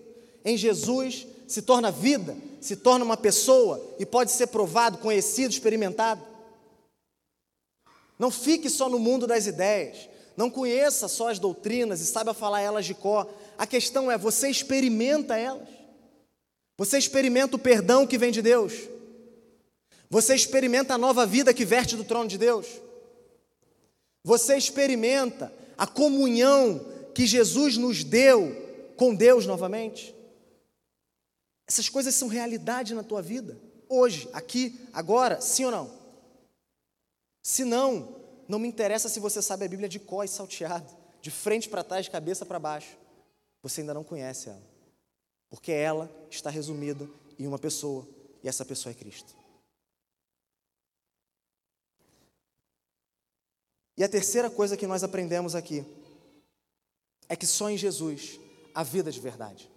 em 0.44 0.56
Jesus, 0.56 1.26
se 1.48 1.62
torna 1.62 1.90
vida, 1.90 2.36
se 2.60 2.76
torna 2.76 3.04
uma 3.04 3.16
pessoa 3.16 3.96
e 3.98 4.06
pode 4.06 4.30
ser 4.30 4.46
provado, 4.46 4.98
conhecido, 4.98 5.50
experimentado? 5.50 6.22
Não 8.16 8.30
fique 8.30 8.70
só 8.70 8.88
no 8.88 9.00
mundo 9.00 9.26
das 9.26 9.48
ideias, 9.48 10.08
não 10.36 10.48
conheça 10.48 11.08
só 11.08 11.28
as 11.28 11.40
doutrinas 11.40 12.00
e 12.00 12.06
saiba 12.06 12.34
falar 12.34 12.60
elas 12.60 12.86
de 12.86 12.94
cor. 12.94 13.28
A 13.58 13.66
questão 13.66 14.12
é: 14.12 14.16
você 14.16 14.48
experimenta 14.48 15.36
elas? 15.36 15.68
Você 16.78 16.98
experimenta 16.98 17.56
o 17.56 17.58
perdão 17.58 18.06
que 18.06 18.16
vem 18.16 18.30
de 18.30 18.42
Deus? 18.42 18.74
Você 20.08 20.34
experimenta 20.34 20.94
a 20.94 20.98
nova 20.98 21.26
vida 21.26 21.52
que 21.52 21.64
verte 21.64 21.96
do 21.96 22.04
trono 22.04 22.28
de 22.28 22.38
Deus? 22.38 22.66
Você 24.22 24.56
experimenta 24.56 25.52
a 25.76 25.86
comunhão 25.86 26.84
que 27.14 27.26
Jesus 27.26 27.76
nos 27.76 28.04
deu 28.04 28.54
com 28.96 29.14
Deus 29.14 29.46
novamente? 29.46 30.14
Essas 31.66 31.88
coisas 31.88 32.14
são 32.14 32.28
realidade 32.28 32.94
na 32.94 33.02
tua 33.02 33.20
vida, 33.20 33.58
hoje, 33.88 34.28
aqui, 34.32 34.78
agora, 34.92 35.40
sim 35.40 35.64
ou 35.64 35.70
não? 35.70 35.90
Se 37.42 37.64
não, 37.64 38.16
não 38.48 38.58
me 38.58 38.68
interessa 38.68 39.08
se 39.08 39.18
você 39.18 39.42
sabe 39.42 39.64
a 39.64 39.68
Bíblia 39.68 39.88
de 39.88 39.98
có 39.98 40.22
e 40.22 40.28
salteado, 40.28 40.92
de 41.20 41.30
frente 41.30 41.68
para 41.68 41.82
trás, 41.82 42.04
de 42.04 42.10
cabeça 42.10 42.46
para 42.46 42.58
baixo. 42.58 42.96
Você 43.62 43.80
ainda 43.80 43.94
não 43.94 44.04
conhece 44.04 44.48
ela, 44.48 44.62
porque 45.50 45.72
ela 45.72 46.10
está 46.30 46.50
resumida 46.50 47.08
em 47.38 47.46
uma 47.46 47.58
pessoa, 47.58 48.06
e 48.42 48.48
essa 48.48 48.64
pessoa 48.64 48.92
é 48.92 48.94
Cristo. 48.94 49.34
E 53.96 54.04
a 54.04 54.08
terceira 54.08 54.50
coisa 54.50 54.76
que 54.76 54.86
nós 54.86 55.02
aprendemos 55.02 55.54
aqui 55.54 55.84
é 57.28 57.34
que 57.34 57.46
só 57.46 57.70
em 57.70 57.76
Jesus 57.76 58.38
há 58.74 58.82
vida 58.82 59.10
de 59.10 59.20
verdade. 59.20 59.70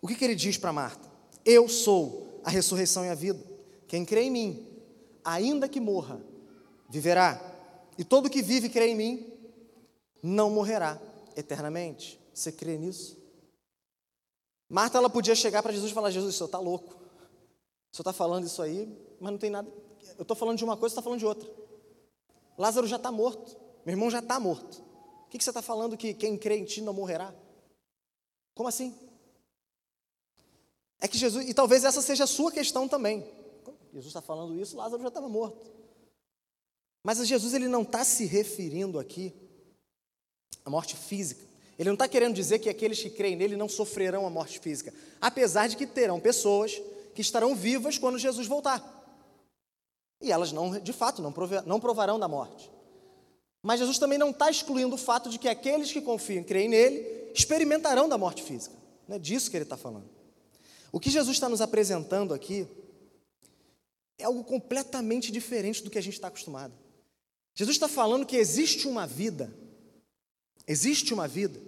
O 0.00 0.08
que, 0.08 0.14
que 0.14 0.24
ele 0.24 0.34
diz 0.34 0.58
para 0.58 0.72
Marta? 0.72 1.08
Eu 1.44 1.68
sou 1.68 2.40
a 2.44 2.50
ressurreição 2.50 3.04
e 3.04 3.08
a 3.08 3.14
vida. 3.14 3.42
Quem 3.86 4.04
crê 4.04 4.22
em 4.22 4.30
mim, 4.30 4.82
ainda 5.24 5.68
que 5.68 5.80
morra, 5.80 6.20
viverá. 6.88 7.40
E 7.96 8.04
todo 8.04 8.30
que 8.30 8.42
vive 8.42 8.66
e 8.66 8.70
crê 8.70 8.88
em 8.88 8.96
mim, 8.96 9.32
não 10.22 10.50
morrerá 10.50 11.00
eternamente. 11.36 12.20
Você 12.34 12.52
crê 12.52 12.76
nisso? 12.76 13.16
Marta 14.68 14.98
ela 14.98 15.08
podia 15.08 15.34
chegar 15.34 15.62
para 15.62 15.72
Jesus 15.72 15.90
e 15.90 15.94
falar: 15.94 16.10
Jesus, 16.10 16.34
o 16.34 16.36
senhor 16.36 16.46
está 16.46 16.58
louco. 16.58 16.92
O 17.90 17.96
senhor 17.96 18.02
está 18.02 18.12
falando 18.12 18.44
isso 18.44 18.60
aí, 18.60 18.86
mas 19.20 19.32
não 19.32 19.38
tem 19.38 19.50
nada. 19.50 19.70
Eu 20.16 20.22
estou 20.22 20.36
falando 20.36 20.58
de 20.58 20.64
uma 20.64 20.76
coisa, 20.76 20.94
você 20.94 21.00
está 21.00 21.02
falando 21.02 21.20
de 21.20 21.26
outra. 21.26 21.48
Lázaro 22.58 22.86
já 22.86 22.96
está 22.96 23.12
morto. 23.12 23.56
Meu 23.86 23.92
irmão 23.94 24.10
já 24.10 24.18
está 24.18 24.38
morto. 24.40 24.82
O 25.26 25.30
que, 25.30 25.38
que 25.38 25.44
você 25.44 25.50
está 25.50 25.62
falando 25.62 25.96
que 25.96 26.12
quem 26.12 26.36
crê 26.36 26.56
em 26.56 26.64
ti 26.64 26.82
não 26.82 26.92
morrerá? 26.92 27.32
Como 28.54 28.68
assim? 28.68 28.94
É 31.00 31.06
que 31.06 31.16
Jesus, 31.16 31.48
e 31.48 31.54
talvez 31.54 31.84
essa 31.84 32.02
seja 32.02 32.24
a 32.24 32.26
sua 32.26 32.50
questão 32.50 32.88
também. 32.88 33.24
Jesus 33.92 34.08
está 34.08 34.20
falando 34.20 34.58
isso, 34.58 34.76
Lázaro 34.76 35.00
já 35.00 35.08
estava 35.08 35.28
morto. 35.28 35.70
Mas 37.04 37.24
Jesus 37.26 37.54
ele 37.54 37.68
não 37.68 37.82
está 37.82 38.04
se 38.04 38.26
referindo 38.26 38.98
aqui 38.98 39.32
à 40.64 40.70
morte 40.70 40.96
física. 40.96 41.46
Ele 41.78 41.88
não 41.88 41.94
está 41.94 42.08
querendo 42.08 42.34
dizer 42.34 42.58
que 42.58 42.68
aqueles 42.68 43.00
que 43.00 43.10
creem 43.10 43.36
nele 43.36 43.56
não 43.56 43.68
sofrerão 43.68 44.26
a 44.26 44.30
morte 44.30 44.58
física, 44.58 44.92
apesar 45.20 45.68
de 45.68 45.76
que 45.76 45.86
terão 45.86 46.18
pessoas 46.18 46.82
que 47.14 47.20
estarão 47.20 47.54
vivas 47.54 47.96
quando 47.96 48.18
Jesus 48.18 48.48
voltar. 48.48 48.97
E 50.20 50.32
elas 50.32 50.52
não, 50.52 50.78
de 50.78 50.92
fato, 50.92 51.22
não, 51.22 51.32
não 51.64 51.80
provarão 51.80 52.18
da 52.18 52.26
morte. 52.26 52.70
Mas 53.62 53.80
Jesus 53.80 53.98
também 53.98 54.18
não 54.18 54.30
está 54.30 54.50
excluindo 54.50 54.94
o 54.94 54.98
fato 54.98 55.28
de 55.28 55.38
que 55.38 55.48
aqueles 55.48 55.92
que 55.92 56.00
confiam 56.00 56.42
e 56.42 56.44
creem 56.44 56.68
nele 56.68 57.30
experimentarão 57.34 58.08
da 58.08 58.18
morte 58.18 58.42
física. 58.42 58.74
Não 59.06 59.16
é 59.16 59.18
disso 59.18 59.50
que 59.50 59.56
ele 59.56 59.64
está 59.64 59.76
falando. 59.76 60.08
O 60.90 60.98
que 60.98 61.10
Jesus 61.10 61.36
está 61.36 61.48
nos 61.48 61.60
apresentando 61.60 62.34
aqui 62.34 62.66
é 64.18 64.24
algo 64.24 64.42
completamente 64.42 65.30
diferente 65.30 65.82
do 65.82 65.90
que 65.90 65.98
a 65.98 66.02
gente 66.02 66.14
está 66.14 66.28
acostumado. 66.28 66.72
Jesus 67.54 67.76
está 67.76 67.88
falando 67.88 68.26
que 68.26 68.36
existe 68.36 68.86
uma 68.86 69.06
vida, 69.06 69.52
existe 70.66 71.12
uma 71.12 71.28
vida, 71.28 71.60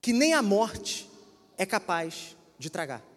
que 0.00 0.12
nem 0.12 0.32
a 0.32 0.42
morte 0.42 1.08
é 1.56 1.66
capaz 1.66 2.36
de 2.58 2.70
tragar. 2.70 3.09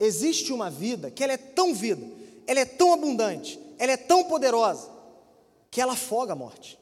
Existe 0.00 0.52
uma 0.52 0.70
vida 0.70 1.10
que 1.10 1.24
ela 1.24 1.32
é 1.32 1.36
tão 1.36 1.74
vida, 1.74 2.06
ela 2.46 2.60
é 2.60 2.64
tão 2.64 2.92
abundante, 2.92 3.58
ela 3.78 3.92
é 3.92 3.96
tão 3.96 4.24
poderosa, 4.24 4.88
que 5.70 5.80
ela 5.80 5.94
afoga 5.94 6.32
a 6.32 6.36
morte, 6.36 6.78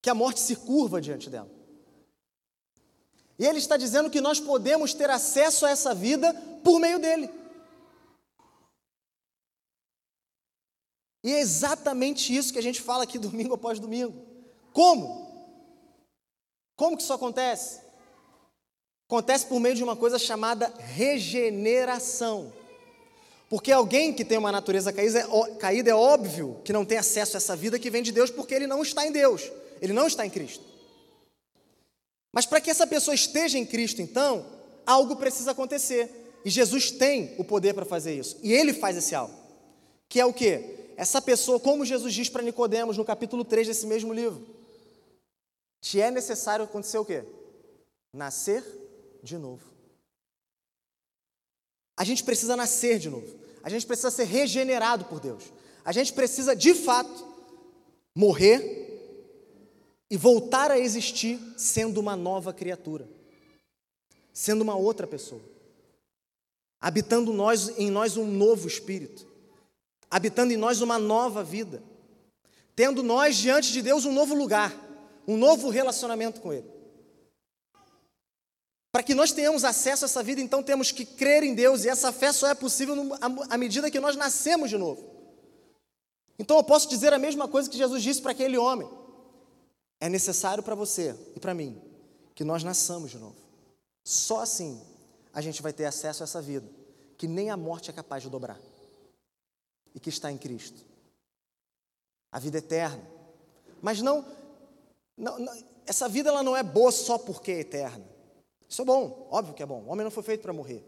que 0.00 0.08
a 0.08 0.14
morte 0.14 0.40
se 0.40 0.56
curva 0.56 1.00
diante 1.00 1.28
dela. 1.28 1.50
E 3.38 3.46
ele 3.46 3.58
está 3.58 3.76
dizendo 3.76 4.10
que 4.10 4.20
nós 4.20 4.40
podemos 4.40 4.92
ter 4.94 5.08
acesso 5.10 5.64
a 5.64 5.70
essa 5.70 5.94
vida 5.94 6.34
por 6.64 6.80
meio 6.80 6.98
dele. 6.98 7.30
E 11.22 11.32
é 11.32 11.40
exatamente 11.40 12.34
isso 12.34 12.52
que 12.52 12.58
a 12.58 12.62
gente 12.62 12.80
fala 12.80 13.04
aqui 13.04 13.18
domingo 13.20 13.54
após 13.54 13.78
domingo. 13.78 14.26
Como? 14.72 15.28
Como 16.74 16.96
que 16.96 17.02
isso 17.02 17.12
acontece? 17.12 17.80
Acontece 19.08 19.46
por 19.46 19.58
meio 19.58 19.74
de 19.74 19.82
uma 19.82 19.96
coisa 19.96 20.18
chamada 20.18 20.70
regeneração. 20.76 22.52
Porque 23.48 23.72
alguém 23.72 24.12
que 24.12 24.22
tem 24.22 24.36
uma 24.36 24.52
natureza 24.52 24.92
caída 24.92 25.90
é 25.90 25.94
óbvio 25.94 26.60
que 26.62 26.74
não 26.74 26.84
tem 26.84 26.98
acesso 26.98 27.34
a 27.34 27.38
essa 27.38 27.56
vida 27.56 27.78
que 27.78 27.88
vem 27.88 28.02
de 28.02 28.12
Deus, 28.12 28.30
porque 28.30 28.54
ele 28.54 28.66
não 28.66 28.82
está 28.82 29.06
em 29.06 29.10
Deus, 29.10 29.50
ele 29.80 29.94
não 29.94 30.06
está 30.06 30.26
em 30.26 30.30
Cristo. 30.30 30.62
Mas 32.30 32.44
para 32.44 32.60
que 32.60 32.70
essa 32.70 32.86
pessoa 32.86 33.14
esteja 33.14 33.56
em 33.56 33.64
Cristo, 33.64 34.02
então, 34.02 34.44
algo 34.84 35.16
precisa 35.16 35.52
acontecer. 35.52 36.40
E 36.44 36.50
Jesus 36.50 36.90
tem 36.90 37.34
o 37.38 37.44
poder 37.44 37.72
para 37.72 37.86
fazer 37.86 38.14
isso. 38.14 38.36
E 38.42 38.52
ele 38.52 38.74
faz 38.74 38.94
esse 38.94 39.14
algo. 39.14 39.34
Que 40.06 40.20
é 40.20 40.26
o 40.26 40.34
quê? 40.34 40.90
Essa 40.98 41.22
pessoa, 41.22 41.58
como 41.58 41.82
Jesus 41.82 42.12
diz 42.12 42.28
para 42.28 42.42
Nicodemos 42.42 42.98
no 42.98 43.06
capítulo 43.06 43.42
3 43.42 43.68
desse 43.68 43.86
mesmo 43.86 44.12
livro, 44.12 44.46
te 45.80 45.98
é 45.98 46.10
necessário 46.10 46.66
acontecer 46.66 46.98
o 46.98 47.06
quê? 47.06 47.24
Nascer 48.12 48.62
de 49.28 49.38
novo. 49.38 49.62
A 51.96 52.04
gente 52.04 52.24
precisa 52.24 52.56
nascer 52.56 52.98
de 52.98 53.10
novo. 53.10 53.38
A 53.62 53.68
gente 53.68 53.86
precisa 53.86 54.10
ser 54.10 54.24
regenerado 54.24 55.04
por 55.04 55.20
Deus. 55.20 55.52
A 55.84 55.92
gente 55.92 56.12
precisa, 56.12 56.54
de 56.54 56.74
fato, 56.74 57.26
morrer 58.14 58.86
e 60.10 60.16
voltar 60.16 60.70
a 60.70 60.78
existir 60.78 61.38
sendo 61.56 61.98
uma 61.98 62.16
nova 62.16 62.52
criatura, 62.52 63.08
sendo 64.32 64.62
uma 64.62 64.74
outra 64.74 65.06
pessoa, 65.06 65.42
habitando 66.80 67.32
nós, 67.32 67.68
em 67.78 67.90
nós 67.90 68.16
um 68.16 68.26
novo 68.26 68.66
espírito, 68.66 69.26
habitando 70.10 70.52
em 70.52 70.56
nós 70.56 70.80
uma 70.80 70.98
nova 70.98 71.44
vida, 71.44 71.82
tendo 72.74 73.02
nós 73.02 73.36
diante 73.36 73.72
de 73.72 73.82
Deus 73.82 74.04
um 74.04 74.12
novo 74.12 74.34
lugar, 74.34 74.74
um 75.26 75.36
novo 75.36 75.68
relacionamento 75.68 76.40
com 76.40 76.52
Ele. 76.52 76.77
Para 78.98 79.04
que 79.04 79.14
nós 79.14 79.30
tenhamos 79.30 79.62
acesso 79.62 80.04
a 80.04 80.06
essa 80.06 80.24
vida, 80.24 80.40
então 80.40 80.60
temos 80.60 80.90
que 80.90 81.04
crer 81.04 81.44
em 81.44 81.54
Deus, 81.54 81.84
e 81.84 81.88
essa 81.88 82.10
fé 82.10 82.32
só 82.32 82.48
é 82.48 82.54
possível 82.54 82.96
à 83.48 83.56
medida 83.56 83.92
que 83.92 84.00
nós 84.00 84.16
nascemos 84.16 84.70
de 84.70 84.76
novo. 84.76 85.08
Então 86.36 86.56
eu 86.56 86.64
posso 86.64 86.88
dizer 86.88 87.12
a 87.12 87.18
mesma 87.18 87.46
coisa 87.46 87.70
que 87.70 87.78
Jesus 87.78 88.02
disse 88.02 88.20
para 88.20 88.32
aquele 88.32 88.58
homem: 88.58 88.90
é 90.00 90.08
necessário 90.08 90.64
para 90.64 90.74
você 90.74 91.14
e 91.36 91.38
para 91.38 91.54
mim 91.54 91.80
que 92.34 92.42
nós 92.42 92.64
nasçamos 92.64 93.12
de 93.12 93.18
novo. 93.18 93.36
Só 94.02 94.40
assim 94.40 94.82
a 95.32 95.40
gente 95.40 95.62
vai 95.62 95.72
ter 95.72 95.84
acesso 95.84 96.24
a 96.24 96.24
essa 96.24 96.42
vida, 96.42 96.68
que 97.16 97.28
nem 97.28 97.50
a 97.50 97.56
morte 97.56 97.90
é 97.90 97.92
capaz 97.92 98.24
de 98.24 98.28
dobrar, 98.28 98.58
e 99.94 100.00
que 100.00 100.08
está 100.08 100.32
em 100.32 100.36
Cristo. 100.36 100.84
A 102.32 102.40
vida 102.40 102.58
eterna. 102.58 103.08
Mas 103.80 104.02
não, 104.02 104.26
não, 105.16 105.38
não 105.38 105.64
essa 105.86 106.08
vida 106.08 106.30
ela 106.30 106.42
não 106.42 106.56
é 106.56 106.64
boa 106.64 106.90
só 106.90 107.16
porque 107.16 107.52
é 107.52 107.60
eterna. 107.60 108.17
Isso 108.68 108.82
é 108.82 108.84
bom, 108.84 109.26
óbvio 109.30 109.54
que 109.54 109.62
é 109.62 109.66
bom. 109.66 109.82
O 109.82 109.90
homem 109.90 110.04
não 110.04 110.10
foi 110.10 110.22
feito 110.22 110.42
para 110.42 110.52
morrer. 110.52 110.84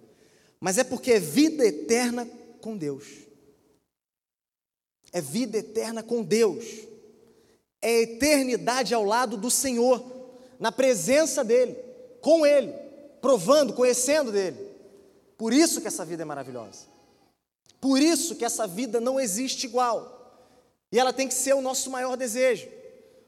Mas 0.60 0.76
é 0.76 0.84
porque 0.84 1.12
é 1.12 1.18
vida 1.18 1.64
eterna 1.64 2.28
com 2.60 2.76
Deus. 2.76 3.06
É 5.12 5.20
vida 5.20 5.58
eterna 5.58 6.02
com 6.02 6.22
Deus. 6.22 6.64
É 7.80 8.02
eternidade 8.02 8.92
ao 8.92 9.04
lado 9.04 9.38
do 9.38 9.50
Senhor, 9.50 10.04
na 10.58 10.70
presença 10.70 11.42
dEle, 11.42 11.74
com 12.20 12.44
Ele, 12.44 12.72
provando, 13.22 13.72
conhecendo 13.72 14.30
dEle. 14.30 14.58
Por 15.38 15.54
isso 15.54 15.80
que 15.80 15.88
essa 15.88 16.04
vida 16.04 16.22
é 16.22 16.26
maravilhosa. 16.26 16.86
Por 17.80 17.98
isso 17.98 18.36
que 18.36 18.44
essa 18.44 18.66
vida 18.66 19.00
não 19.00 19.18
existe 19.18 19.64
igual. 19.64 20.20
E 20.92 20.98
ela 20.98 21.14
tem 21.14 21.26
que 21.26 21.34
ser 21.34 21.54
o 21.54 21.62
nosso 21.62 21.90
maior 21.90 22.16
desejo. 22.16 22.68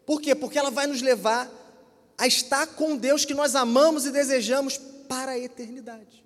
Por 0.05 0.21
quê? 0.21 0.35
Porque 0.35 0.59
ela 0.59 0.71
vai 0.71 0.87
nos 0.87 1.01
levar 1.01 1.51
a 2.23 2.27
estar 2.29 2.69
com 2.69 2.97
Deus 2.97 3.25
que 3.25 3.35
nós 3.35 3.57
amamos 3.57 4.07
e 4.07 4.13
desejamos 4.13 4.79
para 5.09 5.33
a 5.33 5.39
eternidade. 5.41 6.25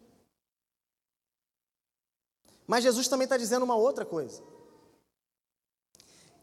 Mas 2.66 2.84
Jesus 2.84 3.09
também 3.09 3.24
está 3.24 3.38
dizendo 3.38 3.62
uma 3.62 3.76
outra 3.76 4.05
coisa. 4.05 4.42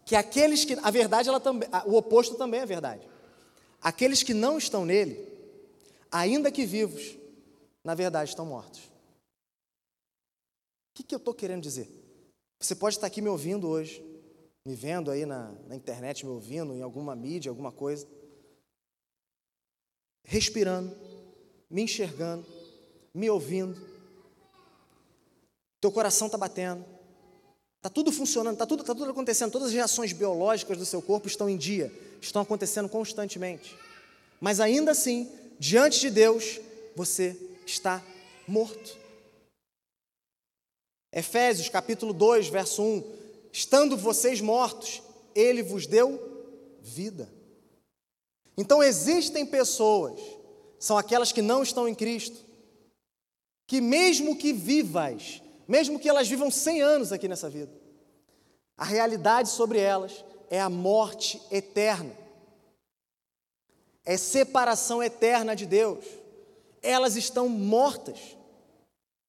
Que 0.08 0.16
aqueles 0.16 0.66
que. 0.66 0.74
A 0.82 0.90
verdade, 0.90 1.30
ela 1.30 1.40
também. 1.40 1.70
O 1.86 1.96
oposto 1.96 2.34
também 2.34 2.62
é 2.62 2.66
verdade. 2.66 3.08
Aqueles 3.80 4.24
que 4.24 4.34
não 4.34 4.58
estão 4.58 4.86
nele, 4.86 5.24
ainda 6.12 6.52
que 6.52 6.66
vivos, 6.66 7.16
na 7.84 7.94
verdade 7.94 8.32
estão 8.32 8.48
mortos. 8.48 8.80
O 8.80 8.92
que, 10.96 11.04
que 11.04 11.14
eu 11.14 11.20
estou 11.20 11.34
querendo 11.34 11.62
dizer? 11.62 11.92
Você 12.60 12.74
pode 12.74 12.96
estar 12.96 13.06
aqui 13.06 13.22
me 13.22 13.30
ouvindo 13.30 13.70
hoje, 13.70 14.04
me 14.66 14.74
vendo 14.74 15.12
aí 15.12 15.28
na, 15.28 15.52
na 15.68 15.76
internet, 15.76 16.26
me 16.26 16.32
ouvindo, 16.32 16.74
em 16.74 16.82
alguma 16.82 17.16
mídia, 17.16 17.52
alguma 17.52 17.72
coisa, 17.72 18.08
respirando, 20.24 20.96
me 21.70 21.84
enxergando, 21.84 22.46
me 23.14 23.30
ouvindo. 23.30 23.80
Teu 25.82 25.92
coração 25.92 26.28
está 26.28 26.38
batendo, 26.38 26.86
está 27.78 27.90
tudo 27.90 28.12
funcionando, 28.12 28.54
está 28.54 28.66
tudo, 28.66 28.84
tá 28.84 28.96
tudo 28.96 29.12
acontecendo, 29.12 29.52
todas 29.52 29.68
as 29.68 29.74
reações 29.74 30.14
biológicas 30.14 30.78
do 30.78 30.86
seu 30.86 31.02
corpo 31.02 31.28
estão 31.28 31.50
em 31.50 31.58
dia, 31.58 31.92
estão 32.22 32.42
acontecendo 32.42 32.88
constantemente. 32.88 33.76
Mas 34.40 34.60
ainda 34.60 34.92
assim, 34.92 35.30
diante 35.60 36.00
de 36.00 36.10
Deus, 36.10 36.60
você 36.96 37.38
está 37.66 38.04
morto. 38.48 38.98
Efésios 41.12 41.70
capítulo 41.70 42.14
2, 42.14 42.48
verso 42.48 42.82
1: 42.82 43.04
Estando 43.52 43.96
vocês 43.96 44.42
mortos, 44.42 45.02
ele 45.36 45.62
vos 45.62 45.86
deu 45.86 46.20
vida. 46.82 47.30
Então 48.58 48.84
existem 48.84 49.46
pessoas, 49.46 50.20
são 50.80 50.98
aquelas 50.98 51.32
que 51.32 51.42
não 51.42 51.64
estão 51.64 51.88
em 51.88 51.96
Cristo, 51.96 52.46
que 53.66 53.82
mesmo 53.82 54.36
que 54.36 54.54
vivas, 54.54 55.42
mesmo 55.68 56.00
que 56.00 56.10
elas 56.10 56.28
vivam 56.28 56.52
100 56.52 56.82
anos 56.82 57.12
aqui 57.12 57.28
nessa 57.28 57.50
vida, 57.50 57.72
a 58.78 58.86
realidade 58.86 59.50
sobre 59.50 59.80
elas 59.80 60.24
é 60.50 60.60
a 60.60 60.70
morte 60.70 61.42
eterna, 61.50 62.16
é 64.06 64.18
separação 64.18 65.02
eterna 65.02 65.56
de 65.56 65.66
Deus. 65.66 66.06
Elas 66.82 67.16
estão 67.16 67.48
mortas. 67.48 68.20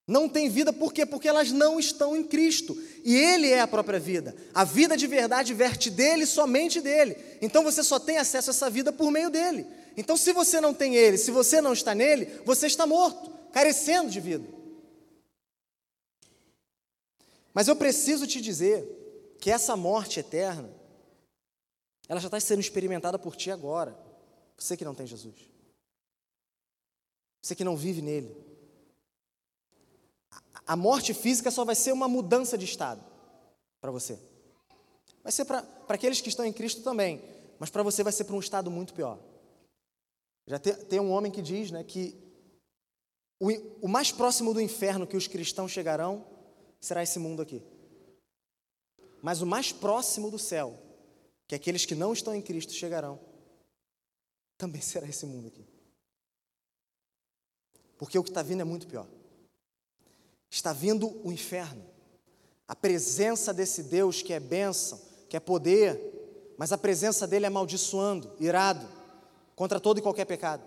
Não 0.07 0.29
tem 0.29 0.51
vida 0.51 0.73
por 0.73 0.93
quê? 0.93 1.07
Porque 1.07 1.29
elas 1.29 1.51
não 1.51 1.81
estão 1.81 2.15
em 2.17 2.23
Cristo. 2.23 2.77
E 3.03 3.17
Ele 3.17 3.49
é 3.49 3.61
a 3.61 3.67
própria 3.67 3.99
vida. 3.99 4.37
A 4.53 4.63
vida 4.63 4.97
de 4.97 5.07
verdade 5.07 5.55
verte 5.55 5.91
dele, 5.91 6.27
somente 6.27 6.81
dele. 6.81 7.17
Então 7.41 7.65
você 7.65 7.83
só 7.83 7.99
tem 7.99 8.19
acesso 8.19 8.51
a 8.51 8.53
essa 8.53 8.69
vida 8.69 8.93
por 8.93 9.11
meio 9.11 9.31
dele. 9.31 9.67
Então, 9.97 10.17
se 10.17 10.33
você 10.33 10.61
não 10.61 10.75
tem 10.75 10.97
Ele, 10.97 11.17
se 11.17 11.31
você 11.31 11.61
não 11.61 11.73
está 11.73 11.95
nele, 11.95 12.27
você 12.45 12.67
está 12.67 12.87
morto, 12.87 13.31
carecendo 13.53 14.11
de 14.11 14.21
vida. 14.21 14.49
Mas 17.53 17.69
eu 17.69 17.77
preciso 17.77 18.27
te 18.27 18.41
dizer 18.41 18.85
que 19.39 19.51
essa 19.51 19.77
morte 19.77 20.19
eterna, 20.19 20.69
ela 22.09 22.21
já 22.21 22.27
está 22.27 22.41
sendo 22.41 22.61
experimentada 22.61 23.19
por 23.19 23.37
ti 23.37 23.51
agora. 23.51 23.97
Você 24.59 24.77
que 24.77 24.85
não 24.85 24.95
tem 24.95 25.07
Jesus. 25.07 25.49
Você 27.41 27.55
que 27.55 27.63
não 27.63 27.77
vive 27.77 28.03
nele. 28.03 28.35
A 30.67 30.77
morte 30.77 31.12
física 31.12 31.51
só 31.51 31.65
vai 31.65 31.75
ser 31.75 31.93
uma 31.93 32.09
mudança 32.09 32.57
de 32.57 32.65
estado 32.65 33.05
para 33.81 33.91
você. 33.91 34.19
Vai 35.23 35.33
ser 35.33 35.45
para 35.45 35.65
aqueles 35.89 36.21
que 36.21 36.29
estão 36.29 36.45
em 36.45 36.53
Cristo 36.53 36.83
também, 36.83 37.23
mas 37.59 37.71
para 37.71 37.83
você 37.83 38.03
vai 38.03 38.12
ser 38.12 38.25
para 38.25 38.35
um 38.35 38.41
estado 38.41 38.71
muito 38.71 38.95
pior. 38.95 39.19
Já 40.47 40.59
tem, 40.59 41.01
um 41.01 41.11
homem 41.11 41.33
que 41.33 41.41
diz 41.41 41.71
né, 41.71 41.83
que 41.83 42.15
o, 43.41 43.49
o 43.83 43.89
mais 43.89 44.12
próximo 44.12 44.53
do 44.53 44.61
inferno 44.61 45.07
que 45.07 45.17
os 45.17 45.27
cristãos 45.27 45.71
chegarão 45.71 46.27
será 46.81 47.03
esse 47.03 47.19
mundo 47.19 47.41
aqui. 47.41 47.62
Mas 49.23 49.41
o 49.41 49.47
mais 49.47 49.73
próximo 49.73 50.31
do 50.31 50.39
céu, 50.39 50.79
que 51.47 51.55
aqueles 51.55 51.87
que 51.87 51.95
não 51.95 52.12
estão 52.12 52.35
em 52.35 52.43
Cristo 52.43 52.75
chegarão, 52.75 53.19
também 54.59 54.83
será 54.83 55.09
esse 55.09 55.25
mundo 55.25 55.49
aqui. 55.49 55.67
Porque 57.97 58.19
o 58.19 58.23
que 58.23 58.31
está 58.31 58.43
vindo 58.43 58.61
é 58.61 58.65
muito 58.65 58.87
pior. 58.87 59.09
Está 60.55 60.73
vindo 60.73 61.21
o 61.25 61.33
inferno. 61.33 61.83
A 62.69 62.77
presença 62.77 63.53
desse 63.53 63.83
Deus 63.83 64.23
que 64.23 64.33
é 64.33 64.39
bênção, 64.39 65.01
que 65.29 65.37
é 65.37 65.41
poder, 65.41 66.01
mas 66.57 66.71
a 66.71 66.79
presença 66.79 67.27
dele 67.27 67.45
é 67.45 67.49
amaldiçoando, 67.49 68.31
irado, 68.39 68.87
contra 69.57 69.81
todo 69.81 69.99
e 69.99 70.01
qualquer 70.01 70.27
pecado. 70.27 70.63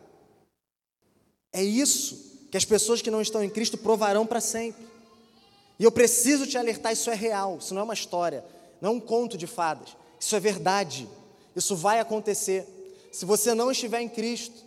É 1.54 1.64
isso 1.64 2.50
que 2.52 2.58
as 2.58 2.66
pessoas 2.66 3.02
que 3.02 3.10
não 3.10 3.22
estão 3.22 3.42
em 3.42 3.50
Cristo 3.50 3.78
provarão 3.78 4.28
para 4.28 4.42
sempre. 4.42 4.86
E 5.80 5.86
eu 5.86 5.92
preciso 5.92 6.46
te 6.46 6.58
alertar: 6.58 6.92
isso 6.92 7.10
é 7.10 7.16
real, 7.16 7.58
isso 7.58 7.74
não 7.74 7.80
é 7.80 7.86
uma 7.86 7.94
história, 7.94 8.44
não 8.82 8.90
é 8.90 8.94
um 8.94 9.00
conto 9.00 9.38
de 9.38 9.48
fadas, 9.48 9.96
isso 10.20 10.36
é 10.36 10.40
verdade, 10.42 11.08
isso 11.56 11.78
vai 11.78 12.02
acontecer. 12.02 12.68
Se 13.10 13.24
você 13.24 13.56
não 13.56 13.72
estiver 13.72 14.02
em 14.02 14.10
Cristo, 14.10 14.66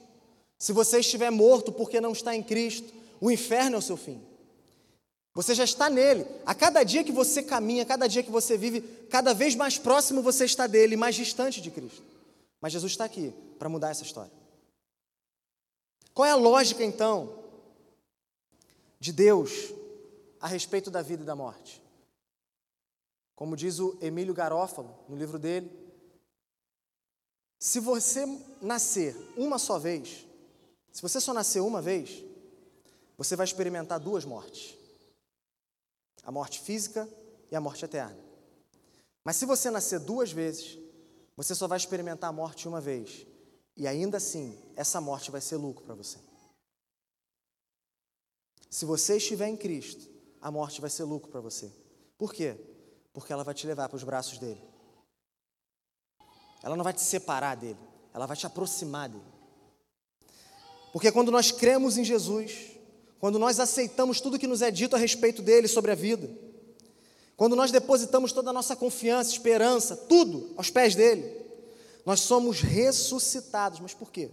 se 0.58 0.72
você 0.72 1.00
estiver 1.00 1.30
morto 1.30 1.70
porque 1.70 2.00
não 2.00 2.12
está 2.12 2.34
em 2.34 2.42
Cristo, 2.42 2.90
o 3.20 3.30
inferno 3.30 3.76
é 3.76 3.78
o 3.78 3.82
seu 3.82 3.98
fim. 3.98 4.29
Você 5.40 5.54
já 5.54 5.64
está 5.64 5.88
nele. 5.88 6.26
A 6.44 6.54
cada 6.54 6.82
dia 6.82 7.02
que 7.02 7.10
você 7.10 7.42
caminha, 7.42 7.82
a 7.82 7.86
cada 7.86 8.06
dia 8.06 8.22
que 8.22 8.30
você 8.30 8.58
vive, 8.58 8.82
cada 9.08 9.32
vez 9.32 9.54
mais 9.54 9.78
próximo 9.78 10.20
você 10.20 10.44
está 10.44 10.66
dele, 10.66 10.96
mais 10.96 11.14
distante 11.14 11.62
de 11.62 11.70
Cristo. 11.70 12.02
Mas 12.60 12.74
Jesus 12.74 12.92
está 12.92 13.06
aqui 13.06 13.32
para 13.58 13.66
mudar 13.66 13.88
essa 13.88 14.02
história. 14.02 14.30
Qual 16.12 16.26
é 16.26 16.30
a 16.30 16.36
lógica, 16.36 16.84
então, 16.84 17.42
de 18.98 19.14
Deus 19.14 19.72
a 20.38 20.46
respeito 20.46 20.90
da 20.90 21.00
vida 21.00 21.22
e 21.22 21.26
da 21.26 21.34
morte? 21.34 21.82
Como 23.34 23.56
diz 23.56 23.78
o 23.78 23.96
Emílio 23.98 24.34
Garófalo 24.34 24.94
no 25.08 25.16
livro 25.16 25.38
dele, 25.38 25.72
se 27.58 27.80
você 27.80 28.26
nascer 28.60 29.16
uma 29.38 29.58
só 29.58 29.78
vez, 29.78 30.26
se 30.92 31.00
você 31.00 31.18
só 31.18 31.32
nascer 31.32 31.60
uma 31.60 31.80
vez, 31.80 32.22
você 33.16 33.34
vai 33.36 33.44
experimentar 33.46 33.98
duas 33.98 34.26
mortes: 34.26 34.78
a 36.24 36.30
morte 36.30 36.60
física 36.60 37.08
e 37.50 37.56
a 37.56 37.60
morte 37.60 37.84
eterna. 37.84 38.18
Mas 39.24 39.36
se 39.36 39.46
você 39.46 39.70
nascer 39.70 40.00
duas 40.00 40.32
vezes, 40.32 40.78
você 41.36 41.54
só 41.54 41.66
vai 41.66 41.78
experimentar 41.78 42.30
a 42.30 42.32
morte 42.32 42.68
uma 42.68 42.80
vez. 42.80 43.26
E 43.76 43.86
ainda 43.86 44.16
assim, 44.16 44.58
essa 44.76 45.00
morte 45.00 45.30
vai 45.30 45.40
ser 45.40 45.56
lucro 45.56 45.84
para 45.84 45.94
você. 45.94 46.18
Se 48.68 48.84
você 48.84 49.16
estiver 49.16 49.48
em 49.48 49.56
Cristo, 49.56 50.08
a 50.40 50.50
morte 50.50 50.80
vai 50.80 50.90
ser 50.90 51.04
lucro 51.04 51.30
para 51.30 51.40
você. 51.40 51.72
Por 52.16 52.32
quê? 52.32 52.56
Porque 53.12 53.32
ela 53.32 53.42
vai 53.42 53.54
te 53.54 53.66
levar 53.66 53.88
para 53.88 53.96
os 53.96 54.04
braços 54.04 54.38
dele. 54.38 54.62
Ela 56.62 56.76
não 56.76 56.84
vai 56.84 56.92
te 56.92 57.00
separar 57.00 57.56
dele, 57.56 57.80
ela 58.12 58.26
vai 58.26 58.36
te 58.36 58.46
aproximar 58.46 59.08
dele. 59.08 59.24
Porque 60.92 61.10
quando 61.10 61.30
nós 61.30 61.50
cremos 61.50 61.96
em 61.96 62.04
Jesus, 62.04 62.72
quando 63.20 63.38
nós 63.38 63.60
aceitamos 63.60 64.18
tudo 64.18 64.38
que 64.38 64.46
nos 64.46 64.62
é 64.62 64.70
dito 64.70 64.96
a 64.96 64.98
respeito 64.98 65.42
dele 65.42 65.68
sobre 65.68 65.92
a 65.92 65.94
vida, 65.94 66.30
quando 67.36 67.54
nós 67.54 67.70
depositamos 67.70 68.32
toda 68.32 68.48
a 68.48 68.52
nossa 68.52 68.74
confiança, 68.74 69.30
esperança, 69.30 69.94
tudo 69.94 70.50
aos 70.56 70.70
pés 70.70 70.94
dele, 70.94 71.38
nós 72.04 72.20
somos 72.20 72.60
ressuscitados. 72.60 73.78
Mas 73.78 73.92
por 73.92 74.10
quê? 74.10 74.30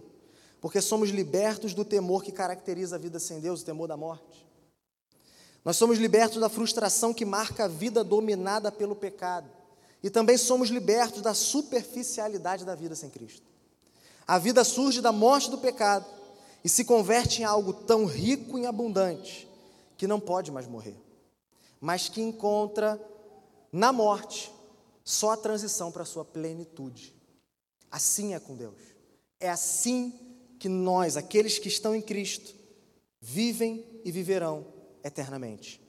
Porque 0.60 0.80
somos 0.80 1.10
libertos 1.10 1.74
do 1.74 1.84
temor 1.84 2.24
que 2.24 2.32
caracteriza 2.32 2.96
a 2.96 2.98
vida 2.98 3.18
sem 3.18 3.40
Deus, 3.40 3.60
o 3.60 3.64
temor 3.64 3.88
da 3.88 3.96
morte. 3.96 4.46
Nós 5.64 5.76
somos 5.76 5.98
libertos 5.98 6.38
da 6.40 6.48
frustração 6.48 7.12
que 7.12 7.26
marca 7.26 7.64
a 7.64 7.68
vida 7.68 8.02
dominada 8.02 8.72
pelo 8.72 8.96
pecado. 8.96 9.50
E 10.02 10.08
também 10.08 10.38
somos 10.38 10.70
libertos 10.70 11.20
da 11.20 11.34
superficialidade 11.34 12.64
da 12.64 12.74
vida 12.74 12.94
sem 12.94 13.10
Cristo. 13.10 13.46
A 14.26 14.38
vida 14.38 14.64
surge 14.64 15.00
da 15.00 15.12
morte 15.12 15.50
do 15.50 15.58
pecado 15.58 16.17
e 16.68 16.70
se 16.70 16.84
converte 16.84 17.40
em 17.40 17.44
algo 17.46 17.72
tão 17.72 18.04
rico 18.04 18.58
e 18.58 18.66
abundante 18.66 19.48
que 19.96 20.06
não 20.06 20.20
pode 20.20 20.52
mais 20.52 20.66
morrer, 20.66 20.98
mas 21.80 22.10
que 22.10 22.20
encontra 22.20 23.02
na 23.72 23.90
morte 23.90 24.52
só 25.02 25.30
a 25.30 25.36
transição 25.38 25.90
para 25.90 26.02
a 26.02 26.04
sua 26.04 26.26
plenitude. 26.26 27.16
Assim 27.90 28.34
é 28.34 28.38
com 28.38 28.54
Deus. 28.54 28.76
É 29.40 29.48
assim 29.48 30.12
que 30.58 30.68
nós, 30.68 31.16
aqueles 31.16 31.58
que 31.58 31.68
estão 31.68 31.94
em 31.94 32.02
Cristo, 32.02 32.54
vivem 33.18 34.02
e 34.04 34.12
viverão 34.12 34.66
eternamente. 35.02 35.80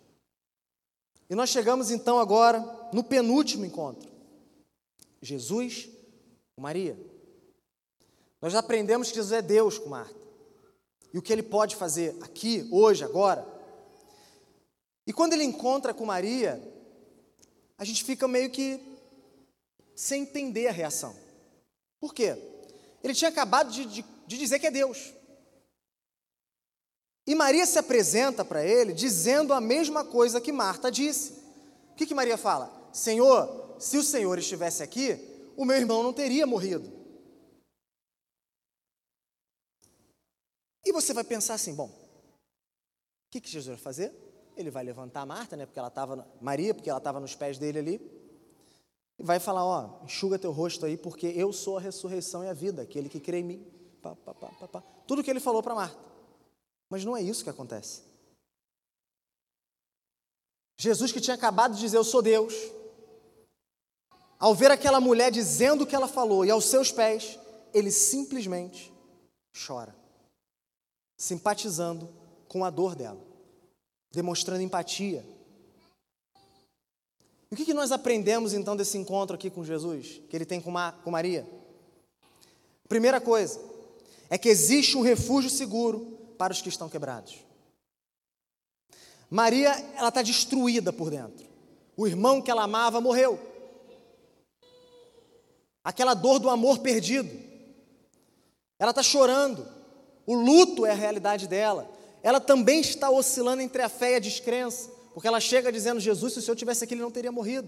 E 1.30 1.36
nós 1.36 1.49
chegamos 1.49 1.91
então 1.91 2.19
agora 2.19 2.61
no 2.93 3.03
penúltimo 3.03 3.65
encontro. 3.65 4.09
Jesus 5.21 5.89
com 6.55 6.61
Maria. 6.61 6.97
Nós 8.41 8.55
aprendemos 8.55 9.09
que 9.09 9.15
Jesus 9.15 9.34
é 9.34 9.41
Deus 9.41 9.77
com 9.77 9.89
Marta. 9.89 10.18
E 11.14 11.18
o 11.18 11.22
que 11.22 11.34
ele 11.34 11.43
pode 11.43 11.76
fazer 11.76 12.16
aqui, 12.22 12.68
hoje, 12.72 13.03
agora. 13.03 13.45
E 15.07 15.14
quando 15.14 15.34
ele 15.34 15.43
encontra 15.43 15.93
com 15.93 16.05
Maria, 16.05 16.62
a 17.78 17.84
gente 17.84 18.03
fica 18.03 18.28
meio 18.28 18.49
que 18.49 18.80
sem 19.95 20.22
entender 20.22 20.68
a 20.68 20.72
reação. 20.72 21.16
Por 21.99 22.14
quê? 22.14 22.38
Ele 23.03 23.14
tinha 23.14 23.30
acabado 23.30 23.72
de, 23.72 23.86
de, 23.86 24.05
de 24.28 24.38
dizer 24.38 24.60
que 24.60 24.68
é 24.68 24.72
Deus. 24.72 25.14
E 27.26 27.36
Maria 27.36 27.66
se 27.66 27.78
apresenta 27.78 28.43
para 28.43 28.66
ele 28.66 28.93
dizendo 28.93 29.53
a 29.53 29.62
mesma 29.62 30.03
coisa 30.03 30.41
que 30.41 30.51
Marta 30.51 30.91
disse. 30.91 31.34
O 31.91 31.95
que, 31.95 32.05
que 32.05 32.16
Maria 32.16 32.38
fala? 32.38 32.89
Senhor, 32.91 33.76
se 33.80 33.97
o 33.97 34.03
Senhor 34.03 34.38
estivesse 34.38 34.84
aqui, 34.84 35.20
o 35.55 35.66
meu 35.66 35.78
irmão 35.78 36.01
não 36.01 36.14
teria 36.14 36.47
morrido. 36.47 36.99
E 40.86 40.91
você 40.91 41.13
vai 41.13 41.23
pensar 41.23 41.55
assim: 41.55 41.75
bom, 41.75 41.88
o 41.88 43.32
que, 43.32 43.41
que 43.41 43.49
Jesus 43.49 43.75
vai 43.77 43.84
fazer? 43.84 44.13
Ele 44.55 44.71
vai 44.71 44.84
levantar 44.84 45.25
Marta, 45.25 45.55
né, 45.55 45.65
porque 45.65 45.80
ela 45.80 45.88
estava, 45.88 46.27
Maria, 46.41 46.73
porque 46.73 46.89
ela 46.89 46.99
estava 46.99 47.19
nos 47.19 47.36
pés 47.36 47.57
dele 47.57 47.80
ali, 47.80 48.19
e 49.17 49.23
vai 49.23 49.39
falar: 49.39 49.65
ó, 49.65 50.03
enxuga 50.03 50.39
teu 50.39 50.51
rosto 50.51 50.86
aí, 50.86 50.97
porque 50.97 51.27
eu 51.27 51.51
sou 51.51 51.77
a 51.77 51.82
ressurreição 51.82 52.43
e 52.43 52.47
a 52.47 52.53
vida, 52.53 52.82
aquele 52.82 53.09
que 53.09 53.19
crê 53.19 53.39
em 53.39 53.43
mim. 53.43 53.67
Pá, 54.01 54.15
pá, 54.15 54.34
pá, 54.34 54.84
Tudo 55.05 55.23
que 55.23 55.30
ele 55.30 55.41
falou 55.41 55.61
para 55.61 55.75
Marta. 55.75 55.99
Mas 56.89 57.03
não 57.03 57.15
é 57.15 57.21
isso 57.21 57.43
que 57.43 57.49
acontece. 57.49 58.03
Jesus, 60.80 61.11
que 61.11 61.19
tinha 61.19 61.36
acabado 61.36 61.75
de 61.75 61.82
dizer: 61.82 61.97
Eu 61.97 62.03
sou 62.05 62.21
Deus, 62.21 62.53
ao 64.39 64.55
ver 64.55 64.71
aquela 64.71 65.01
mulher 65.01 65.30
dizendo 65.32 65.84
o 65.84 65.88
que 65.88 65.95
ela 65.95 66.07
falou 66.07 66.45
e 66.45 66.49
aos 66.49 66.65
seus 66.65 66.91
pés, 66.91 67.38
ele 67.73 67.91
simplesmente 67.91 68.91
chora, 69.67 69.93
simpatizando 71.20 72.09
com 72.47 72.63
a 72.63 72.70
dor 72.70 72.95
dela, 72.95 73.22
demonstrando 74.09 74.63
empatia. 74.63 75.24
E 77.51 77.55
o 77.55 77.57
que 77.57 77.74
nós 77.74 77.91
aprendemos 77.91 78.53
então 78.53 78.76
desse 78.76 78.97
encontro 78.97 79.36
aqui 79.36 79.49
com 79.49 79.65
Jesus, 79.65 80.22
que 80.30 80.36
ele 80.36 80.45
tem 80.45 80.61
com, 80.61 80.72
com 81.03 81.11
Maria? 81.11 81.45
Primeira 82.88 83.20
coisa, 83.20 83.59
é 84.30 84.38
que 84.38 84.47
existe 84.47 84.95
um 84.95 85.01
refúgio 85.01 85.49
seguro 85.49 86.17
para 86.38 86.53
os 86.53 86.61
que 86.61 86.70
estão 86.70 86.88
quebrados. 86.88 87.38
Maria, 89.30 89.72
ela 89.95 90.07
está 90.07 90.22
destruída 90.22 90.93
por 90.93 91.11
dentro. 91.11 91.45
O 91.97 92.07
irmão 92.07 92.41
que 92.41 92.49
ela 92.49 92.63
amava 92.63 93.01
morreu. 93.01 93.38
Aquela 95.84 96.13
dor 96.13 96.39
do 96.39 96.49
amor 96.49 96.80
perdido. 96.80 97.30
Ela 98.80 98.91
está 98.91 99.03
chorando. 99.03 99.78
O 100.30 100.36
luto 100.36 100.86
é 100.86 100.91
a 100.91 100.93
realidade 100.93 101.47
dela. 101.47 101.89
Ela 102.21 102.39
também 102.39 102.82
está 102.82 103.09
oscilando 103.09 103.63
entre 103.63 103.82
a 103.82 103.89
fé 103.89 104.11
e 104.11 104.15
a 104.17 104.19
descrença. 104.19 104.88
Porque 105.11 105.27
ela 105.27 105.39
chega 105.39 105.71
dizendo: 105.71 105.99
Jesus, 105.99 106.34
se 106.34 106.38
o 106.38 106.41
Senhor 106.43 106.55
tivesse 106.55 106.84
aqui, 106.84 106.93
ele 106.93 107.01
não 107.01 107.09
teria 107.09 107.32
morrido. 107.32 107.67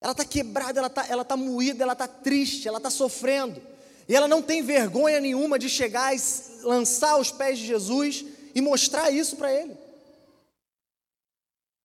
Ela 0.00 0.12
está 0.12 0.24
quebrada, 0.24 0.78
ela 0.78 0.86
está 0.86 1.04
ela 1.08 1.24
tá 1.24 1.36
moída, 1.36 1.82
ela 1.82 1.94
está 1.94 2.06
triste, 2.06 2.68
ela 2.68 2.76
está 2.76 2.90
sofrendo. 2.90 3.60
E 4.08 4.14
ela 4.14 4.28
não 4.28 4.40
tem 4.40 4.62
vergonha 4.62 5.18
nenhuma 5.18 5.58
de 5.58 5.68
chegar 5.68 6.14
e 6.14 6.20
lançar 6.62 7.14
aos 7.14 7.32
pés 7.32 7.58
de 7.58 7.66
Jesus 7.66 8.24
e 8.54 8.60
mostrar 8.60 9.10
isso 9.10 9.34
para 9.34 9.52
ele. 9.52 9.76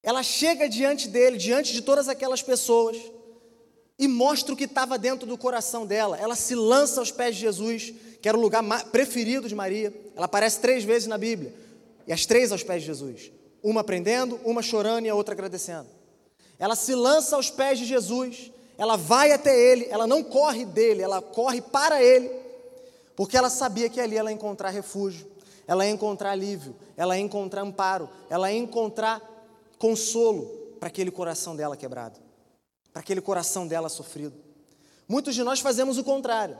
Ela 0.03 0.21
chega 0.21 0.69
diante 0.69 1.07
dele, 1.07 1.35
diante 1.35 1.73
de 1.73 1.81
todas 1.81 2.07
aquelas 2.07 2.43
pessoas, 2.43 2.95
e 3.97 4.07
mostra 4.07 4.53
o 4.53 4.57
que 4.57 4.65
estava 4.65 4.99
dentro 4.99 5.25
do 5.25 5.35
coração 5.35 5.83
dela. 5.83 6.15
Ela 6.15 6.35
se 6.35 6.53
lança 6.53 6.99
aos 6.99 7.09
pés 7.09 7.35
de 7.35 7.41
Jesus, 7.41 7.91
que 8.21 8.29
era 8.29 8.37
o 8.37 8.41
lugar 8.41 8.63
preferido 8.91 9.47
de 9.47 9.55
Maria. 9.55 9.93
Ela 10.15 10.25
aparece 10.25 10.59
três 10.59 10.83
vezes 10.83 11.07
na 11.07 11.17
Bíblia, 11.17 11.53
e 12.07 12.13
as 12.13 12.25
três 12.25 12.51
aos 12.51 12.63
pés 12.63 12.81
de 12.81 12.87
Jesus: 12.87 13.31
uma 13.63 13.81
aprendendo, 13.81 14.39
uma 14.45 14.61
chorando 14.61 15.05
e 15.05 15.09
a 15.09 15.15
outra 15.15 15.33
agradecendo. 15.33 15.87
Ela 16.59 16.75
se 16.75 16.93
lança 16.93 17.35
aos 17.35 17.49
pés 17.49 17.79
de 17.79 17.85
Jesus. 17.85 18.51
Ela 18.77 18.95
vai 18.95 19.31
até 19.31 19.55
ele, 19.55 19.85
ela 19.91 20.07
não 20.07 20.23
corre 20.23 20.65
dele, 20.65 21.03
ela 21.03 21.21
corre 21.21 21.61
para 21.61 22.01
ele, 22.01 22.31
porque 23.15 23.37
ela 23.37 23.49
sabia 23.49 23.87
que 23.87 24.01
ali 24.01 24.17
ela 24.17 24.31
ia 24.31 24.35
encontrar 24.35 24.69
refúgio, 24.69 25.27
ela 25.67 25.85
ia 25.85 25.91
encontrar 25.91 26.31
alívio, 26.31 26.75
ela 26.97 27.15
ia 27.15 27.23
encontrar 27.23 27.61
amparo, 27.61 28.09
ela 28.27 28.51
ia 28.51 28.57
encontrar 28.57 29.21
consolo 29.77 30.45
para 30.79 30.87
aquele 30.87 31.11
coração 31.11 31.55
dela 31.55 31.77
quebrado, 31.77 32.19
para 32.91 33.01
aquele 33.01 33.21
coração 33.21 33.67
dela 33.67 33.87
sofrido. 33.87 34.33
Muitos 35.07 35.35
de 35.35 35.43
nós 35.43 35.59
fazemos 35.59 35.99
o 35.99 36.03
contrário. 36.03 36.57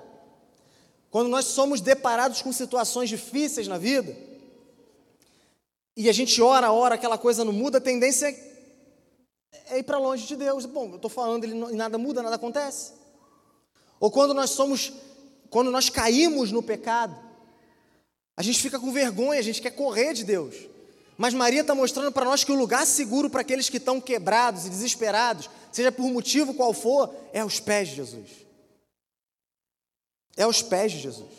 Quando 1.12 1.28
nós 1.28 1.46
somos 1.46 1.82
deparados 1.82 2.42
com 2.42 2.54
situações 2.54 3.10
difíceis 3.10 3.68
na 3.68 3.78
vida, 3.78 4.18
e 5.96 6.10
a 6.10 6.14
gente 6.14 6.42
ora, 6.42 6.72
ora, 6.72 6.96
aquela 6.96 7.18
coisa 7.18 7.44
não 7.44 7.52
muda, 7.52 7.80
a 7.80 7.82
tendência 7.82 8.34
é 9.70 9.78
ir 9.78 9.84
para 9.84 9.98
longe 9.98 10.26
de 10.26 10.38
Deus. 10.38 10.66
Bom, 10.66 10.90
eu 10.90 10.96
estou 10.96 11.12
falando 11.12 11.46
e 11.46 11.76
nada 11.76 11.98
muda, 11.98 12.24
nada 12.24 12.38
acontece. 12.38 12.94
Ou 14.00 14.10
quando 14.10 14.34
nós 14.34 14.52
somos, 14.52 14.94
quando 15.50 15.70
nós 15.70 15.90
caímos 15.90 16.50
no 16.50 16.64
pecado, 16.64 17.16
a 18.38 18.42
gente 18.42 18.62
fica 18.62 18.80
com 18.80 18.90
vergonha, 18.92 19.40
a 19.40 19.44
gente 19.44 19.62
quer 19.62 19.72
correr 19.72 20.14
de 20.14 20.24
Deus. 20.24 20.56
Mas 21.18 21.34
Maria 21.34 21.60
está 21.60 21.76
mostrando 21.76 22.12
para 22.12 22.26
nós 22.26 22.46
que 22.46 22.54
o 22.54 22.56
lugar 22.56 22.88
seguro 22.88 23.30
para 23.30 23.42
aqueles 23.42 23.70
que 23.70 23.78
estão 23.78 24.00
quebrados 24.00 24.66
e 24.66 24.70
desesperados, 24.70 25.50
seja 25.74 25.92
por 25.92 26.10
motivo 26.10 26.54
qual 26.54 26.74
for, 26.74 27.14
é 27.34 27.42
aos 27.42 27.60
pés 27.60 27.90
de 27.90 27.96
Jesus. 27.96 28.30
É 30.38 30.44
aos 30.44 30.62
pés 30.62 30.92
de 30.92 31.00
Jesus. 31.00 31.30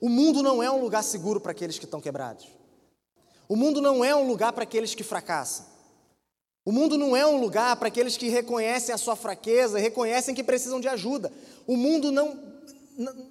O 0.00 0.08
mundo 0.08 0.42
não 0.42 0.62
é 0.62 0.70
um 0.70 0.80
lugar 0.80 1.04
seguro 1.04 1.40
para 1.40 1.52
aqueles 1.52 1.78
que 1.78 1.84
estão 1.84 2.00
quebrados. 2.00 2.46
O 3.48 3.56
mundo 3.56 3.80
não 3.80 4.04
é 4.04 4.14
um 4.14 4.26
lugar 4.26 4.52
para 4.52 4.64
aqueles 4.64 4.94
que 4.94 5.04
fracassam. 5.04 5.66
O 6.64 6.72
mundo 6.72 6.96
não 6.96 7.16
é 7.16 7.26
um 7.26 7.40
lugar 7.40 7.76
para 7.76 7.88
aqueles 7.88 8.16
que 8.16 8.28
reconhecem 8.28 8.94
a 8.94 8.98
sua 8.98 9.16
fraqueza, 9.16 9.78
reconhecem 9.78 10.34
que 10.34 10.44
precisam 10.44 10.80
de 10.80 10.88
ajuda. 10.88 11.32
O 11.66 11.76
mundo 11.76 12.12
não, 12.12 12.38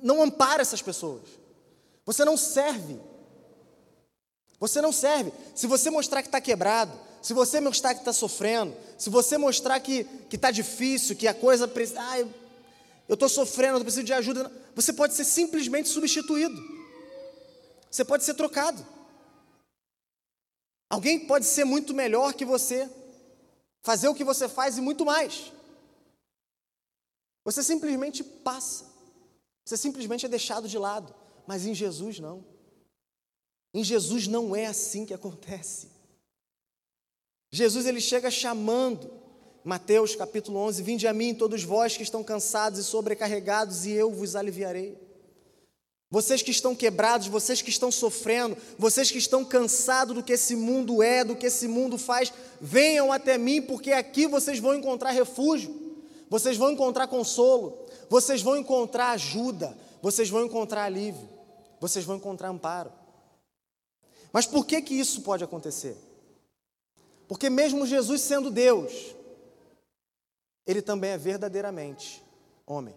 não 0.01 0.21
ampara 0.21 0.61
essas 0.61 0.81
pessoas. 0.81 1.23
Você 2.05 2.25
não 2.25 2.35
serve. 2.35 2.99
Você 4.59 4.81
não 4.81 4.91
serve. 4.91 5.31
Se 5.55 5.65
você 5.65 5.89
mostrar 5.89 6.21
que 6.21 6.27
está 6.27 6.41
quebrado, 6.41 6.91
se 7.21 7.33
você 7.33 7.59
mostrar 7.59 7.93
que 7.93 8.01
está 8.01 8.13
sofrendo, 8.13 8.75
se 8.97 9.09
você 9.09 9.37
mostrar 9.37 9.79
que 9.79 10.05
está 10.31 10.51
difícil, 10.51 11.15
que 11.15 11.27
a 11.27 11.33
coisa 11.33 11.67
precisa. 11.67 12.01
Ah, 12.01 12.25
eu 13.11 13.15
estou 13.15 13.27
sofrendo, 13.27 13.77
eu 13.77 13.83
preciso 13.83 14.05
de 14.05 14.13
ajuda. 14.13 14.49
Você 14.73 14.93
pode 14.93 15.13
ser 15.13 15.25
simplesmente 15.25 15.89
substituído. 15.89 16.55
Você 17.91 18.05
pode 18.05 18.23
ser 18.23 18.35
trocado. 18.35 18.87
Alguém 20.89 21.27
pode 21.27 21.45
ser 21.45 21.65
muito 21.65 21.93
melhor 21.93 22.33
que 22.33 22.45
você 22.45 22.89
fazer 23.81 24.07
o 24.07 24.15
que 24.15 24.23
você 24.23 24.47
faz 24.47 24.77
e 24.77 24.81
muito 24.81 25.05
mais. 25.05 25.51
Você 27.43 27.61
simplesmente 27.61 28.23
passa. 28.23 28.89
Você 29.65 29.75
simplesmente 29.75 30.25
é 30.25 30.29
deixado 30.29 30.69
de 30.69 30.77
lado. 30.77 31.13
Mas 31.45 31.65
em 31.65 31.75
Jesus 31.75 32.17
não. 32.17 32.45
Em 33.73 33.83
Jesus 33.83 34.25
não 34.25 34.55
é 34.55 34.67
assim 34.67 35.05
que 35.05 35.13
acontece. 35.13 35.91
Jesus 37.51 37.85
ele 37.85 37.99
chega 37.99 38.31
chamando. 38.31 39.20
Mateus 39.63 40.15
capítulo 40.15 40.59
11: 40.59 40.81
Vinde 40.81 41.07
a 41.07 41.13
mim, 41.13 41.33
todos 41.33 41.63
vós 41.63 41.95
que 41.95 42.03
estão 42.03 42.23
cansados 42.23 42.79
e 42.79 42.83
sobrecarregados, 42.83 43.85
e 43.85 43.91
eu 43.91 44.11
vos 44.11 44.35
aliviarei. 44.35 44.97
Vocês 46.09 46.41
que 46.41 46.51
estão 46.51 46.75
quebrados, 46.75 47.27
vocês 47.27 47.61
que 47.61 47.69
estão 47.69 47.89
sofrendo, 47.89 48.57
vocês 48.77 49.09
que 49.09 49.17
estão 49.17 49.45
cansados 49.45 50.13
do 50.13 50.21
que 50.21 50.33
esse 50.33 50.57
mundo 50.57 51.01
é, 51.01 51.23
do 51.23 51.37
que 51.37 51.45
esse 51.45 51.69
mundo 51.69 51.97
faz, 51.97 52.33
venham 52.59 53.13
até 53.13 53.37
mim, 53.37 53.61
porque 53.61 53.93
aqui 53.93 54.27
vocês 54.27 54.59
vão 54.59 54.75
encontrar 54.75 55.11
refúgio, 55.11 55.73
vocês 56.29 56.57
vão 56.57 56.71
encontrar 56.71 57.07
consolo, 57.07 57.85
vocês 58.09 58.41
vão 58.41 58.57
encontrar 58.57 59.11
ajuda, 59.11 59.77
vocês 60.01 60.29
vão 60.29 60.43
encontrar 60.43 60.83
alívio, 60.83 61.29
vocês 61.79 62.03
vão 62.03 62.17
encontrar 62.17 62.49
amparo. 62.49 62.91
Mas 64.33 64.45
por 64.45 64.65
que 64.65 64.81
que 64.81 64.93
isso 64.93 65.21
pode 65.21 65.45
acontecer? 65.45 65.95
Porque 67.25 67.49
mesmo 67.49 67.85
Jesus 67.85 68.19
sendo 68.21 68.51
Deus, 68.51 69.15
ele 70.65 70.81
também 70.81 71.11
é 71.11 71.17
verdadeiramente 71.17 72.23
homem. 72.65 72.95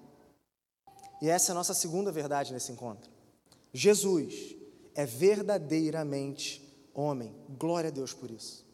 E 1.21 1.29
essa 1.29 1.51
é 1.51 1.53
a 1.53 1.55
nossa 1.55 1.75
segunda 1.75 2.13
verdade 2.13 2.53
nesse 2.53 2.73
encontro. 2.73 3.11
Jesus 3.73 4.55
é 4.95 5.05
verdadeiramente 5.07 6.63
homem. 6.93 7.35
Glória 7.59 7.89
a 7.89 7.93
Deus 7.93 8.13
por 8.13 8.31
isso. 8.31 8.65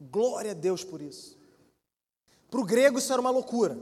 Glória 0.00 0.50
a 0.50 0.54
Deus 0.54 0.82
por 0.82 1.00
isso. 1.00 1.38
Para 2.50 2.60
o 2.60 2.64
grego 2.64 2.98
isso 2.98 3.12
era 3.12 3.20
uma 3.20 3.30
loucura. 3.30 3.78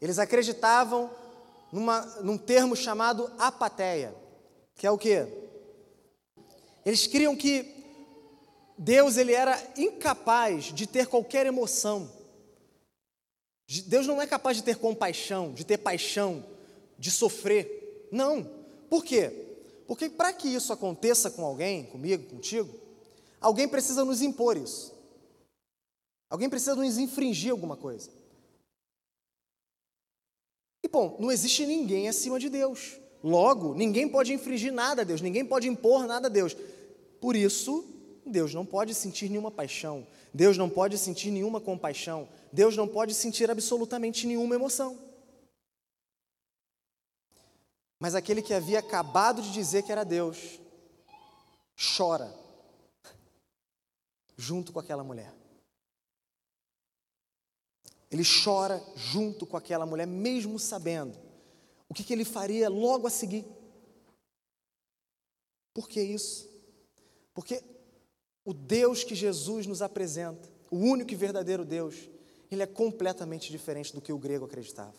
Eles 0.00 0.18
acreditavam 0.18 1.10
numa, 1.72 2.00
num 2.22 2.38
termo 2.38 2.76
chamado 2.76 3.30
apateia, 3.38 4.14
que 4.76 4.86
é 4.86 4.90
o 4.90 4.98
quê? 4.98 5.26
Eles 6.84 7.06
criam 7.06 7.34
que 7.34 7.74
Deus 8.76 9.16
ele 9.16 9.32
era 9.32 9.60
incapaz 9.76 10.64
de 10.64 10.86
ter 10.86 11.06
qualquer 11.06 11.46
emoção. 11.46 12.10
Deus 13.86 14.06
não 14.06 14.20
é 14.20 14.26
capaz 14.26 14.56
de 14.56 14.62
ter 14.62 14.76
compaixão, 14.76 15.52
de 15.52 15.64
ter 15.64 15.78
paixão, 15.78 16.44
de 16.98 17.10
sofrer. 17.10 18.08
Não. 18.12 18.48
Por 18.88 19.04
quê? 19.04 19.44
Porque 19.86 20.08
para 20.08 20.32
que 20.32 20.48
isso 20.48 20.72
aconteça 20.72 21.30
com 21.30 21.44
alguém, 21.44 21.84
comigo, 21.84 22.24
contigo, 22.28 22.74
alguém 23.40 23.68
precisa 23.68 24.04
nos 24.04 24.22
impor 24.22 24.56
isso. 24.56 24.94
Alguém 26.28 26.48
precisa 26.48 26.74
nos 26.74 26.98
infringir 26.98 27.50
alguma 27.50 27.76
coisa. 27.76 28.10
E 30.82 30.88
bom, 30.88 31.16
não 31.18 31.32
existe 31.32 31.64
ninguém 31.64 32.08
acima 32.08 32.38
de 32.38 32.48
Deus. 32.48 32.98
Logo, 33.22 33.74
ninguém 33.74 34.06
pode 34.06 34.34
infringir 34.34 34.72
nada 34.72 35.00
a 35.00 35.04
Deus, 35.04 35.22
ninguém 35.22 35.44
pode 35.44 35.66
impor 35.66 36.06
nada 36.06 36.26
a 36.26 36.30
Deus. 36.30 36.54
Por 37.20 37.34
isso, 37.34 37.84
Deus 38.26 38.52
não 38.52 38.66
pode 38.66 38.92
sentir 38.94 39.30
nenhuma 39.30 39.50
paixão, 39.50 40.06
Deus 40.32 40.58
não 40.58 40.68
pode 40.68 40.98
sentir 40.98 41.30
nenhuma 41.30 41.60
compaixão, 41.60 42.28
Deus 42.54 42.76
não 42.76 42.86
pode 42.86 43.12
sentir 43.14 43.50
absolutamente 43.50 44.28
nenhuma 44.28 44.54
emoção. 44.54 44.96
Mas 47.98 48.14
aquele 48.14 48.40
que 48.40 48.54
havia 48.54 48.78
acabado 48.78 49.42
de 49.42 49.52
dizer 49.52 49.82
que 49.82 49.90
era 49.90 50.04
Deus, 50.04 50.60
chora 51.96 52.32
junto 54.36 54.72
com 54.72 54.78
aquela 54.78 55.02
mulher. 55.02 55.34
Ele 58.08 58.22
chora 58.22 58.80
junto 58.94 59.44
com 59.44 59.56
aquela 59.56 59.84
mulher, 59.84 60.06
mesmo 60.06 60.56
sabendo 60.56 61.18
o 61.88 61.94
que, 61.94 62.04
que 62.04 62.12
ele 62.12 62.24
faria 62.24 62.68
logo 62.68 63.08
a 63.08 63.10
seguir. 63.10 63.44
Por 65.72 65.88
que 65.88 66.00
isso? 66.00 66.48
Porque 67.34 67.64
o 68.44 68.54
Deus 68.54 69.02
que 69.02 69.16
Jesus 69.16 69.66
nos 69.66 69.82
apresenta, 69.82 70.48
o 70.70 70.76
único 70.76 71.10
e 71.10 71.16
verdadeiro 71.16 71.64
Deus, 71.64 72.13
ele 72.54 72.62
é 72.62 72.66
completamente 72.66 73.50
diferente 73.50 73.92
do 73.92 74.00
que 74.00 74.12
o 74.12 74.18
grego 74.18 74.44
acreditava. 74.44 74.94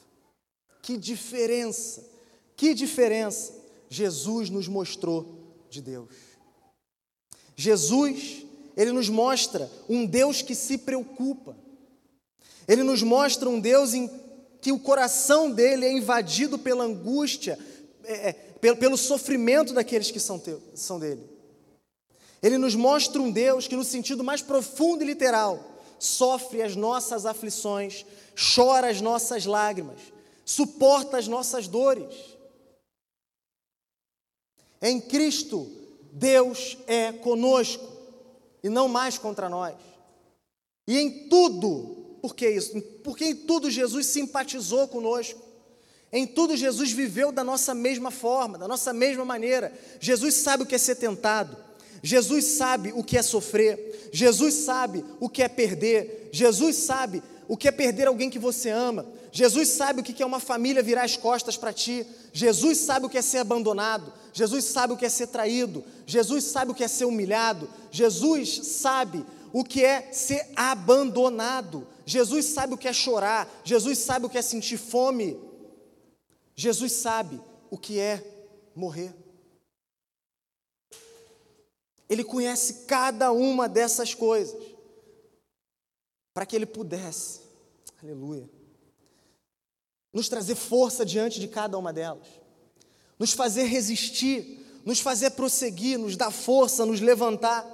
Que 0.81 0.97
diferença, 0.97 2.03
que 2.55 2.73
diferença 2.73 3.53
Jesus 3.89 4.49
nos 4.49 4.67
mostrou 4.67 5.55
de 5.69 5.81
Deus. 5.81 6.09
Jesus, 7.55 8.45
ele 8.75 8.91
nos 8.91 9.09
mostra 9.09 9.69
um 9.89 10.05
Deus 10.05 10.41
que 10.41 10.53
se 10.53 10.77
preocupa, 10.77 11.57
ele 12.67 12.83
nos 12.83 13.01
mostra 13.01 13.49
um 13.49 13.59
Deus 13.59 13.93
em 13.93 14.09
que 14.61 14.71
o 14.71 14.79
coração 14.79 15.51
dele 15.51 15.85
é 15.85 15.91
invadido 15.91 16.57
pela 16.57 16.83
angústia, 16.83 17.57
é, 18.03 18.29
é, 18.29 18.33
pelo, 18.33 18.77
pelo, 18.77 18.97
sofrimento 18.97 19.73
daqueles 19.73 20.09
que 20.09 20.19
são, 20.19 20.39
teu, 20.39 20.61
são 20.73 20.99
dele. 20.99 21.23
Ele 22.41 22.57
nos 22.57 22.75
mostra 22.75 23.21
um 23.21 23.31
Deus 23.31 23.67
que, 23.67 23.75
no 23.75 23.83
sentido 23.83 24.23
mais 24.23 24.41
profundo 24.41 25.03
e 25.03 25.05
literal, 25.05 25.74
sofre 25.99 26.61
as 26.61 26.75
nossas 26.75 27.25
aflições, 27.25 28.05
chora 28.55 28.89
as 28.89 29.01
nossas 29.01 29.45
lágrimas, 29.45 29.99
suporta 30.43 31.17
as 31.17 31.27
nossas 31.27 31.67
dores. 31.67 32.15
Em 34.81 34.99
Cristo, 35.01 35.71
Deus 36.11 36.77
é 36.87 37.11
conosco 37.11 37.87
e 38.63 38.69
não 38.69 38.87
mais 38.87 39.17
contra 39.17 39.49
nós. 39.49 39.75
E 40.87 40.99
em 40.99 41.27
tudo 41.27 42.05
por 42.25 42.35
que 42.35 42.49
isso? 42.49 42.81
Porque 43.03 43.23
em 43.25 43.35
tudo 43.35 43.69
Jesus 43.69 44.07
simpatizou 44.07 44.87
conosco. 44.87 45.39
Em 46.11 46.25
tudo 46.25 46.57
Jesus 46.57 46.91
viveu 46.91 47.31
da 47.31 47.43
nossa 47.43 47.75
mesma 47.75 48.09
forma, 48.09 48.57
da 48.57 48.67
nossa 48.67 48.91
mesma 48.91 49.23
maneira. 49.23 49.71
Jesus 49.99 50.33
sabe 50.33 50.63
o 50.63 50.65
que 50.65 50.73
é 50.73 50.77
ser 50.79 50.95
tentado. 50.95 51.55
Jesus 52.05 52.45
sabe 52.45 52.93
o 52.95 53.03
que 53.03 53.17
é 53.17 53.23
sofrer. 53.23 54.09
Jesus 54.13 54.53
sabe 54.53 55.03
o 55.19 55.27
que 55.27 55.41
é 55.41 55.47
perder. 55.47 56.29
Jesus 56.31 56.75
sabe 56.75 57.23
o 57.47 57.57
que 57.57 57.67
é 57.67 57.71
perder 57.71 58.07
alguém 58.07 58.29
que 58.29 58.37
você 58.37 58.69
ama. 58.69 59.07
Jesus 59.31 59.69
sabe 59.69 60.01
o 60.01 60.03
que 60.03 60.21
é 60.21 60.25
uma 60.25 60.39
família 60.39 60.83
virar 60.83 61.03
as 61.03 61.17
costas 61.17 61.57
para 61.57 61.73
ti. 61.73 62.05
Jesus 62.31 62.77
sabe 62.77 63.07
o 63.07 63.09
que 63.09 63.17
é 63.17 63.23
ser 63.23 63.39
abandonado. 63.39 64.13
Jesus 64.31 64.65
sabe 64.65 64.93
o 64.93 64.97
que 64.97 65.03
é 65.03 65.09
ser 65.09 65.27
traído. 65.27 65.83
Jesus 66.05 66.43
sabe 66.43 66.69
o 66.69 66.75
que 66.75 66.83
é 66.83 66.87
ser 66.87 67.05
humilhado. 67.05 67.67
Jesus 67.89 68.67
sabe 68.67 69.25
o 69.51 69.63
que 69.63 69.83
é 69.83 70.11
ser 70.11 70.47
abandonado. 70.55 71.87
Jesus 72.05 72.45
sabe 72.45 72.75
o 72.75 72.77
que 72.77 72.87
é 72.87 72.93
chorar. 72.93 73.49
Jesus 73.63 73.97
sabe 73.97 74.27
o 74.27 74.29
que 74.29 74.37
é 74.37 74.43
sentir 74.43 74.77
fome. 74.77 75.39
Jesus 76.55 76.91
sabe 76.91 77.41
o 77.71 77.79
que 77.79 77.99
é 77.99 78.23
morrer. 78.75 79.24
Ele 82.09 82.23
conhece 82.23 82.85
cada 82.85 83.31
uma 83.31 83.67
dessas 83.67 84.13
coisas 84.13 84.55
para 86.33 86.45
que 86.45 86.55
ele 86.55 86.65
pudesse, 86.65 87.39
aleluia, 88.03 88.49
nos 90.13 90.29
trazer 90.29 90.55
força 90.55 91.05
diante 91.05 91.39
de 91.39 91.47
cada 91.47 91.77
uma 91.77 91.91
delas, 91.91 92.27
nos 93.17 93.31
fazer 93.31 93.63
resistir, 93.63 94.59
nos 94.85 94.99
fazer 94.99 95.31
prosseguir, 95.31 95.97
nos 95.97 96.15
dar 96.15 96.31
força, 96.31 96.85
nos 96.85 97.01
levantar. 97.01 97.65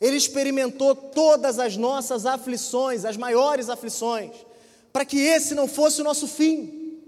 Ele 0.00 0.16
experimentou 0.16 0.94
todas 0.94 1.58
as 1.58 1.76
nossas 1.76 2.26
aflições, 2.26 3.04
as 3.04 3.16
maiores 3.16 3.68
aflições, 3.68 4.32
para 4.92 5.04
que 5.04 5.18
esse 5.18 5.54
não 5.54 5.66
fosse 5.66 6.00
o 6.00 6.04
nosso 6.04 6.28
fim. 6.28 7.00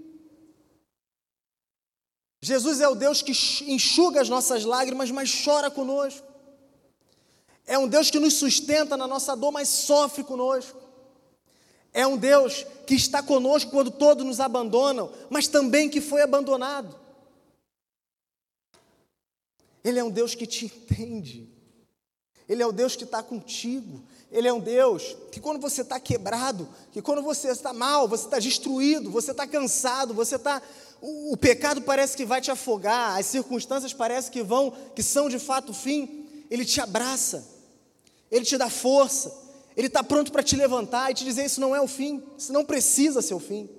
Jesus 2.41 2.81
é 2.81 2.87
o 2.87 2.95
Deus 2.95 3.21
que 3.21 3.31
enxuga 3.71 4.19
as 4.19 4.27
nossas 4.27 4.65
lágrimas, 4.65 5.11
mas 5.11 5.43
chora 5.43 5.69
conosco. 5.69 6.30
É 7.71 7.77
um 7.77 7.87
Deus 7.87 8.11
que 8.11 8.19
nos 8.19 8.33
sustenta 8.33 8.97
na 8.97 9.07
nossa 9.07 9.33
dor, 9.33 9.49
mas 9.49 9.69
sofre 9.69 10.25
conosco. 10.25 10.77
É 11.93 12.05
um 12.05 12.17
Deus 12.17 12.65
que 12.85 12.93
está 12.93 13.23
conosco 13.23 13.71
quando 13.71 13.89
todos 13.89 14.25
nos 14.25 14.41
abandonam, 14.41 15.09
mas 15.29 15.47
também 15.47 15.89
que 15.89 16.01
foi 16.01 16.21
abandonado. 16.21 16.99
Ele 19.81 19.97
é 19.97 20.03
um 20.03 20.09
Deus 20.09 20.35
que 20.35 20.45
te 20.45 20.65
entende. 20.65 21.49
Ele 22.45 22.61
é 22.61 22.67
o 22.67 22.73
Deus 22.73 22.97
que 22.97 23.05
está 23.05 23.23
contigo. 23.23 24.03
Ele 24.29 24.49
é 24.49 24.53
um 24.53 24.59
Deus 24.59 25.15
que 25.31 25.39
quando 25.39 25.61
você 25.61 25.81
está 25.81 25.97
quebrado, 25.97 26.67
que 26.91 27.01
quando 27.01 27.21
você 27.21 27.47
está 27.47 27.71
mal, 27.71 28.05
você 28.05 28.25
está 28.25 28.37
destruído, 28.37 29.09
você 29.09 29.31
está 29.31 29.47
cansado, 29.47 30.13
você 30.13 30.35
está. 30.35 30.61
O, 31.01 31.31
o, 31.31 31.37
pecado 31.37 31.81
parece 31.83 32.17
que 32.17 32.25
vai 32.25 32.41
te 32.41 32.51
afogar, 32.51 33.17
as 33.17 33.27
circunstâncias 33.27 33.93
parecem 33.93 34.29
que 34.29 34.43
vão, 34.43 34.71
que 34.93 35.01
são 35.01 35.29
de 35.29 35.39
fato 35.39 35.69
o 35.69 35.73
fim. 35.73 36.27
Ele 36.49 36.65
te 36.65 36.81
abraça, 36.81 37.60
ele 38.31 38.45
te 38.45 38.57
dá 38.57 38.69
força, 38.69 39.31
ele 39.75 39.87
está 39.87 40.01
pronto 40.03 40.31
para 40.31 40.41
te 40.41 40.55
levantar 40.55 41.11
e 41.11 41.13
te 41.13 41.23
dizer: 41.23 41.45
Isso 41.45 41.59
não 41.59 41.75
é 41.75 41.81
o 41.81 41.87
fim, 41.87 42.23
isso 42.37 42.53
não 42.53 42.63
precisa 42.63 43.21
ser 43.21 43.33
o 43.33 43.39
fim. 43.39 43.69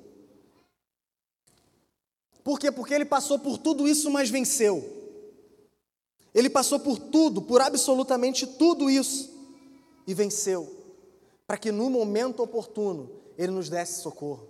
Por 2.44 2.58
quê? 2.58 2.70
Porque 2.70 2.92
ele 2.92 3.04
passou 3.04 3.38
por 3.38 3.56
tudo 3.56 3.88
isso, 3.88 4.10
mas 4.10 4.28
venceu. 4.28 5.00
Ele 6.34 6.50
passou 6.50 6.80
por 6.80 6.98
tudo, 6.98 7.40
por 7.42 7.60
absolutamente 7.60 8.46
tudo 8.46 8.90
isso 8.90 9.30
e 10.06 10.14
venceu, 10.14 10.68
para 11.46 11.56
que 11.56 11.70
no 11.70 11.88
momento 11.90 12.42
oportuno 12.42 13.10
ele 13.36 13.52
nos 13.52 13.68
desse 13.68 14.00
socorro. 14.00 14.48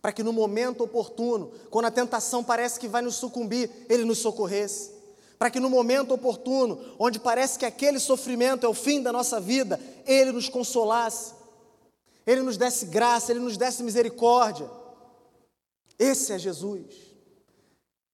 Para 0.00 0.12
que 0.12 0.22
no 0.22 0.32
momento 0.32 0.84
oportuno, 0.84 1.50
quando 1.68 1.86
a 1.86 1.90
tentação 1.90 2.44
parece 2.44 2.78
que 2.78 2.86
vai 2.86 3.02
nos 3.02 3.16
sucumbir, 3.16 3.68
ele 3.88 4.04
nos 4.04 4.18
socorresse. 4.18 4.92
Para 5.38 5.50
que 5.50 5.60
no 5.60 5.68
momento 5.68 6.14
oportuno, 6.14 6.80
onde 6.98 7.18
parece 7.18 7.58
que 7.58 7.66
aquele 7.66 7.98
sofrimento 7.98 8.64
é 8.64 8.68
o 8.68 8.74
fim 8.74 9.02
da 9.02 9.12
nossa 9.12 9.38
vida, 9.38 9.78
ele 10.06 10.32
nos 10.32 10.48
consolasse. 10.48 11.34
Ele 12.26 12.42
nos 12.42 12.56
desse 12.56 12.86
graça, 12.86 13.30
ele 13.30 13.40
nos 13.40 13.56
desse 13.56 13.82
misericórdia. 13.82 14.68
Esse 15.98 16.32
é 16.32 16.38
Jesus. 16.38 16.94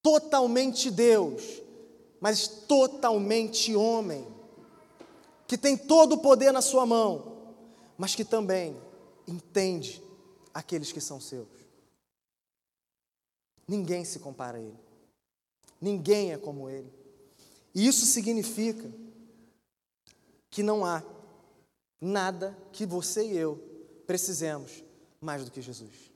Totalmente 0.02 0.90
Deus, 0.90 1.42
mas 2.20 2.46
totalmente 2.46 3.74
homem, 3.74 4.26
que 5.46 5.56
tem 5.56 5.76
todo 5.76 6.14
o 6.14 6.18
poder 6.18 6.52
na 6.52 6.60
sua 6.60 6.84
mão, 6.84 7.54
mas 7.96 8.14
que 8.14 8.24
também 8.24 8.76
entende 9.26 10.02
aqueles 10.52 10.90
que 10.90 11.00
são 11.00 11.20
seus. 11.20 11.48
Ninguém 13.66 14.04
se 14.04 14.18
compara 14.18 14.58
a 14.58 14.60
ele, 14.60 14.78
ninguém 15.80 16.32
é 16.32 16.36
como 16.36 16.68
ele. 16.68 17.01
E 17.74 17.86
isso 17.86 18.04
significa 18.06 18.90
que 20.50 20.62
não 20.62 20.84
há 20.84 21.02
nada 22.00 22.56
que 22.72 22.84
você 22.84 23.26
e 23.26 23.36
eu 23.36 23.56
precisemos 24.06 24.82
mais 25.20 25.44
do 25.44 25.50
que 25.50 25.62
Jesus. 25.62 26.12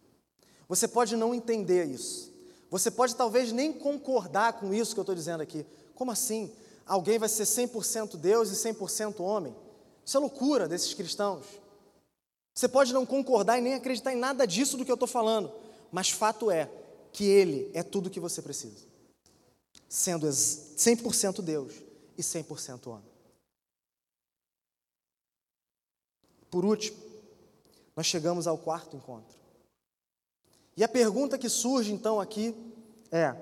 Você 0.69 0.89
pode 0.89 1.17
não 1.17 1.35
entender 1.35 1.87
isso. 1.87 2.33
Você 2.71 2.91
pode 2.91 3.15
talvez 3.15 3.53
nem 3.53 3.73
concordar 3.73 4.55
com 4.55 4.75
isso 4.75 4.95
que 4.95 5.01
eu 5.01 5.03
estou 5.03 5.15
dizendo 5.15 5.41
aqui, 5.41 5.65
como 5.95 6.11
assim? 6.11 6.53
Alguém 6.85 7.19
vai 7.19 7.29
ser 7.29 7.45
100% 7.45 8.17
Deus 8.17 8.51
e 8.51 8.73
100% 8.73 9.21
homem? 9.21 9.55
Isso 10.05 10.17
é 10.17 10.21
loucura 10.21 10.69
desses 10.69 10.93
cristãos. 10.93 11.47
Você 12.55 12.69
pode 12.69 12.93
não 12.93 13.05
concordar 13.05 13.59
e 13.59 13.63
nem 13.63 13.75
acreditar 13.75 14.13
em 14.13 14.17
nada 14.17 14.47
disso 14.47 14.77
do 14.77 14.85
que 14.85 14.91
eu 14.91 14.95
estou 14.95 15.09
falando, 15.09 15.53
mas 15.93 16.11
fato 16.11 16.51
é 16.51 16.71
que 17.13 17.25
Ele 17.25 17.71
é 17.75 17.83
tudo 17.83 18.07
o 18.07 18.11
que 18.11 18.21
você 18.21 18.41
precisa, 18.41 18.85
sendo 19.89 20.27
100% 20.27 21.43
Deus 21.43 21.75
e 22.17 22.23
100% 22.23 22.87
homem. 22.89 23.17
Por 26.51 26.65
último, 26.65 26.97
nós 27.95 28.07
chegamos 28.07 28.47
ao 28.47 28.59
quarto 28.59 28.97
encontro. 28.97 29.37
E 30.77 30.85
a 30.85 30.89
pergunta 30.89 31.39
que 31.39 31.49
surge 31.49 31.93
então 31.93 32.21
aqui 32.21 32.55
é: 33.11 33.35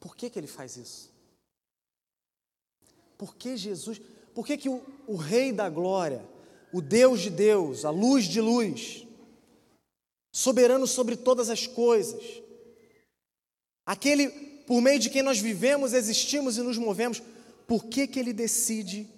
por 0.00 0.16
que, 0.16 0.28
que 0.28 0.38
ele 0.38 0.46
faz 0.46 0.76
isso? 0.76 1.10
Por 3.16 3.36
que 3.36 3.56
Jesus, 3.56 4.00
por 4.34 4.44
que, 4.44 4.56
que 4.56 4.68
o, 4.68 4.84
o 5.06 5.16
Rei 5.16 5.52
da 5.52 5.70
Glória, 5.70 6.28
o 6.72 6.80
Deus 6.80 7.20
de 7.20 7.30
Deus, 7.30 7.84
a 7.84 7.90
luz 7.90 8.24
de 8.24 8.40
luz, 8.40 9.06
soberano 10.32 10.86
sobre 10.86 11.16
todas 11.16 11.50
as 11.50 11.66
coisas, 11.66 12.42
aquele 13.86 14.41
por 14.66 14.80
meio 14.80 14.98
de 14.98 15.10
quem 15.10 15.22
nós 15.22 15.38
vivemos, 15.38 15.92
existimos 15.92 16.56
e 16.56 16.62
nos 16.62 16.78
movemos, 16.78 17.22
por 17.66 17.86
que, 17.86 18.06
que 18.06 18.18
ele 18.18 18.32
decide 18.32 19.08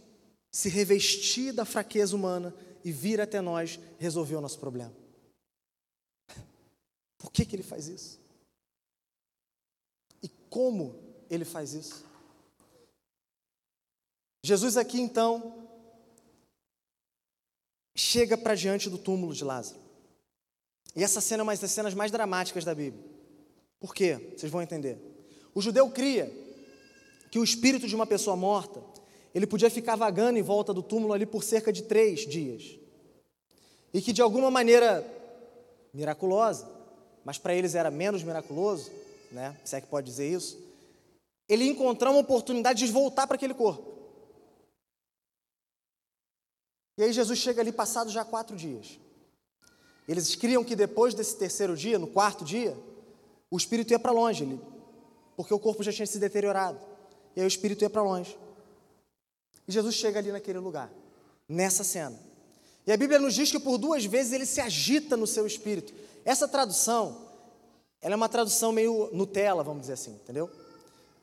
se 0.51 0.68
revestir 0.68 1.53
da 1.53 1.64
fraqueza 1.64 2.14
humana 2.14 2.55
e 2.84 2.92
vir 2.92 3.20
até 3.20 3.40
nós 3.40 3.78
resolver 3.99 4.36
o 4.36 4.40
nosso 4.40 4.59
problema? 4.59 4.95
Por 7.18 7.32
que, 7.32 7.45
que 7.45 7.57
ele 7.57 7.62
faz 7.62 7.88
isso? 7.88 8.20
E 10.22 10.28
como 10.49 10.95
ele 11.30 11.45
faz 11.45 11.72
isso? 11.72 12.05
Jesus 14.45 14.76
aqui 14.76 15.01
então 15.01 15.68
chega 17.97 18.36
para 18.36 18.55
diante 18.55 18.90
do 18.90 18.99
túmulo 18.99 19.32
de 19.32 19.42
Lázaro. 19.42 19.80
E 20.95 21.03
essa 21.03 21.20
cena 21.20 21.40
é 21.40 21.45
uma 21.45 21.57
das 21.57 21.70
cenas 21.70 21.95
mais 21.95 22.12
dramáticas 22.12 22.64
da 22.64 22.74
Bíblia. 22.74 23.03
Por 23.80 23.95
quê? 23.95 24.34
Vocês 24.36 24.53
vão 24.53 24.62
entender. 24.62 25.14
O 25.55 25.61
judeu 25.61 25.88
cria 25.90 26.30
que 27.30 27.38
o 27.38 27.44
espírito 27.44 27.86
de 27.86 27.94
uma 27.94 28.07
pessoa 28.07 28.36
morta 28.36 28.82
ele 29.34 29.46
podia 29.46 29.68
ficar 29.68 29.96
vagando 29.96 30.38
em 30.38 30.42
volta 30.42 30.72
do 30.72 30.82
túmulo 30.82 31.12
ali 31.12 31.26
por 31.26 31.42
cerca 31.42 31.72
de 31.72 31.82
três 31.82 32.20
dias. 32.20 32.78
E 33.92 34.00
que 34.00 34.12
de 34.12 34.22
alguma 34.22 34.50
maneira 34.50 35.05
miraculosa, 35.92 36.68
mas 37.24 37.38
para 37.38 37.55
eles 37.55 37.74
era 37.74 37.90
menos 37.90 38.22
miraculoso, 38.22 38.90
né? 39.32 39.57
Se 39.64 39.74
é 39.74 39.80
que 39.80 39.88
pode 39.88 40.07
dizer 40.07 40.30
isso, 40.30 40.59
ele 41.48 41.64
encontrar 41.64 42.11
uma 42.11 42.20
oportunidade 42.20 42.86
de 42.86 42.92
voltar 42.92 43.26
para 43.26 43.36
aquele 43.36 43.55
corpo. 43.55 43.92
E 46.96 47.02
aí 47.02 47.12
Jesus 47.12 47.38
chega 47.38 47.61
ali 47.61 47.72
passado 47.72 48.11
já 48.11 48.24
quatro 48.24 48.57
dias. 48.57 48.98
Eles 50.07 50.34
criam 50.36 50.62
que 50.62 50.76
depois 50.76 51.12
desse 51.14 51.36
terceiro 51.36 51.76
dia, 51.76 51.98
no 51.98 52.07
quarto 52.07 52.44
dia, 52.44 52.76
o 53.50 53.57
espírito 53.57 53.92
ia 53.92 53.98
para 53.98 54.12
longe, 54.12 54.44
ele, 54.44 54.61
porque 55.37 55.53
o 55.53 55.59
corpo 55.59 55.82
já 55.82 55.93
tinha 55.93 56.07
se 56.07 56.18
deteriorado. 56.18 56.78
E 57.35 57.41
aí 57.41 57.47
o 57.47 57.49
espírito 57.49 57.82
ia 57.82 57.91
para 57.91 58.03
longe. 58.03 58.37
E 59.66 59.72
Jesus 59.72 59.95
chega 59.95 60.18
ali 60.18 60.30
naquele 60.30 60.59
lugar, 60.59 60.91
nessa 61.49 61.82
cena. 61.82 62.18
E 62.87 62.93
a 62.93 62.97
Bíblia 62.97 63.18
nos 63.18 63.35
diz 63.35 63.51
que 63.51 63.59
por 63.59 63.78
duas 63.78 64.05
vezes 64.05 64.32
ele 64.32 64.47
se 64.47 64.61
agita 64.61 65.16
no 65.16 65.26
seu 65.26 65.47
espírito. 65.47 65.93
Essa 66.24 66.47
tradução, 66.47 67.28
ela 68.01 68.14
é 68.14 68.16
uma 68.16 68.28
tradução 68.28 68.72
meio 68.72 69.09
Nutella, 69.12 69.62
vamos 69.62 69.82
dizer 69.82 69.95
assim, 69.95 70.12
entendeu? 70.12 70.51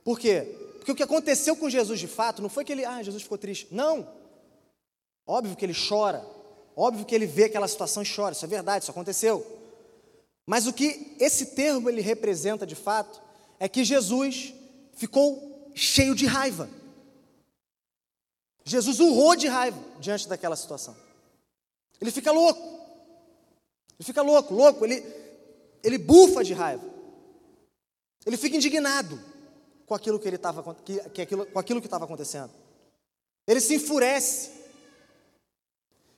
Por 0.03 0.19
quê? 0.19 0.57
Porque 0.77 0.91
o 0.91 0.95
que 0.95 1.03
aconteceu 1.03 1.55
com 1.55 1.69
Jesus 1.69 1.99
de 1.99 2.07
fato 2.07 2.41
não 2.41 2.49
foi 2.49 2.65
que 2.65 2.71
ele, 2.71 2.83
ah, 2.83 3.03
Jesus 3.03 3.21
ficou 3.21 3.37
triste. 3.37 3.67
Não. 3.69 4.07
Óbvio 5.27 5.55
que 5.55 5.63
ele 5.63 5.75
chora, 5.75 6.25
óbvio 6.75 7.05
que 7.05 7.13
ele 7.13 7.27
vê 7.27 7.43
aquela 7.43 7.67
situação 7.67 8.01
e 8.01 8.15
chora, 8.15 8.33
isso 8.33 8.43
é 8.43 8.47
verdade, 8.47 8.83
isso 8.83 8.91
aconteceu. 8.91 9.45
Mas 10.47 10.65
o 10.65 10.73
que 10.73 11.15
esse 11.19 11.47
termo 11.47 11.87
ele 11.87 12.01
representa 12.01 12.65
de 12.65 12.75
fato 12.75 13.21
é 13.61 13.69
que 13.69 13.83
Jesus 13.83 14.55
ficou 14.95 15.71
cheio 15.75 16.15
de 16.15 16.25
raiva. 16.25 16.67
Jesus 18.65 18.99
urrou 18.99 19.35
de 19.35 19.47
raiva 19.47 19.79
diante 19.99 20.27
daquela 20.27 20.55
situação. 20.55 20.97
Ele 22.01 22.09
fica 22.09 22.31
louco. 22.31 22.59
Ele 23.99 24.03
fica 24.03 24.23
louco, 24.23 24.51
louco, 24.51 24.83
ele, 24.83 25.05
ele 25.83 25.99
bufa 25.99 26.43
de 26.43 26.53
raiva. 26.53 26.83
Ele 28.25 28.35
fica 28.35 28.57
indignado 28.57 29.21
com 29.85 29.93
aquilo 29.93 30.19
que 30.19 30.27
ele 30.27 30.37
estava 30.37 30.73
que, 30.83 30.97
que 31.09 31.21
aquilo, 31.21 31.45
com 31.45 31.59
aquilo 31.59 31.81
que 31.81 31.87
estava 31.87 32.05
acontecendo. 32.05 32.49
Ele 33.45 33.61
se 33.61 33.75
enfurece. 33.75 34.49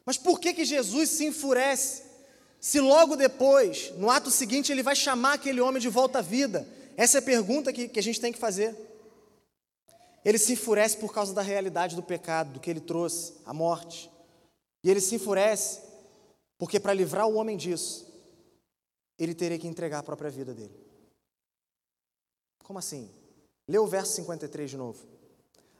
Mas 0.05 0.17
por 0.17 0.39
que, 0.39 0.53
que 0.53 0.63
Jesus 0.63 1.09
se 1.09 1.25
enfurece? 1.25 2.03
Se 2.61 2.79
logo 2.79 3.17
depois, 3.17 3.91
no 3.97 4.09
ato 4.09 4.31
seguinte, 4.31 4.71
ele 4.71 4.81
vai 4.81 4.95
chamar 4.95 5.33
aquele 5.33 5.59
homem 5.59 5.81
de 5.81 5.89
volta 5.89 6.19
à 6.19 6.21
vida? 6.21 6.65
Essa 6.95 7.17
é 7.17 7.19
a 7.19 7.23
pergunta 7.23 7.73
que, 7.73 7.87
que 7.87 7.99
a 7.99 8.03
gente 8.03 8.21
tem 8.21 8.31
que 8.31 8.39
fazer. 8.39 8.75
Ele 10.23 10.37
se 10.37 10.53
enfurece 10.53 10.97
por 10.97 11.13
causa 11.13 11.33
da 11.33 11.41
realidade 11.41 11.95
do 11.95 12.03
pecado, 12.03 12.53
do 12.53 12.59
que 12.59 12.69
ele 12.69 12.79
trouxe, 12.79 13.33
a 13.45 13.53
morte. 13.53 14.09
E 14.83 14.89
ele 14.89 15.01
se 15.01 15.15
enfurece 15.15 15.81
porque, 16.57 16.79
para 16.79 16.93
livrar 16.93 17.27
o 17.27 17.35
homem 17.35 17.57
disso, 17.57 18.07
ele 19.17 19.35
teria 19.35 19.59
que 19.59 19.67
entregar 19.67 19.99
a 19.99 20.03
própria 20.03 20.29
vida 20.29 20.53
dele. 20.53 20.73
Como 22.63 22.79
assim? 22.79 23.09
Lê 23.67 23.77
o 23.77 23.87
verso 23.87 24.13
53 24.13 24.69
de 24.69 24.77
novo. 24.77 25.05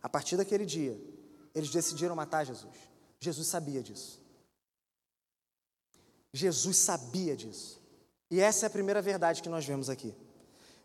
A 0.01 0.09
partir 0.09 0.35
daquele 0.35 0.65
dia, 0.65 0.99
eles 1.55 1.69
decidiram 1.69 2.15
matar 2.15 2.45
Jesus. 2.45 2.75
Jesus 3.19 3.47
sabia 3.47 3.81
disso. 3.81 4.21
Jesus 6.33 6.77
sabia 6.77 7.35
disso. 7.37 7.81
E 8.29 8.41
essa 8.41 8.65
é 8.65 8.67
a 8.67 8.71
primeira 8.71 9.01
verdade 9.01 9.41
que 9.41 9.49
nós 9.49 9.65
vemos 9.65 9.89
aqui. 9.89 10.13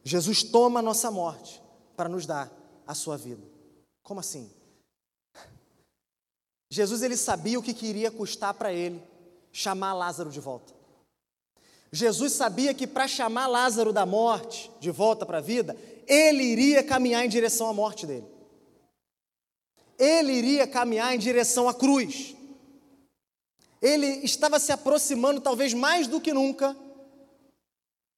Jesus 0.05 0.43
toma 0.43 0.81
a 0.81 0.83
nossa 0.83 1.11
morte 1.11 1.63
para 1.97 2.09
nos 2.09 2.27
dar 2.27 2.51
a 2.87 2.95
sua 2.95 3.17
vida. 3.17 3.43
Como 4.03 4.21
assim? 4.21 4.51
Jesus 6.71 7.03
ele 7.03 7.17
sabia 7.17 7.59
o 7.59 7.63
que 7.63 7.87
iria 7.87 8.11
custar 8.11 8.55
para 8.55 8.73
ele 8.73 9.03
chamar 9.53 9.95
Lázaro 9.95 10.31
de 10.31 10.41
volta. 10.41 10.75
Jesus 11.91 12.33
sabia 12.33 12.75
que 12.75 12.87
para 12.87 13.09
chamar 13.09 13.47
Lázaro 13.47 13.93
da 13.93 14.05
morte 14.05 14.71
de 14.79 14.91
volta 14.91 15.25
para 15.25 15.39
a 15.39 15.43
vida, 15.43 15.77
ele 16.07 16.43
iria 16.43 16.83
caminhar 16.83 17.25
em 17.25 17.29
direção 17.29 17.69
à 17.69 17.73
morte 17.73 18.07
dele 18.07 18.39
ele 19.99 20.33
iria 20.33 20.67
caminhar 20.67 21.15
em 21.15 21.19
direção 21.19 21.69
à 21.69 21.75
cruz. 21.75 22.37
Ele 23.83 24.07
estava 24.25 24.59
se 24.61 24.71
aproximando, 24.71 25.41
talvez 25.41 25.75
mais 25.75 26.07
do 26.07 26.21
que 26.21 26.33
nunca, 26.33 26.77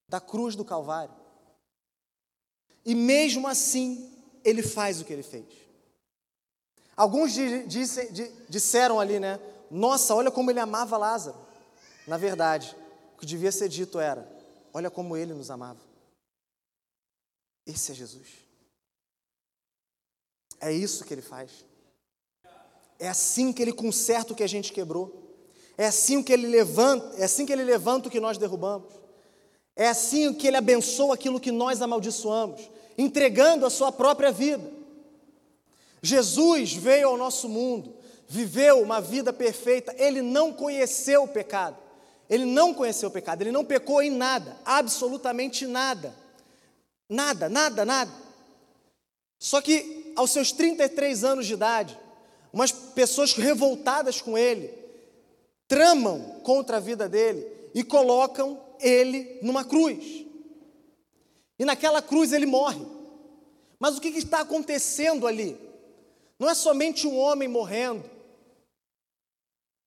da 0.08 0.20
cruz 0.20 0.54
do 0.54 0.64
Calvário. 0.64 1.14
E 2.84 2.94
mesmo 2.94 3.46
assim, 3.46 4.10
ele 4.44 4.62
faz 4.62 5.00
o 5.00 5.04
que 5.04 5.12
ele 5.12 5.22
fez. 5.22 5.46
Alguns 6.96 7.32
disse, 7.66 8.10
disseram 8.48 9.00
ali, 9.00 9.18
né? 9.18 9.40
Nossa, 9.70 10.14
olha 10.14 10.30
como 10.30 10.50
ele 10.50 10.60
amava 10.60 10.98
Lázaro. 10.98 11.38
Na 12.06 12.16
verdade, 12.16 12.76
o 13.14 13.20
que 13.20 13.26
devia 13.26 13.52
ser 13.52 13.68
dito 13.68 13.98
era: 13.98 14.28
olha 14.72 14.90
como 14.90 15.16
ele 15.16 15.32
nos 15.32 15.50
amava. 15.50 15.80
Esse 17.66 17.92
é 17.92 17.94
Jesus. 17.94 18.28
É 20.60 20.72
isso 20.72 21.04
que 21.04 21.14
ele 21.14 21.22
faz. 21.22 21.64
É 22.98 23.08
assim 23.08 23.52
que 23.52 23.62
ele 23.62 23.72
conserta 23.72 24.32
o 24.32 24.36
que 24.36 24.42
a 24.42 24.48
gente 24.48 24.72
quebrou. 24.72 25.20
É 25.78 25.86
assim 25.86 26.22
que 26.22 26.32
ele 26.32 26.46
levanta, 26.46 27.16
é 27.16 27.24
assim 27.24 27.46
que 27.46 27.52
ele 27.52 27.64
levanta 27.64 28.08
o 28.08 28.10
que 28.10 28.20
nós 28.20 28.36
derrubamos. 28.36 28.92
É 29.80 29.88
assim 29.88 30.34
que 30.34 30.46
ele 30.46 30.58
abençoa 30.58 31.14
aquilo 31.14 31.40
que 31.40 31.50
nós 31.50 31.80
amaldiçoamos, 31.80 32.60
entregando 32.98 33.64
a 33.64 33.70
sua 33.70 33.90
própria 33.90 34.30
vida. 34.30 34.70
Jesus 36.02 36.74
veio 36.74 37.08
ao 37.08 37.16
nosso 37.16 37.48
mundo, 37.48 37.94
viveu 38.28 38.82
uma 38.82 39.00
vida 39.00 39.32
perfeita, 39.32 39.94
ele 39.96 40.20
não 40.20 40.52
conheceu 40.52 41.22
o 41.22 41.28
pecado. 41.28 41.78
Ele 42.28 42.44
não 42.44 42.74
conheceu 42.74 43.08
o 43.08 43.10
pecado, 43.10 43.40
ele 43.40 43.50
não 43.50 43.64
pecou 43.64 44.02
em 44.02 44.10
nada, 44.10 44.54
absolutamente 44.66 45.66
nada. 45.66 46.14
Nada, 47.08 47.48
nada, 47.48 47.82
nada. 47.82 48.12
Só 49.38 49.62
que 49.62 50.12
aos 50.14 50.30
seus 50.30 50.52
33 50.52 51.24
anos 51.24 51.46
de 51.46 51.54
idade, 51.54 51.98
umas 52.52 52.70
pessoas 52.70 53.32
revoltadas 53.32 54.20
com 54.20 54.36
ele, 54.36 54.74
tramam 55.66 56.38
contra 56.42 56.76
a 56.76 56.80
vida 56.80 57.08
dele 57.08 57.46
e 57.74 57.82
colocam 57.82 58.68
ele 58.80 59.38
numa 59.42 59.64
cruz. 59.64 60.26
E 61.58 61.64
naquela 61.64 62.00
cruz 62.00 62.32
ele 62.32 62.46
morre. 62.46 62.84
Mas 63.78 63.96
o 63.96 64.00
que 64.00 64.08
está 64.08 64.40
acontecendo 64.40 65.26
ali? 65.26 65.58
Não 66.38 66.48
é 66.48 66.54
somente 66.54 67.06
um 67.06 67.18
homem 67.18 67.48
morrendo, 67.48 68.08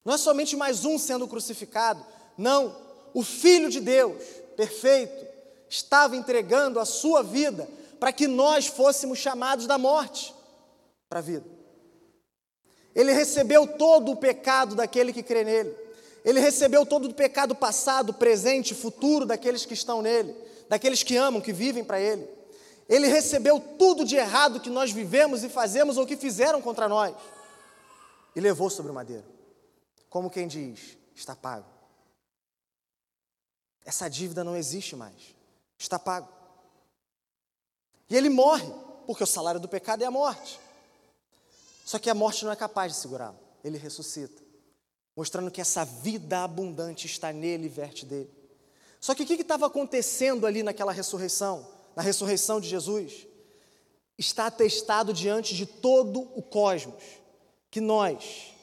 não 0.06 0.14
é 0.14 0.18
somente 0.18 0.56
mais 0.56 0.86
um 0.86 0.98
sendo 0.98 1.28
crucificado, 1.28 2.06
não. 2.38 2.76
O 3.14 3.24
Filho 3.24 3.70
de 3.70 3.80
Deus, 3.80 4.22
perfeito, 4.58 5.26
estava 5.70 6.16
entregando 6.16 6.80
a 6.80 6.86
sua 6.86 7.24
vida 7.24 7.68
para 8.00 8.12
que 8.12 8.28
nós 8.28 8.68
fôssemos 8.68 9.18
chamados 9.20 9.66
da 9.66 9.78
morte 9.78 10.34
para 11.08 11.20
a 11.20 11.22
vida. 11.22 11.46
Ele 12.94 13.14
recebeu 13.14 13.66
todo 13.66 14.12
o 14.12 14.16
pecado 14.16 14.76
daquele 14.76 15.14
que 15.14 15.24
crê 15.24 15.44
nele. 15.44 15.83
Ele 16.24 16.40
recebeu 16.40 16.86
todo 16.86 17.10
o 17.10 17.14
pecado 17.14 17.54
passado, 17.54 18.14
presente, 18.14 18.74
futuro 18.74 19.26
daqueles 19.26 19.66
que 19.66 19.74
estão 19.74 20.02
nele, 20.02 20.34
daqueles 20.70 21.04
que 21.04 21.18
amam, 21.18 21.42
que 21.42 21.52
vivem 21.52 21.84
para 21.84 22.00
ele. 22.00 22.28
Ele 22.88 23.08
recebeu 23.08 23.60
tudo 23.60 24.06
de 24.06 24.16
errado 24.16 24.60
que 24.60 24.70
nós 24.70 24.92
vivemos 24.92 25.44
e 25.44 25.50
fazemos 25.50 25.98
ou 25.98 26.06
que 26.06 26.18
fizeram 26.18 26.62
contra 26.62 26.88
nós 26.88 27.16
e 28.36 28.40
levou 28.40 28.70
sobre 28.70 28.92
o 28.92 28.96
madeiro. 28.96 29.26
Como 30.10 30.30
quem 30.30 30.48
diz, 30.48 30.98
está 31.16 31.36
pago. 31.36 31.66
Essa 33.86 34.10
dívida 34.10 34.44
não 34.44 34.56
existe 34.56 34.96
mais. 34.96 35.36
Está 35.78 35.98
pago. 35.98 36.30
E 38.10 38.16
ele 38.16 38.30
morre, 38.30 38.72
porque 39.06 39.24
o 39.24 39.28
salário 39.28 39.60
do 39.60 39.68
pecado 39.68 40.04
é 40.04 40.06
a 40.06 40.12
morte. 40.12 40.60
Só 41.86 42.00
que 42.00 42.10
a 42.10 42.14
morte 42.14 42.46
não 42.46 42.52
é 42.52 42.56
capaz 42.56 42.94
de 42.94 43.00
segurá-lo. 43.00 43.40
Ele 43.64 43.78
ressuscita, 43.78 44.43
mostrando 45.16 45.52
que 45.52 45.62
essa 45.62 45.84
vida 45.84 46.44
abundante 46.44 47.06
está 47.06 47.32
nele 47.32 47.66
e 47.66 47.70
verte 47.70 48.06
dele. 48.06 48.30
Só 49.00 49.14
que 49.14 49.24
o 49.24 49.26
que 49.26 49.34
estava 49.34 49.68
acontecendo 49.68 50.48
ali 50.48 50.64
naquela 50.64 50.92
ressurreição, 50.92 51.68
na 51.96 52.02
ressurreição 52.02 52.60
de 52.60 52.70
Jesus, 52.70 53.28
está 54.18 54.48
atestado 54.48 55.14
diante 55.14 55.56
de 55.56 55.66
todo 55.66 56.22
o 56.36 56.42
cosmos 56.42 57.04
que 57.70 57.82
nós 57.82 58.54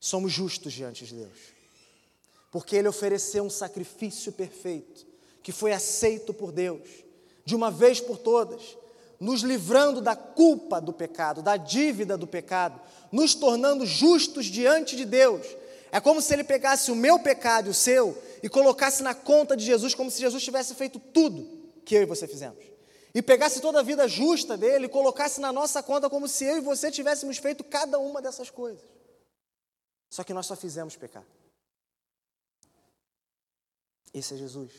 somos 0.00 0.32
justos 0.32 0.72
diante 0.72 1.04
de 1.06 1.14
Deus. 1.14 1.38
Porque 2.50 2.76
Ele 2.76 2.88
ofereceu 2.88 3.44
um 3.44 3.50
sacrifício 3.50 4.32
perfeito, 4.32 5.06
que 5.42 5.52
foi 5.52 5.72
aceito 5.72 6.32
por 6.34 6.52
Deus, 6.52 6.88
de 7.44 7.54
uma 7.54 7.70
vez 7.70 8.00
por 8.00 8.18
todas, 8.18 8.76
nos 9.22 9.42
livrando 9.42 10.00
da 10.00 10.16
culpa 10.16 10.80
do 10.80 10.92
pecado, 10.92 11.42
da 11.42 11.56
dívida 11.56 12.18
do 12.18 12.26
pecado, 12.26 12.80
nos 13.12 13.36
tornando 13.36 13.86
justos 13.86 14.46
diante 14.46 14.96
de 14.96 15.04
Deus. 15.04 15.46
É 15.92 16.00
como 16.00 16.20
se 16.20 16.34
Ele 16.34 16.42
pegasse 16.42 16.90
o 16.90 16.96
meu 16.96 17.20
pecado 17.20 17.68
e 17.68 17.70
o 17.70 17.74
seu 17.74 18.20
e 18.42 18.48
colocasse 18.48 19.00
na 19.00 19.14
conta 19.14 19.56
de 19.56 19.64
Jesus, 19.64 19.94
como 19.94 20.10
se 20.10 20.20
Jesus 20.20 20.42
tivesse 20.42 20.74
feito 20.74 20.98
tudo 20.98 21.48
que 21.84 21.94
eu 21.94 22.02
e 22.02 22.04
você 22.04 22.26
fizemos. 22.26 22.58
E 23.14 23.22
pegasse 23.22 23.60
toda 23.60 23.78
a 23.78 23.82
vida 23.82 24.08
justa 24.08 24.56
dele 24.56 24.86
e 24.86 24.88
colocasse 24.88 25.40
na 25.40 25.52
nossa 25.52 25.80
conta 25.84 26.10
como 26.10 26.26
se 26.26 26.44
eu 26.44 26.56
e 26.56 26.60
você 26.60 26.90
tivéssemos 26.90 27.38
feito 27.38 27.62
cada 27.62 28.00
uma 28.00 28.20
dessas 28.20 28.50
coisas. 28.50 28.82
Só 30.10 30.24
que 30.24 30.34
nós 30.34 30.46
só 30.46 30.56
fizemos 30.56 30.96
pecar. 30.96 31.24
Esse 34.12 34.34
é 34.34 34.36
Jesus. 34.36 34.72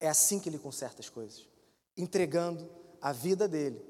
É 0.00 0.08
assim 0.08 0.40
que 0.40 0.48
ele 0.48 0.58
conserta 0.58 1.00
as 1.00 1.08
coisas, 1.08 1.46
entregando 1.96 2.85
a 3.00 3.12
vida 3.12 3.46
dele 3.48 3.80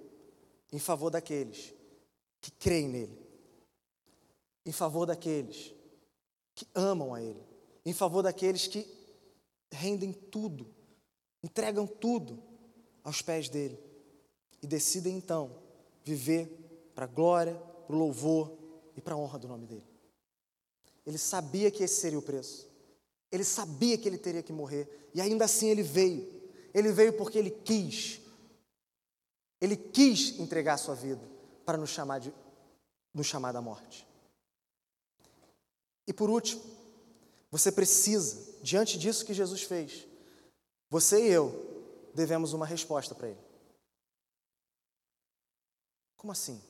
em 0.73 0.79
favor 0.79 1.11
daqueles 1.11 1.73
que 2.41 2.51
creem 2.51 2.89
nele, 2.89 3.19
em 4.65 4.73
favor 4.73 5.07
daqueles 5.07 5.75
que 6.55 6.67
amam 6.75 7.15
a 7.15 7.23
ele, 7.23 7.43
em 7.85 7.93
favor 7.93 8.23
daqueles 8.23 8.67
que 8.67 8.87
rendem 9.71 10.13
tudo, 10.13 10.67
entregam 11.43 11.87
tudo 11.87 12.43
aos 13.03 13.23
pés 13.23 13.49
dele 13.49 13.79
e 14.63 14.67
decidem 14.67 15.17
então 15.17 15.63
viver 16.05 16.91
para 16.95 17.05
a 17.05 17.09
glória, 17.09 17.55
para 17.87 17.95
o 17.95 17.99
louvor 17.99 18.57
e 18.97 19.01
para 19.01 19.15
a 19.15 19.17
honra 19.17 19.39
do 19.39 19.49
nome 19.49 19.67
dele. 19.67 19.85
Ele 21.05 21.19
sabia 21.19 21.71
que 21.71 21.85
esse 21.85 22.01
seria 22.01 22.19
o 22.19 22.23
preço. 22.23 22.69
Ele 23.31 23.45
sabia 23.45 23.97
que 23.99 24.09
ele 24.09 24.19
teria 24.19 24.43
que 24.43 24.53
morrer 24.53 25.11
e 25.15 25.21
ainda 25.21 25.45
assim 25.45 25.69
ele 25.69 25.83
veio. 25.83 26.27
Ele 26.75 26.91
veio 26.91 27.13
porque 27.13 27.39
ele 27.39 27.51
quis. 27.51 28.21
Ele 29.61 29.77
quis 29.77 30.39
entregar 30.39 30.77
sua 30.77 30.95
vida 30.95 31.23
para 31.65 31.79
nos 31.79 31.91
chamar 31.91 32.21
de 32.21 32.33
nos 33.13 33.27
chamar 33.27 33.53
da 33.53 33.63
morte. 33.63 34.07
E 36.07 36.13
por 36.13 36.31
último, 36.31 36.63
você 37.51 37.73
precisa, 37.73 38.61
diante 38.63 38.99
disso 38.99 39.25
que 39.25 39.33
Jesus 39.33 39.63
fez, 39.63 40.07
você 40.91 41.27
e 41.27 41.33
eu 41.33 42.11
devemos 42.15 42.53
uma 42.53 42.67
resposta 42.67 43.15
para 43.15 43.29
ele. 43.29 43.41
Como 46.17 46.33
assim? 46.33 46.63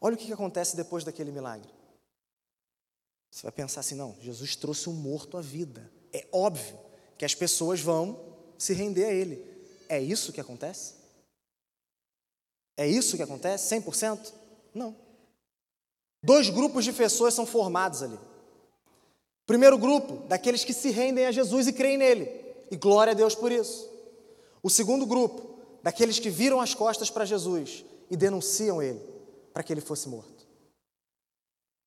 Olha 0.00 0.14
o 0.14 0.18
que 0.18 0.32
acontece 0.32 0.76
depois 0.76 1.04
daquele 1.04 1.30
milagre. 1.30 1.70
Você 3.30 3.42
vai 3.42 3.52
pensar 3.52 3.80
assim: 3.80 3.94
não, 3.94 4.16
Jesus 4.20 4.56
trouxe 4.56 4.88
um 4.88 4.94
morto 4.94 5.36
à 5.36 5.40
vida. 5.40 5.90
É 6.12 6.26
óbvio 6.30 6.78
que 7.16 7.24
as 7.24 7.34
pessoas 7.34 7.80
vão 7.80 8.36
se 8.58 8.74
render 8.74 9.04
a 9.04 9.12
ele. 9.12 9.44
É 9.88 10.00
isso 10.00 10.32
que 10.32 10.40
acontece? 10.40 11.01
É 12.76 12.86
isso 12.86 13.16
que 13.16 13.22
acontece? 13.22 13.74
100%? 13.74 14.32
Não. 14.74 14.96
Dois 16.22 16.48
grupos 16.48 16.84
de 16.84 16.92
pessoas 16.92 17.34
são 17.34 17.44
formados 17.44 18.02
ali. 18.02 18.18
Primeiro 19.46 19.76
grupo, 19.76 20.26
daqueles 20.28 20.64
que 20.64 20.72
se 20.72 20.90
rendem 20.90 21.26
a 21.26 21.32
Jesus 21.32 21.66
e 21.66 21.72
creem 21.72 21.98
nele. 21.98 22.24
E 22.70 22.76
glória 22.76 23.10
a 23.10 23.14
Deus 23.14 23.34
por 23.34 23.50
isso. 23.52 23.90
O 24.62 24.70
segundo 24.70 25.04
grupo, 25.04 25.58
daqueles 25.82 26.18
que 26.18 26.30
viram 26.30 26.60
as 26.60 26.74
costas 26.74 27.10
para 27.10 27.24
Jesus 27.24 27.84
e 28.10 28.16
denunciam 28.16 28.80
ele 28.80 29.00
para 29.52 29.62
que 29.62 29.72
ele 29.72 29.80
fosse 29.80 30.08
morto. 30.08 30.46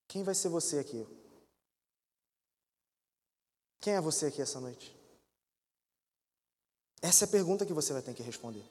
Quem 0.07 0.23
vai 0.23 0.35
ser 0.35 0.49
você 0.49 0.79
aqui? 0.79 1.05
Quem 3.79 3.93
é 3.93 4.01
você 4.01 4.27
aqui 4.27 4.41
essa 4.41 4.59
noite? 4.59 4.95
Essa 7.01 7.25
é 7.25 7.27
a 7.27 7.31
pergunta 7.31 7.65
que 7.65 7.73
você 7.73 7.93
vai 7.93 8.01
ter 8.01 8.13
que 8.13 8.23
responder. 8.23 8.63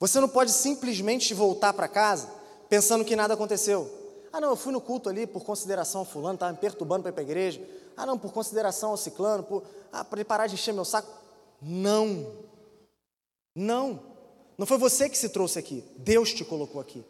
Você 0.00 0.20
não 0.20 0.28
pode 0.28 0.52
simplesmente 0.52 1.34
voltar 1.34 1.72
para 1.72 1.88
casa 1.88 2.30
pensando 2.68 3.04
que 3.04 3.16
nada 3.16 3.34
aconteceu. 3.34 3.90
Ah, 4.32 4.40
não, 4.40 4.50
eu 4.50 4.56
fui 4.56 4.72
no 4.72 4.80
culto 4.80 5.08
ali 5.08 5.26
por 5.26 5.42
consideração 5.42 6.00
ao 6.00 6.04
fulano, 6.04 6.34
estava 6.34 6.52
me 6.52 6.58
perturbando 6.58 7.02
para 7.02 7.10
ir 7.10 7.14
para 7.14 7.22
a 7.22 7.24
igreja. 7.24 7.60
Ah, 7.96 8.06
não, 8.06 8.18
por 8.18 8.32
consideração 8.32 8.90
ao 8.90 8.96
ciclano, 8.96 9.42
por, 9.42 9.64
ah, 9.92 10.04
para 10.04 10.18
ele 10.18 10.24
parar 10.24 10.46
de 10.46 10.54
encher 10.54 10.72
meu 10.72 10.84
saco. 10.84 11.10
Não. 11.60 12.32
Não. 13.54 14.00
Não 14.56 14.66
foi 14.66 14.78
você 14.78 15.08
que 15.08 15.18
se 15.18 15.28
trouxe 15.28 15.58
aqui. 15.58 15.82
Deus 15.96 16.32
te 16.32 16.44
colocou 16.44 16.80
aqui. 16.80 17.04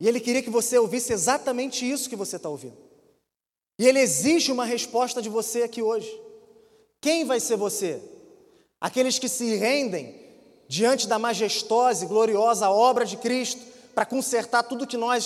E 0.00 0.08
Ele 0.08 0.20
queria 0.20 0.42
que 0.42 0.50
você 0.50 0.78
ouvisse 0.78 1.12
exatamente 1.12 1.88
isso 1.88 2.08
que 2.08 2.16
você 2.16 2.36
está 2.36 2.48
ouvindo. 2.48 2.76
E 3.78 3.86
Ele 3.86 4.00
exige 4.00 4.52
uma 4.52 4.64
resposta 4.64 5.22
de 5.22 5.28
você 5.28 5.62
aqui 5.62 5.80
hoje. 5.80 6.10
Quem 7.00 7.24
vai 7.24 7.40
ser 7.40 7.56
você? 7.56 8.02
Aqueles 8.80 9.18
que 9.18 9.28
se 9.28 9.56
rendem 9.56 10.23
diante 10.68 11.06
da 11.06 11.18
majestosa 11.18 12.04
e 12.04 12.08
gloriosa 12.08 12.70
obra 12.70 13.04
de 13.04 13.16
Cristo 13.16 13.60
para 13.94 14.06
consertar 14.06 14.62
tudo 14.64 14.86
que 14.86 14.96
nós 14.96 15.24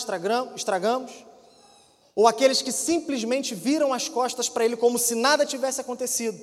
estragamos? 0.54 1.24
Ou 2.14 2.26
aqueles 2.26 2.60
que 2.60 2.72
simplesmente 2.72 3.54
viram 3.54 3.92
as 3.92 4.08
costas 4.08 4.48
para 4.48 4.64
Ele 4.64 4.76
como 4.76 4.98
se 4.98 5.14
nada 5.14 5.46
tivesse 5.46 5.80
acontecido 5.80 6.38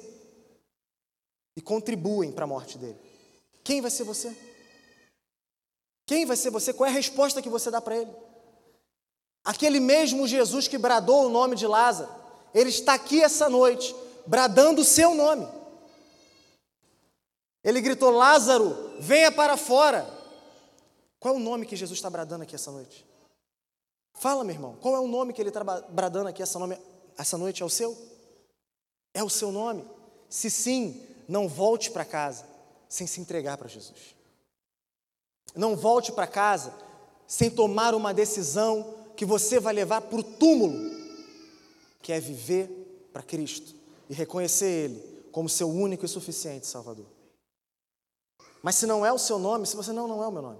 e 1.55 1.61
contribuem 1.61 2.31
para 2.31 2.45
a 2.45 2.47
morte 2.47 2.77
dele? 2.77 2.97
Quem 3.63 3.81
vai 3.81 3.91
ser 3.91 4.03
você? 4.03 4.35
Quem 6.05 6.25
vai 6.25 6.37
ser 6.37 6.51
você? 6.51 6.71
Qual 6.71 6.87
é 6.87 6.91
a 6.91 6.95
resposta 6.95 7.41
que 7.41 7.49
você 7.49 7.71
dá 7.71 7.81
para 7.81 7.97
ele? 7.97 8.11
Aquele 9.43 9.79
mesmo 9.79 10.27
Jesus 10.27 10.67
que 10.67 10.77
bradou 10.77 11.25
o 11.25 11.29
nome 11.29 11.55
de 11.55 11.65
Lázaro, 11.65 12.09
ele 12.53 12.69
está 12.69 12.93
aqui 12.93 13.21
essa 13.21 13.49
noite, 13.49 13.95
bradando 14.25 14.81
o 14.81 14.85
seu 14.85 15.15
nome. 15.15 15.47
Ele 17.65 17.81
gritou: 17.81 18.11
Lázaro, 18.11 18.93
venha 18.99 19.31
para 19.31 19.57
fora. 19.57 20.07
Qual 21.19 21.33
é 21.33 21.37
o 21.37 21.41
nome 21.41 21.65
que 21.65 21.75
Jesus 21.75 21.97
está 21.97 22.09
bradando 22.09 22.43
aqui 22.43 22.53
essa 22.53 22.71
noite? 22.71 23.03
Fala, 24.13 24.43
meu 24.43 24.53
irmão, 24.53 24.77
qual 24.79 24.95
é 24.95 24.99
o 24.99 25.07
nome 25.07 25.33
que 25.33 25.41
ele 25.41 25.49
está 25.49 25.63
bradando 25.89 26.29
aqui 26.29 26.43
essa, 26.43 26.59
nome, 26.59 26.77
essa 27.17 27.37
noite? 27.37 27.63
É 27.63 27.65
o 27.65 27.69
seu? 27.69 27.97
É 29.11 29.23
o 29.23 29.29
seu 29.29 29.51
nome? 29.51 29.83
Se 30.29 30.51
sim, 30.51 31.03
não 31.27 31.47
volte 31.47 31.89
para 31.89 32.05
casa 32.05 32.45
sem 32.87 33.07
se 33.07 33.19
entregar 33.19 33.57
para 33.57 33.67
Jesus. 33.67 34.15
Não 35.55 35.75
volte 35.75 36.11
para 36.11 36.27
casa 36.27 36.73
sem 37.27 37.49
tomar 37.49 37.95
uma 37.95 38.13
decisão 38.13 38.95
que 39.17 39.25
você 39.25 39.59
vai 39.59 39.73
levar 39.73 40.01
para 40.01 40.19
o 40.19 40.23
túmulo, 40.23 40.77
que 42.01 42.13
é 42.13 42.19
viver 42.19 43.09
para 43.11 43.23
Cristo 43.23 43.73
e 44.07 44.13
reconhecer 44.13 44.85
Ele 44.85 45.27
como 45.31 45.49
seu 45.49 45.69
único 45.69 46.05
e 46.05 46.09
suficiente 46.09 46.67
Salvador. 46.67 47.14
Mas 48.65 48.73
se 48.73 48.87
não 48.87 49.05
é 49.05 49.13
o 49.13 49.19
seu 49.19 49.37
nome, 49.37 49.67
se 49.67 49.75
você 49.75 49.93
não, 49.93 50.07
não 50.07 50.23
é 50.23 50.27
o 50.27 50.31
meu 50.31 50.41
nome. 50.41 50.59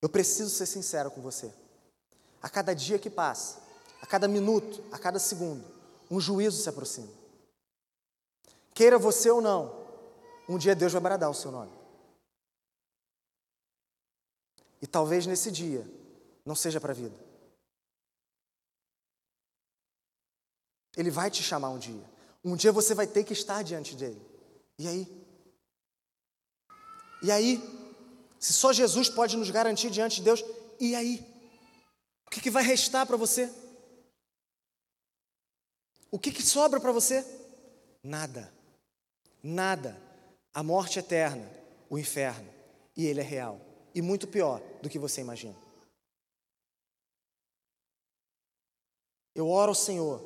Eu 0.00 0.08
preciso 0.08 0.48
ser 0.48 0.64
sincero 0.64 1.10
com 1.10 1.20
você. 1.20 1.52
A 2.40 2.48
cada 2.48 2.72
dia 2.74 2.98
que 2.98 3.10
passa, 3.10 3.60
a 4.00 4.06
cada 4.06 4.26
minuto, 4.26 4.82
a 4.90 4.98
cada 4.98 5.18
segundo, 5.18 5.62
um 6.10 6.18
juízo 6.18 6.62
se 6.62 6.66
aproxima. 6.66 7.12
Queira 8.72 8.98
você 8.98 9.28
ou 9.30 9.42
não, 9.42 9.86
um 10.48 10.56
dia 10.56 10.74
Deus 10.74 10.92
vai 10.94 11.02
bradar 11.02 11.30
o 11.30 11.34
seu 11.34 11.50
nome. 11.50 11.76
E 14.80 14.86
talvez 14.86 15.26
nesse 15.26 15.50
dia 15.50 15.86
não 16.42 16.54
seja 16.54 16.80
para 16.80 16.92
a 16.92 16.96
vida. 16.96 17.20
Ele 20.96 21.10
vai 21.10 21.30
te 21.30 21.42
chamar 21.42 21.68
um 21.68 21.78
dia. 21.78 22.10
Um 22.42 22.56
dia 22.56 22.72
você 22.72 22.94
vai 22.94 23.06
ter 23.06 23.24
que 23.24 23.34
estar 23.34 23.62
diante 23.62 23.94
dele. 23.94 24.26
E 24.78 24.88
aí? 24.88 25.23
E 27.24 27.32
aí? 27.32 27.60
Se 28.38 28.52
só 28.52 28.72
Jesus 28.72 29.08
pode 29.08 29.36
nos 29.36 29.50
garantir 29.50 29.90
diante 29.90 30.16
de 30.16 30.22
Deus, 30.22 30.44
e 30.78 30.94
aí? 30.94 31.26
O 32.26 32.30
que, 32.30 32.40
que 32.40 32.50
vai 32.50 32.62
restar 32.62 33.06
para 33.06 33.16
você? 33.16 33.50
O 36.10 36.18
que, 36.18 36.30
que 36.30 36.42
sobra 36.42 36.78
para 36.78 36.92
você? 36.92 37.24
Nada. 38.02 38.52
Nada 39.42 40.04
a 40.52 40.62
morte 40.62 41.00
eterna, 41.00 41.50
o 41.88 41.98
inferno, 41.98 42.48
e 42.96 43.06
ele 43.06 43.20
é 43.20 43.24
real 43.24 43.60
e 43.94 44.02
muito 44.02 44.28
pior 44.28 44.60
do 44.82 44.90
que 44.90 44.98
você 44.98 45.20
imagina. 45.20 45.56
Eu 49.34 49.48
oro 49.48 49.70
ao 49.70 49.74
Senhor 49.74 50.22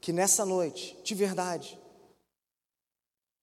que 0.00 0.12
nessa 0.12 0.44
noite, 0.44 0.96
de 1.02 1.14
verdade, 1.14 1.79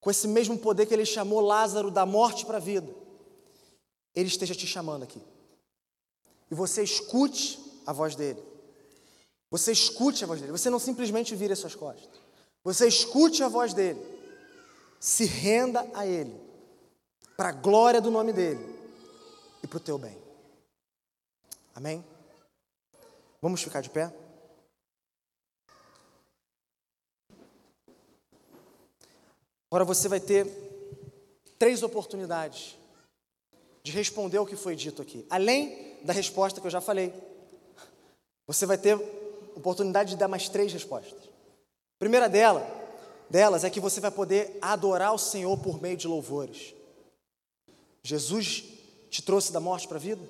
com 0.07 0.11
esse 0.11 0.25
mesmo 0.25 0.57
poder 0.57 0.85
que 0.85 0.93
ele 0.93 1.05
chamou 1.05 1.41
Lázaro 1.41 1.91
da 1.91 2.05
morte 2.05 2.45
para 2.45 2.55
a 2.55 2.61
vida, 2.61 2.89
ele 4.15 4.29
esteja 4.29 4.55
te 4.55 4.65
chamando 4.65 5.03
aqui. 5.03 5.21
E 6.49 6.55
você 6.55 6.81
escute 6.81 7.59
a 7.85 7.91
voz 7.91 8.15
dele. 8.15 8.41
Você 9.51 9.73
escute 9.73 10.23
a 10.23 10.27
voz 10.27 10.39
dele. 10.39 10.53
Você 10.53 10.69
não 10.69 10.79
simplesmente 10.79 11.35
vire 11.35 11.51
as 11.51 11.59
suas 11.59 11.75
costas. 11.75 12.21
Você 12.63 12.87
escute 12.87 13.43
a 13.43 13.49
voz 13.49 13.73
dele 13.73 13.99
se 14.97 15.25
renda 15.25 15.85
a 15.93 16.07
Ele, 16.07 16.39
para 17.35 17.49
a 17.49 17.51
glória 17.51 17.99
do 17.99 18.09
nome 18.09 18.31
dEle 18.31 18.65
e 19.61 19.67
para 19.67 19.75
o 19.75 19.81
teu 19.81 19.97
bem. 19.97 20.17
Amém? 21.75 22.01
Vamos 23.41 23.61
ficar 23.61 23.81
de 23.81 23.89
pé? 23.89 24.09
Agora 29.69 29.83
você 29.83 30.07
vai 30.07 30.19
ter 30.19 30.47
três 31.59 31.83
oportunidades 31.83 32.77
de 33.83 33.91
responder 33.91 34.39
o 34.39 34.45
que 34.45 34.55
foi 34.55 34.75
dito 34.75 35.01
aqui, 35.01 35.25
além 35.29 35.97
da 36.03 36.13
resposta 36.13 36.61
que 36.61 36.67
eu 36.67 36.71
já 36.71 36.81
falei. 36.81 37.13
Você 38.45 38.65
vai 38.65 38.77
ter 38.77 38.95
oportunidade 39.55 40.11
de 40.11 40.17
dar 40.17 40.27
mais 40.27 40.47
três 40.47 40.71
respostas. 40.71 41.19
A 41.23 41.99
primeira 41.99 42.29
dela, 42.29 42.65
delas 43.29 43.63
é 43.63 43.69
que 43.69 43.79
você 43.79 43.99
vai 43.99 44.11
poder 44.11 44.57
adorar 44.61 45.13
o 45.13 45.17
Senhor 45.17 45.57
por 45.57 45.81
meio 45.81 45.97
de 45.97 46.07
louvores. 46.07 46.73
Jesus 48.03 48.63
te 49.09 49.21
trouxe 49.21 49.51
da 49.51 49.59
morte 49.59 49.87
para 49.87 49.97
a 49.97 49.99
vida? 49.99 50.21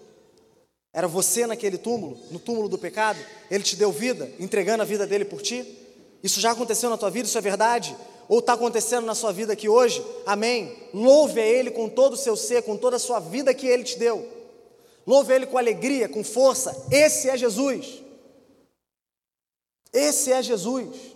Era 0.93 1.07
você 1.07 1.45
naquele 1.45 1.77
túmulo, 1.77 2.17
no 2.31 2.39
túmulo 2.39 2.67
do 2.67 2.77
pecado? 2.77 3.19
Ele 3.51 3.63
te 3.63 3.75
deu 3.75 3.91
vida, 3.91 4.31
entregando 4.39 4.81
a 4.81 4.85
vida 4.85 5.05
dele 5.05 5.25
por 5.25 5.41
ti? 5.41 5.77
Isso 6.23 6.39
já 6.39 6.51
aconteceu 6.51 6.89
na 6.89 6.97
tua 6.97 7.11
vida? 7.11 7.27
Isso 7.27 7.37
é 7.37 7.41
verdade? 7.41 7.95
Ou 8.29 8.39
está 8.39 8.53
acontecendo 8.53 9.05
na 9.05 9.15
sua 9.15 9.31
vida 9.31 9.53
aqui 9.53 9.69
hoje? 9.69 10.05
Amém. 10.25 10.75
Louve 10.93 11.39
a 11.39 11.45
Ele 11.45 11.71
com 11.71 11.87
todo 11.87 12.13
o 12.13 12.17
seu 12.17 12.35
ser, 12.35 12.63
com 12.63 12.75
toda 12.75 12.97
a 12.97 12.99
sua 12.99 13.19
vida 13.19 13.53
que 13.53 13.67
Ele 13.67 13.83
te 13.83 13.97
deu. 13.97 14.27
Louve 15.05 15.31
a 15.31 15.35
Ele 15.37 15.45
com 15.45 15.57
alegria, 15.57 16.09
com 16.09 16.23
força. 16.23 16.85
Esse 16.91 17.29
é 17.29 17.37
Jesus. 17.37 18.03
Esse 19.93 20.33
é 20.33 20.43
Jesus. 20.43 21.15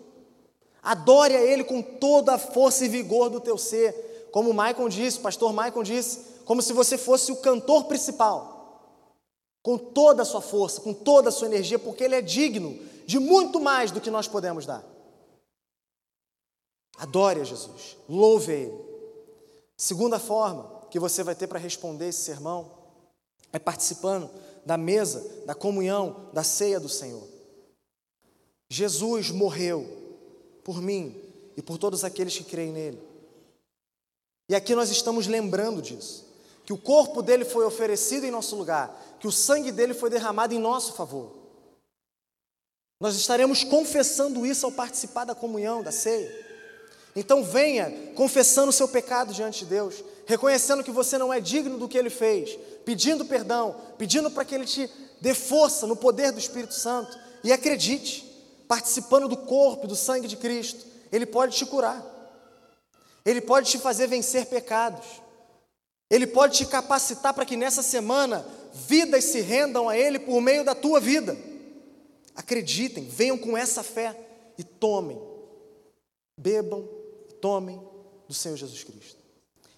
Adore 0.81 1.35
a 1.35 1.41
Ele 1.41 1.63
com 1.63 1.81
toda 1.81 2.33
a 2.33 2.37
força 2.37 2.85
e 2.85 2.87
vigor 2.87 3.29
do 3.29 3.41
teu 3.41 3.57
ser. 3.57 4.29
Como 4.31 4.53
Michael 4.53 4.87
disse, 4.87 5.19
pastor 5.19 5.51
Michael 5.51 5.83
disse, 5.83 6.19
como 6.45 6.61
se 6.61 6.71
você 6.71 6.97
fosse 6.97 7.31
o 7.31 7.37
cantor 7.37 7.85
principal. 7.85 8.59
Com 9.61 9.77
toda 9.77 10.23
a 10.23 10.25
sua 10.25 10.41
força, 10.41 10.79
com 10.79 10.93
toda 10.93 11.27
a 11.27 11.31
sua 11.31 11.47
energia, 11.47 11.77
porque 11.77 12.05
Ele 12.05 12.15
é 12.15 12.21
digno 12.21 12.79
de 13.05 13.19
muito 13.19 13.59
mais 13.59 13.91
do 13.91 13.99
que 13.99 14.09
nós 14.09 14.27
podemos 14.27 14.65
dar. 14.65 14.90
Adore 16.97 17.41
a 17.41 17.43
Jesus, 17.43 17.97
louve 18.07 18.51
a 18.51 18.55
Ele. 18.55 18.91
Segunda 19.77 20.19
forma 20.19 20.81
que 20.91 20.99
você 20.99 21.23
vai 21.23 21.33
ter 21.33 21.47
para 21.47 21.57
responder 21.57 22.09
esse 22.09 22.23
sermão 22.23 22.71
é 23.51 23.57
participando 23.57 24.29
da 24.65 24.77
mesa, 24.77 25.43
da 25.45 25.55
comunhão, 25.55 26.29
da 26.33 26.43
ceia 26.43 26.79
do 26.79 26.89
Senhor. 26.89 27.27
Jesus 28.69 29.31
morreu 29.31 29.85
por 30.63 30.81
mim 30.81 31.19
e 31.57 31.61
por 31.61 31.77
todos 31.77 32.03
aqueles 32.03 32.37
que 32.37 32.43
creem 32.43 32.71
nele. 32.71 33.01
E 34.47 34.55
aqui 34.55 34.75
nós 34.75 34.89
estamos 34.89 35.27
lembrando 35.27 35.81
disso, 35.81 36.25
que 36.65 36.73
o 36.73 36.77
corpo 36.77 37.21
dele 37.21 37.45
foi 37.45 37.65
oferecido 37.65 38.25
em 38.25 38.31
nosso 38.31 38.55
lugar, 38.55 39.17
que 39.19 39.27
o 39.27 39.31
sangue 39.31 39.71
dele 39.71 39.93
foi 39.93 40.09
derramado 40.09 40.53
em 40.53 40.59
nosso 40.59 40.93
favor. 40.93 41.31
Nós 42.99 43.15
estaremos 43.15 43.63
confessando 43.63 44.45
isso 44.45 44.65
ao 44.65 44.71
participar 44.71 45.25
da 45.25 45.33
comunhão, 45.33 45.81
da 45.81 45.91
ceia. 45.91 46.40
Então 47.15 47.43
venha 47.43 47.91
confessando 48.15 48.69
o 48.69 48.73
seu 48.73 48.87
pecado 48.87 49.33
diante 49.33 49.59
de 49.59 49.65
Deus, 49.65 50.03
reconhecendo 50.25 50.83
que 50.83 50.91
você 50.91 51.17
não 51.17 51.33
é 51.33 51.39
digno 51.39 51.77
do 51.77 51.87
que 51.87 51.97
ele 51.97 52.09
fez, 52.09 52.57
pedindo 52.85 53.25
perdão, 53.25 53.75
pedindo 53.97 54.31
para 54.31 54.45
que 54.45 54.55
ele 54.55 54.65
te 54.65 54.89
dê 55.19 55.33
força 55.33 55.85
no 55.85 55.95
poder 55.95 56.31
do 56.31 56.39
Espírito 56.39 56.73
Santo 56.73 57.17
e 57.43 57.51
acredite 57.51 58.31
participando 58.71 59.27
do 59.27 59.35
corpo 59.35 59.85
e 59.85 59.89
do 59.89 59.97
sangue 59.97 60.29
de 60.29 60.37
Cristo, 60.37 60.85
Ele 61.11 61.25
pode 61.25 61.57
te 61.57 61.65
curar, 61.65 62.01
Ele 63.25 63.41
pode 63.41 63.69
te 63.69 63.77
fazer 63.77 64.07
vencer 64.07 64.45
pecados, 64.45 65.05
Ele 66.09 66.25
pode 66.25 66.59
te 66.59 66.65
capacitar 66.65 67.33
para 67.33 67.45
que 67.45 67.57
nessa 67.57 67.83
semana 67.83 68.45
vidas 68.73 69.25
se 69.25 69.41
rendam 69.41 69.89
a 69.89 69.97
Ele 69.97 70.19
por 70.19 70.39
meio 70.39 70.63
da 70.63 70.73
tua 70.73 71.01
vida. 71.01 71.37
Acreditem, 72.33 73.09
venham 73.09 73.37
com 73.37 73.57
essa 73.57 73.83
fé 73.83 74.17
e 74.57 74.63
tomem, 74.63 75.21
bebam 76.37 77.00
tomem 77.41 77.81
do 78.27 78.33
Senhor 78.33 78.55
Jesus 78.55 78.83
Cristo. 78.83 79.19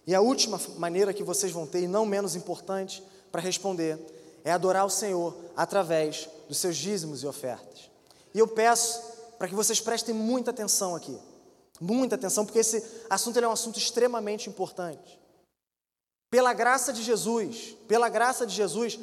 E 0.06 0.14
a 0.14 0.22
última 0.22 0.60
maneira 0.78 1.14
que 1.14 1.24
vocês 1.24 1.52
vão 1.52 1.66
ter, 1.66 1.84
e 1.84 1.88
não 1.88 2.06
menos 2.06 2.36
importante, 2.36 3.02
para 3.32 3.42
responder, 3.42 3.98
é 4.44 4.52
adorar 4.52 4.86
o 4.86 4.90
Senhor 4.90 5.36
através 5.56 6.30
dos 6.48 6.58
seus 6.58 6.76
dízimos 6.76 7.24
e 7.24 7.28
ofertas. 7.28 7.90
E 8.34 8.40
eu 8.40 8.48
peço 8.48 9.02
para 9.38 9.48
que 9.48 9.56
vocês 9.56 9.80
prestem 9.80 10.14
muita 10.14 10.52
atenção 10.52 10.96
aqui. 10.96 11.18
Muita 11.80 12.16
atenção, 12.16 12.46
porque 12.46 12.60
esse 12.60 12.84
assunto 13.10 13.40
é 13.40 13.48
um 13.48 13.52
assunto 13.52 13.80
extremamente 13.80 14.50
importante. 14.50 15.20
Pela 16.30 16.54
graça 16.54 16.92
de 16.92 17.02
Jesus, 17.02 17.76
pela 17.88 18.10
graça 18.10 18.46
de 18.46 18.54
Jesus, 18.54 19.00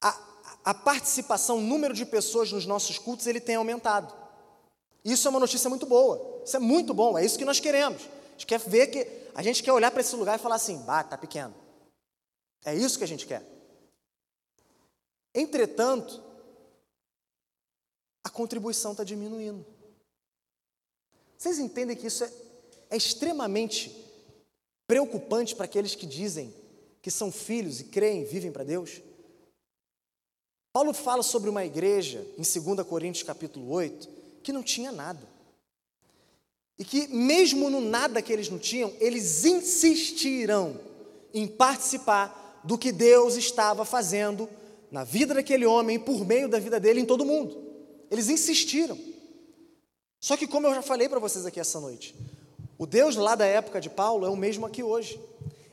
a, 0.00 0.18
a 0.64 0.74
participação, 0.74 1.58
o 1.58 1.62
número 1.62 1.94
de 1.94 2.04
pessoas 2.04 2.52
nos 2.52 2.66
nossos 2.66 2.98
cultos, 2.98 3.26
ele 3.26 3.40
tem 3.40 3.56
aumentado. 3.56 4.14
Isso 5.04 5.28
é 5.28 5.30
uma 5.30 5.40
notícia 5.40 5.68
muito 5.68 5.84
boa. 5.84 6.42
Isso 6.44 6.56
é 6.56 6.60
muito 6.60 6.94
bom, 6.94 7.18
é 7.18 7.24
isso 7.24 7.38
que 7.38 7.44
nós 7.44 7.60
queremos. 7.60 8.02
A 8.02 8.30
gente 8.32 8.46
quer 8.46 8.58
ver 8.58 8.86
que 8.86 9.06
a 9.34 9.42
gente 9.42 9.62
quer 9.62 9.72
olhar 9.72 9.90
para 9.90 10.00
esse 10.00 10.16
lugar 10.16 10.38
e 10.38 10.42
falar 10.42 10.54
assim: 10.54 10.78
"Bah, 10.84 11.04
tá 11.04 11.18
pequeno". 11.18 11.54
É 12.64 12.74
isso 12.74 12.96
que 12.96 13.04
a 13.04 13.08
gente 13.08 13.26
quer. 13.26 13.42
Entretanto, 15.34 16.22
a 18.22 18.30
contribuição 18.30 18.92
está 18.92 19.04
diminuindo. 19.04 19.66
Vocês 21.36 21.58
entendem 21.58 21.96
que 21.96 22.06
isso 22.06 22.24
é, 22.24 22.32
é 22.90 22.96
extremamente 22.96 23.94
preocupante 24.86 25.54
para 25.54 25.66
aqueles 25.66 25.94
que 25.94 26.06
dizem 26.06 26.54
que 27.02 27.10
são 27.10 27.30
filhos 27.30 27.80
e 27.80 27.84
creem, 27.84 28.24
vivem 28.24 28.50
para 28.50 28.64
Deus? 28.64 29.02
Paulo 30.72 30.94
fala 30.94 31.22
sobre 31.22 31.50
uma 31.50 31.64
igreja, 31.64 32.26
em 32.38 32.42
2 32.42 32.86
Coríntios 32.88 33.22
capítulo 33.22 33.70
8, 33.70 34.08
que 34.44 34.52
não 34.52 34.62
tinha 34.62 34.92
nada. 34.92 35.26
E 36.78 36.84
que, 36.84 37.08
mesmo 37.08 37.70
no 37.70 37.80
nada 37.80 38.22
que 38.22 38.32
eles 38.32 38.48
não 38.48 38.58
tinham, 38.58 38.92
eles 39.00 39.44
insistiram 39.44 40.78
em 41.32 41.46
participar 41.46 42.60
do 42.62 42.78
que 42.78 42.92
Deus 42.92 43.36
estava 43.36 43.84
fazendo 43.84 44.48
na 44.90 45.02
vida 45.02 45.34
daquele 45.34 45.66
homem, 45.66 45.98
por 45.98 46.24
meio 46.24 46.48
da 46.48 46.58
vida 46.58 46.78
dele 46.78 47.00
em 47.00 47.04
todo 47.04 47.24
mundo. 47.24 47.60
Eles 48.10 48.28
insistiram. 48.28 48.98
Só 50.20 50.36
que, 50.36 50.46
como 50.46 50.66
eu 50.66 50.74
já 50.74 50.82
falei 50.82 51.08
para 51.08 51.18
vocês 51.18 51.44
aqui 51.44 51.58
essa 51.58 51.80
noite, 51.80 52.14
o 52.78 52.86
Deus 52.86 53.16
lá 53.16 53.34
da 53.34 53.46
época 53.46 53.80
de 53.80 53.90
Paulo 53.90 54.26
é 54.26 54.30
o 54.30 54.36
mesmo 54.36 54.66
aqui 54.66 54.82
hoje. 54.82 55.20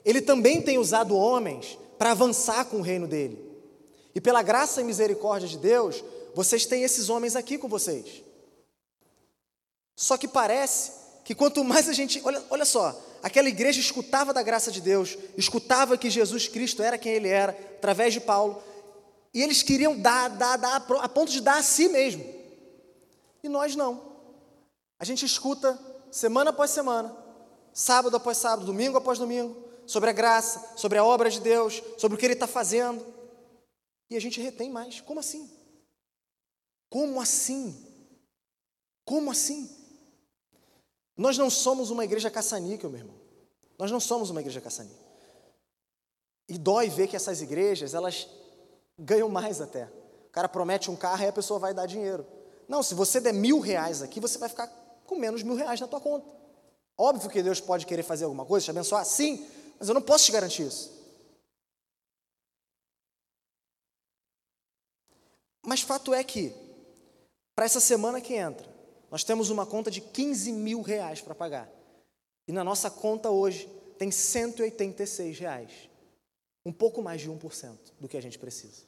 Ele 0.03 0.21
também 0.21 0.61
tem 0.61 0.77
usado 0.77 1.15
homens 1.15 1.77
para 1.97 2.11
avançar 2.11 2.65
com 2.65 2.77
o 2.77 2.81
reino 2.81 3.07
dele. 3.07 3.39
E 4.13 4.19
pela 4.19 4.41
graça 4.41 4.81
e 4.81 4.83
misericórdia 4.83 5.47
de 5.47 5.57
Deus, 5.57 6.03
vocês 6.33 6.65
têm 6.65 6.83
esses 6.83 7.09
homens 7.09 7.35
aqui 7.35 7.57
com 7.57 7.67
vocês. 7.67 8.23
Só 10.01 10.17
que 10.17 10.27
parece 10.27 10.93
que 11.23 11.35
quanto 11.35 11.63
mais 11.63 11.87
a 11.87 11.93
gente. 11.93 12.19
Olha, 12.23 12.43
olha 12.49 12.65
só, 12.65 12.99
aquela 13.21 13.47
igreja 13.47 13.79
escutava 13.79 14.33
da 14.33 14.41
graça 14.41 14.71
de 14.71 14.81
Deus, 14.81 15.15
escutava 15.37 15.95
que 15.95 16.09
Jesus 16.09 16.47
Cristo 16.47 16.81
era 16.81 16.97
quem 16.97 17.13
ele 17.13 17.27
era, 17.27 17.51
através 17.51 18.11
de 18.11 18.19
Paulo, 18.19 18.63
e 19.31 19.43
eles 19.43 19.61
queriam 19.61 19.95
dar, 19.95 20.27
dar, 20.29 20.57
dar, 20.57 20.83
a 21.01 21.07
ponto 21.07 21.31
de 21.31 21.39
dar 21.39 21.59
a 21.59 21.61
si 21.61 21.87
mesmo. 21.87 22.25
E 23.43 23.47
nós 23.47 23.75
não. 23.75 24.01
A 24.97 25.05
gente 25.05 25.23
escuta 25.23 25.79
semana 26.09 26.49
após 26.49 26.71
semana, 26.71 27.15
sábado 27.71 28.17
após 28.17 28.37
sábado, 28.37 28.65
domingo 28.65 28.97
após 28.97 29.19
domingo, 29.19 29.55
sobre 29.85 30.09
a 30.09 30.13
graça, 30.13 30.77
sobre 30.77 30.97
a 30.97 31.03
obra 31.03 31.29
de 31.29 31.39
Deus, 31.41 31.79
sobre 31.99 32.15
o 32.15 32.19
que 32.19 32.25
Ele 32.25 32.33
está 32.33 32.47
fazendo. 32.47 33.05
E 34.09 34.17
a 34.17 34.19
gente 34.19 34.41
retém 34.41 34.71
mais. 34.71 34.99
Como 34.99 35.19
assim? 35.19 35.47
Como 36.89 37.21
assim? 37.21 37.85
Como 39.05 39.29
assim? 39.29 39.80
Nós 41.21 41.37
não 41.37 41.51
somos 41.51 41.91
uma 41.91 42.03
igreja 42.03 42.31
caçanica, 42.31 42.89
meu 42.89 42.97
irmão. 42.97 43.15
Nós 43.77 43.91
não 43.91 43.99
somos 43.99 44.31
uma 44.31 44.41
igreja 44.41 44.59
caçanica. 44.59 44.99
E 46.49 46.57
dói 46.57 46.89
ver 46.89 47.07
que 47.07 47.15
essas 47.15 47.43
igrejas, 47.43 47.93
elas 47.93 48.27
ganham 48.97 49.29
mais 49.29 49.61
até. 49.61 49.85
O 50.25 50.31
cara 50.31 50.49
promete 50.49 50.89
um 50.89 50.95
carro 50.95 51.21
e 51.23 51.27
a 51.27 51.31
pessoa 51.31 51.59
vai 51.59 51.75
dar 51.75 51.85
dinheiro. 51.85 52.25
Não, 52.67 52.81
se 52.81 52.95
você 52.95 53.19
der 53.19 53.35
mil 53.35 53.59
reais 53.59 54.01
aqui, 54.01 54.19
você 54.19 54.39
vai 54.39 54.49
ficar 54.49 54.65
com 55.05 55.15
menos 55.15 55.43
mil 55.43 55.53
reais 55.53 55.79
na 55.79 55.87
tua 55.87 56.01
conta. 56.01 56.27
Óbvio 56.97 57.29
que 57.29 57.43
Deus 57.43 57.61
pode 57.61 57.85
querer 57.85 58.01
fazer 58.01 58.23
alguma 58.23 58.43
coisa, 58.43 58.65
te 58.65 58.71
abençoar, 58.71 59.05
sim, 59.05 59.47
mas 59.77 59.89
eu 59.89 59.93
não 59.93 60.01
posso 60.01 60.25
te 60.25 60.31
garantir 60.31 60.63
isso. 60.63 60.91
Mas 65.61 65.81
fato 65.81 66.15
é 66.15 66.23
que, 66.23 66.51
para 67.55 67.65
essa 67.65 67.79
semana 67.79 68.19
que 68.19 68.33
entra, 68.33 68.70
nós 69.11 69.25
temos 69.25 69.49
uma 69.49 69.65
conta 69.65 69.91
de 69.91 69.99
15 69.99 70.53
mil 70.53 70.81
reais 70.81 71.19
para 71.19 71.35
pagar. 71.35 71.69
E 72.47 72.53
na 72.53 72.63
nossa 72.63 72.89
conta 72.89 73.29
hoje 73.29 73.69
tem 73.97 74.09
186 74.09 75.37
reais. 75.37 75.71
Um 76.65 76.71
pouco 76.71 77.01
mais 77.01 77.19
de 77.19 77.29
1% 77.29 77.77
do 77.99 78.07
que 78.07 78.15
a 78.15 78.21
gente 78.21 78.39
precisa. 78.39 78.83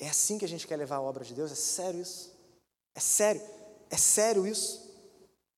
É 0.00 0.08
assim 0.08 0.36
que 0.36 0.44
a 0.44 0.48
gente 0.48 0.66
quer 0.66 0.76
levar 0.76 0.96
a 0.96 1.00
obra 1.00 1.24
de 1.24 1.32
Deus? 1.32 1.52
É 1.52 1.54
sério 1.54 2.00
isso? 2.00 2.34
É 2.92 2.98
sério? 2.98 3.40
É 3.88 3.96
sério 3.96 4.46
isso? 4.48 4.90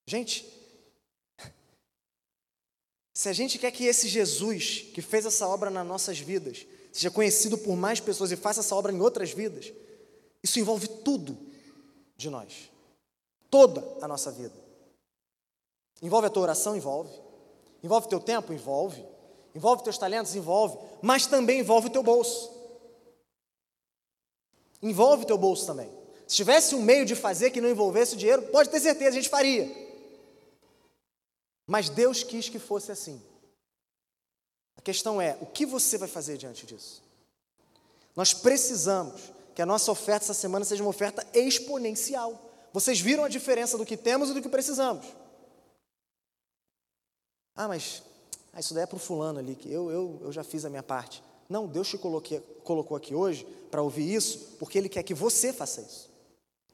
Gente, 0.07 0.47
Se 3.17 3.29
a 3.29 3.33
gente 3.33 3.59
quer 3.59 3.71
que 3.71 3.87
esse 3.87 4.07
Jesus, 4.07 4.91
que 4.93 5.01
fez 5.01 5.25
essa 5.25 5.49
obra 5.49 5.71
nas 5.71 5.87
nossas 5.87 6.19
vidas, 6.19 6.67
seja 6.93 7.11
conhecido 7.11 7.57
por 7.57 7.75
mais 7.75 8.01
pessoas 8.01 8.33
e 8.33 8.37
faça 8.37 8.61
essa 8.61 8.75
obra 8.75 8.93
em 8.93 9.01
outras 9.01 9.31
vidas, 9.31 9.73
isso 10.43 10.59
envolve 10.59 10.89
tudo 10.89 11.54
de 12.25 12.31
nós. 12.31 12.71
Toda 13.51 13.81
a 14.03 14.09
nossa 14.09 14.33
vida. 14.33 14.55
Envolve 16.03 16.27
a 16.27 16.31
tua 16.31 16.43
oração? 16.43 16.77
Envolve. 16.77 17.13
Envolve 17.83 18.09
teu 18.09 18.19
tempo? 18.19 18.53
Envolve. 18.53 19.05
Envolve 19.55 19.85
teus 19.85 19.97
talentos? 19.97 20.35
Envolve. 20.35 20.77
Mas 21.01 21.27
também 21.27 21.61
envolve 21.61 21.87
o 21.87 21.91
teu 21.91 22.03
bolso. 22.03 22.53
Envolve 24.83 25.23
o 25.23 25.27
teu 25.27 25.39
bolso 25.39 25.67
também. 25.67 25.91
Se 26.27 26.37
tivesse 26.37 26.75
um 26.75 26.83
meio 26.83 27.07
de 27.07 27.15
fazer 27.15 27.51
que 27.51 27.61
não 27.61 27.69
envolvesse 27.71 28.15
o 28.15 28.19
dinheiro, 28.19 28.43
pode 28.49 28.71
ter 28.71 28.81
certeza, 28.81 29.11
a 29.11 29.21
gente 29.21 29.29
faria. 29.29 29.71
Mas 31.67 31.89
Deus 31.89 32.23
quis 32.23 32.49
que 32.49 32.59
fosse 32.59 32.91
assim. 32.91 33.23
A 34.77 34.83
questão 34.83 35.21
é: 35.21 35.39
o 35.41 35.47
que 35.47 35.65
você 35.65 35.97
vai 35.97 36.09
fazer 36.09 36.37
diante 36.37 36.67
disso? 36.67 37.03
Nós 38.17 38.33
precisamos 38.33 39.33
que 39.55 39.63
a 39.63 39.67
nossa 39.67 39.91
oferta 39.93 40.25
essa 40.25 40.35
semana 40.35 40.65
seja 40.65 40.83
uma 40.83 40.91
oferta 40.91 41.27
exponencial. 41.33 42.51
Vocês 42.73 43.01
viram 43.01 43.25
a 43.25 43.29
diferença 43.29 43.79
do 43.79 43.87
que 43.87 43.97
temos 43.97 44.31
e 44.31 44.35
do 44.35 44.43
que 44.43 44.49
precisamos. 44.49 45.07
Ah, 47.55 47.69
mas 47.69 48.03
ah, 48.53 48.59
isso 48.59 48.75
daí 48.75 48.83
é 48.83 48.87
para 48.87 48.97
o 48.97 49.01
fulano 49.01 49.39
ali, 49.39 49.55
que 49.55 49.71
eu, 49.73 49.91
eu, 49.91 50.19
eu 50.23 50.33
já 50.33 50.43
fiz 50.43 50.65
a 50.65 50.71
minha 50.71 50.83
parte. 50.83 51.23
Não, 51.49 51.69
Deus 51.69 51.89
te 51.89 51.97
coloquei, 51.97 52.41
colocou 52.65 52.97
aqui 52.97 53.15
hoje 53.15 53.45
para 53.71 53.83
ouvir 53.83 54.13
isso, 54.13 54.57
porque 54.59 54.77
Ele 54.77 54.89
quer 54.89 55.03
que 55.03 55.15
você 55.15 55.53
faça 55.53 55.81
isso, 55.81 56.11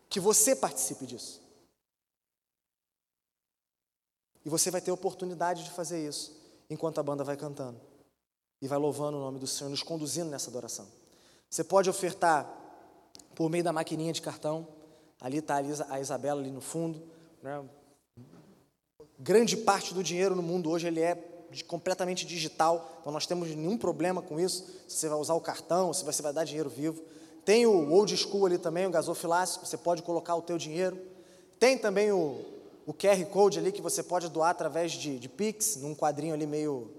que 0.09 0.19
você 0.19 0.57
participe 0.57 1.05
disso. 1.05 1.41
E 4.43 4.49
você 4.49 4.71
vai 4.71 4.81
ter 4.81 4.91
oportunidade 4.91 5.65
de 5.65 5.71
fazer 5.71 6.07
isso 6.07 6.35
enquanto 6.71 6.99
a 6.99 7.03
banda 7.03 7.23
vai 7.23 7.37
cantando 7.37 7.79
e 8.63 8.69
vai 8.69 8.79
louvando 8.79 9.19
o 9.19 9.21
nome 9.21 9.39
do 9.39 9.47
Senhor, 9.47 9.69
nos 9.69 9.83
conduzindo 9.83 10.31
nessa 10.31 10.49
adoração. 10.49 10.87
Você 11.49 11.65
pode 11.65 11.91
ofertar 11.91 12.60
por 13.41 13.49
meio 13.49 13.65
da 13.65 13.73
maquininha 13.73 14.13
de 14.13 14.21
cartão, 14.21 14.69
ali 15.19 15.39
está 15.39 15.63
a 15.89 15.99
Isabela 15.99 16.43
ali 16.43 16.51
no 16.51 16.61
fundo. 16.61 17.03
Né? 17.43 17.65
Grande 19.19 19.57
parte 19.57 19.95
do 19.95 20.03
dinheiro 20.03 20.37
no 20.37 20.43
mundo 20.43 20.69
hoje 20.69 20.87
ele 20.87 21.01
é 21.01 21.15
completamente 21.67 22.27
digital, 22.27 22.99
então 23.01 23.11
nós 23.11 23.25
temos 23.25 23.49
nenhum 23.49 23.79
problema 23.79 24.21
com 24.21 24.39
isso. 24.39 24.67
Se 24.87 24.99
você 24.99 25.09
vai 25.09 25.19
usar 25.19 25.33
o 25.33 25.41
cartão, 25.41 25.91
se 25.95 26.05
você 26.05 26.21
vai 26.21 26.35
dar 26.35 26.45
dinheiro 26.45 26.69
vivo. 26.69 27.03
Tem 27.43 27.65
o 27.65 27.91
old 27.91 28.15
school 28.15 28.45
ali 28.45 28.59
também, 28.59 28.87
o 28.87 28.91
gasofilácio, 28.91 29.65
você 29.65 29.79
pode 29.79 30.03
colocar 30.03 30.35
o 30.35 30.43
teu 30.43 30.59
dinheiro. 30.59 31.01
Tem 31.59 31.79
também 31.79 32.13
o, 32.13 32.45
o 32.85 32.93
QR 32.93 33.25
Code 33.25 33.59
ali 33.59 33.73
que 33.73 33.81
você 33.81 34.03
pode 34.03 34.29
doar 34.29 34.51
através 34.51 34.93
de, 34.93 35.19
de 35.19 35.31
Pix, 35.31 35.77
num 35.77 35.95
quadrinho 35.95 36.35
ali 36.35 36.47
meio, 36.47 36.91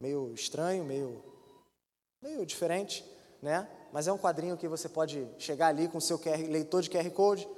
meio 0.00 0.32
estranho, 0.32 0.82
meio, 0.82 1.22
meio 2.22 2.46
diferente, 2.46 3.04
né? 3.42 3.68
Mas 3.94 4.08
é 4.08 4.12
um 4.12 4.18
quadrinho 4.18 4.56
que 4.56 4.66
você 4.66 4.88
pode 4.88 5.24
chegar 5.38 5.68
ali 5.68 5.86
com 5.86 5.98
o 5.98 6.00
seu 6.00 6.18
QR, 6.18 6.42
leitor 6.48 6.82
de 6.82 6.90
QR 6.90 7.08
Code 7.10 7.48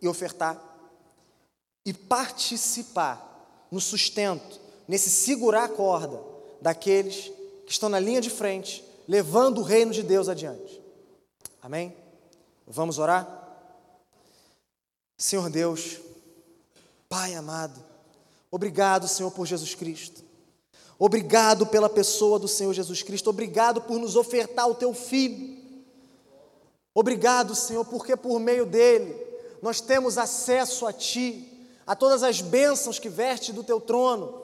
e 0.00 0.08
ofertar. 0.08 0.58
E 1.84 1.92
participar 1.92 3.66
no 3.70 3.78
sustento, 3.78 4.58
nesse 4.88 5.10
segurar 5.10 5.64
a 5.64 5.68
corda 5.68 6.18
daqueles 6.58 7.30
que 7.66 7.70
estão 7.70 7.90
na 7.90 8.00
linha 8.00 8.18
de 8.18 8.30
frente, 8.30 8.82
levando 9.06 9.58
o 9.58 9.62
reino 9.62 9.92
de 9.92 10.02
Deus 10.02 10.26
adiante. 10.26 10.82
Amém? 11.60 11.94
Vamos 12.66 12.98
orar? 12.98 13.28
Senhor 15.18 15.50
Deus, 15.50 15.98
Pai 17.10 17.34
amado, 17.34 17.78
obrigado, 18.50 19.06
Senhor, 19.06 19.30
por 19.32 19.44
Jesus 19.46 19.74
Cristo. 19.74 20.24
Obrigado 20.98 21.66
pela 21.66 21.90
pessoa 21.90 22.38
do 22.38 22.48
Senhor 22.48 22.72
Jesus 22.72 23.02
Cristo. 23.02 23.28
Obrigado 23.28 23.82
por 23.82 23.98
nos 23.98 24.16
ofertar 24.16 24.66
o 24.66 24.74
teu 24.74 24.94
filho. 24.94 25.57
Obrigado, 26.98 27.54
Senhor, 27.54 27.84
porque 27.84 28.16
por 28.16 28.40
meio 28.40 28.66
dele 28.66 29.14
nós 29.62 29.80
temos 29.80 30.18
acesso 30.18 30.84
a 30.84 30.92
ti, 30.92 31.48
a 31.86 31.94
todas 31.94 32.24
as 32.24 32.40
bênçãos 32.40 32.98
que 32.98 33.08
verte 33.08 33.52
do 33.52 33.62
teu 33.62 33.80
trono. 33.80 34.42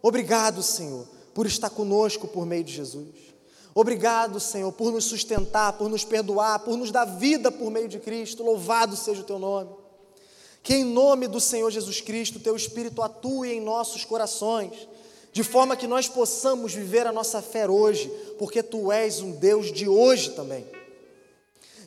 Obrigado, 0.00 0.62
Senhor, 0.62 1.06
por 1.34 1.44
estar 1.44 1.68
conosco 1.68 2.26
por 2.26 2.46
meio 2.46 2.64
de 2.64 2.72
Jesus. 2.72 3.34
Obrigado, 3.74 4.40
Senhor, 4.40 4.72
por 4.72 4.90
nos 4.90 5.04
sustentar, 5.04 5.74
por 5.74 5.90
nos 5.90 6.02
perdoar, 6.02 6.60
por 6.60 6.74
nos 6.74 6.90
dar 6.90 7.04
vida 7.04 7.52
por 7.52 7.70
meio 7.70 7.86
de 7.86 7.98
Cristo. 7.98 8.42
Louvado 8.42 8.96
seja 8.96 9.20
o 9.20 9.26
teu 9.26 9.38
nome. 9.38 9.68
Que 10.62 10.76
em 10.76 10.84
nome 10.84 11.28
do 11.28 11.38
Senhor 11.38 11.70
Jesus 11.70 12.00
Cristo, 12.00 12.40
teu 12.40 12.56
Espírito 12.56 13.02
atue 13.02 13.52
em 13.52 13.60
nossos 13.60 14.06
corações, 14.06 14.88
de 15.34 15.44
forma 15.44 15.76
que 15.76 15.86
nós 15.86 16.08
possamos 16.08 16.72
viver 16.72 17.06
a 17.06 17.12
nossa 17.12 17.42
fé 17.42 17.68
hoje, 17.68 18.08
porque 18.38 18.62
tu 18.62 18.90
és 18.90 19.20
um 19.20 19.32
Deus 19.32 19.70
de 19.70 19.86
hoje 19.86 20.30
também. 20.30 20.79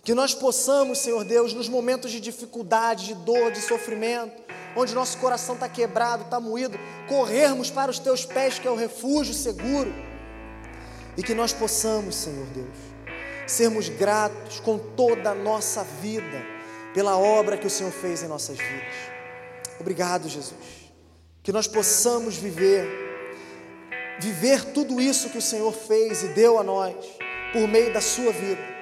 Que 0.03 0.13
nós 0.13 0.35
possamos, 0.35 0.97
Senhor 0.97 1.23
Deus, 1.23 1.53
nos 1.53 1.69
momentos 1.69 2.11
de 2.11 2.19
dificuldade, 2.19 3.05
de 3.05 3.13
dor, 3.13 3.53
de 3.53 3.61
sofrimento, 3.61 4.43
onde 4.75 4.93
nosso 4.93 5.17
coração 5.17 5.55
está 5.55 5.69
quebrado, 5.69 6.25
está 6.25 6.41
moído, 6.41 6.77
corrermos 7.07 7.71
para 7.71 7.89
os 7.89 7.99
teus 7.99 8.25
pés, 8.25 8.59
que 8.59 8.67
é 8.67 8.71
o 8.71 8.75
refúgio 8.75 9.33
seguro, 9.33 9.93
e 11.15 11.23
que 11.23 11.33
nós 11.33 11.53
possamos, 11.53 12.15
Senhor 12.15 12.45
Deus, 12.47 12.77
sermos 13.47 13.87
gratos 13.87 14.59
com 14.59 14.77
toda 14.77 15.31
a 15.31 15.35
nossa 15.35 15.85
vida 15.85 16.43
pela 16.93 17.17
obra 17.17 17.57
que 17.57 17.67
o 17.67 17.69
Senhor 17.69 17.91
fez 17.91 18.23
em 18.23 18.27
nossas 18.27 18.57
vidas. 18.57 18.93
Obrigado, 19.79 20.27
Jesus. 20.27 20.91
Que 21.41 21.53
nós 21.53 21.65
possamos 21.65 22.35
viver, 22.35 22.85
viver 24.19 24.65
tudo 24.73 24.99
isso 24.99 25.29
que 25.29 25.37
o 25.37 25.41
Senhor 25.41 25.71
fez 25.71 26.23
e 26.23 26.27
deu 26.29 26.59
a 26.59 26.63
nós 26.63 26.93
por 27.53 27.69
meio 27.69 27.93
da 27.93 28.01
Sua 28.01 28.33
vida. 28.33 28.72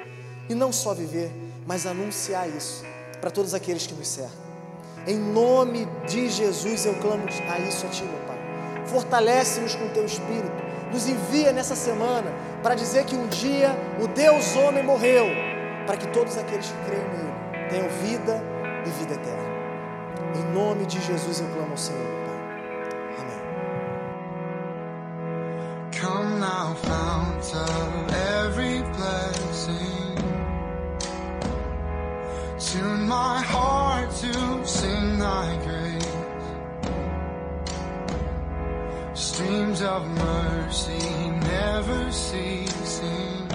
E 0.52 0.54
não 0.54 0.70
só 0.74 0.94
viver, 0.94 1.32
mas 1.66 1.86
anunciar 1.86 2.50
isso 2.50 2.84
para 3.22 3.32
todos 3.32 3.54
aqueles 3.54 3.88
que 3.88 3.94
nos 3.94 4.10
cercam. 4.10 4.52
Em 5.08 5.18
nome 5.18 5.88
de 6.06 6.30
Jesus 6.30 6.86
eu 6.86 6.94
clamo 6.96 7.24
a 7.50 7.60
isso 7.60 7.86
a 7.86 7.90
Ti, 7.90 8.04
meu 8.04 8.20
Pai. 8.28 8.38
Fortalece-nos 8.86 9.76
com 9.76 9.88
Teu 9.94 10.04
Espírito. 10.04 10.52
Nos 10.92 11.08
envia 11.08 11.54
nessa 11.54 11.74
semana 11.74 12.30
para 12.62 12.76
dizer 12.76 13.06
que 13.06 13.16
um 13.16 13.28
dia 13.28 13.70
o 14.04 14.10
Deus 14.10 14.54
homem 14.58 14.84
morreu, 14.84 15.26
para 15.88 15.96
que 15.96 16.08
todos 16.08 16.38
aqueles 16.38 16.66
que 16.66 16.78
creem 16.84 17.08
nele 17.08 17.32
tenham 17.70 17.88
vida 18.02 18.44
e 18.86 18.90
vida 18.90 19.14
eterna. 19.14 19.52
Em 20.36 20.54
nome 20.54 20.86
de 20.86 21.00
Jesus 21.00 21.40
eu 21.40 21.48
clamo 21.48 21.72
ao 21.72 21.78
Senhor, 21.78 22.06
Pai. 22.26 22.36
Amém. 23.24 23.40
Tune 32.72 33.06
my 33.06 33.42
heart 33.42 34.10
to 34.22 34.66
sing 34.66 35.20
thy 35.20 35.58
grace. 35.66 36.16
Streams 39.14 39.82
of 39.82 40.08
mercy 40.12 41.32
never 41.52 42.10
ceasing 42.14 43.46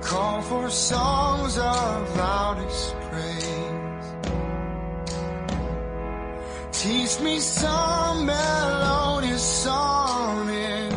call 0.00 0.40
for 0.40 0.70
songs 0.70 1.58
of 1.58 2.16
loudest 2.16 2.94
praise. 3.10 4.06
Teach 6.70 7.20
me 7.20 7.40
some 7.40 8.24
melodious 8.24 9.42
sonnet, 9.64 10.94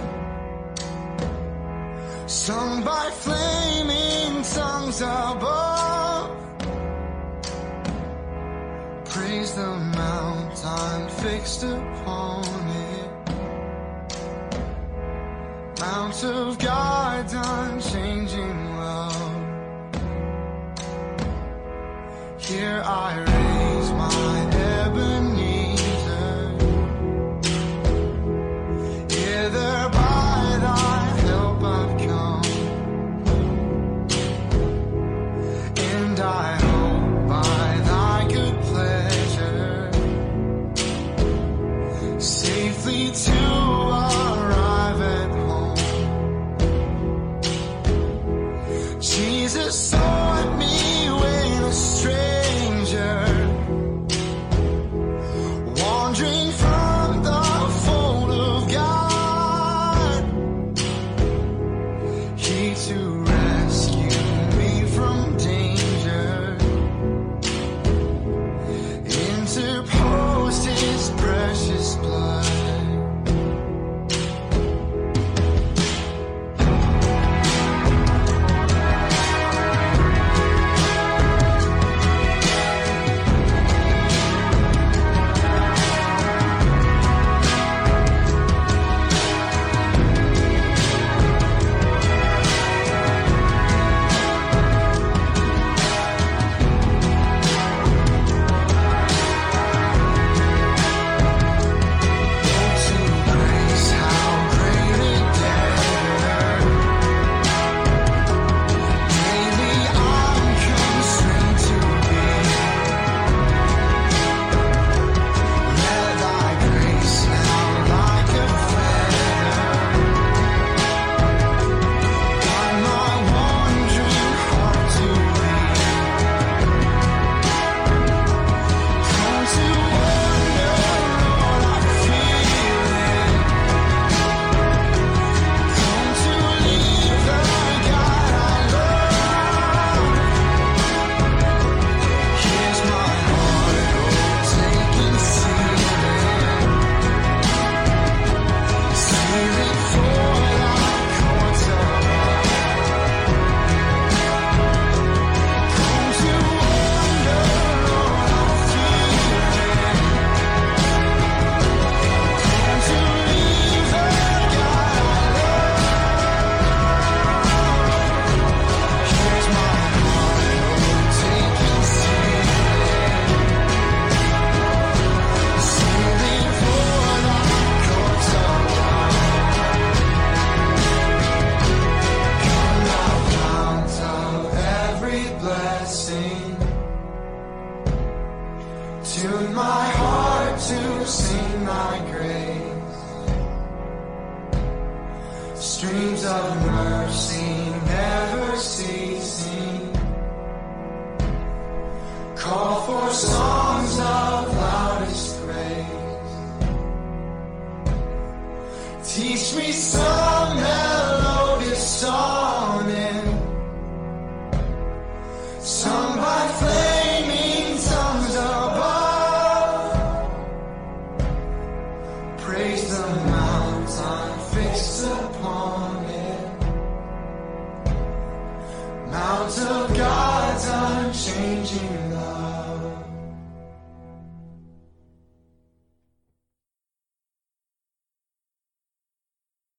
sung 2.28 2.84
by 2.84 3.10
flaming 3.26 4.44
tongues 4.44 5.02
above. 5.02 5.71
The 9.32 9.78
mountain 9.96 11.10
fixed 11.10 11.64
upon 11.64 12.44
it. 12.44 13.10
Mount 15.80 16.24
of 16.26 16.60
God's 16.60 17.34
unchanging 17.34 18.76
love. 18.76 19.36
Here 22.40 22.84
I 22.86 23.20
raise 23.20 23.92
my 23.92 24.50
Ebenezer. 24.52 25.21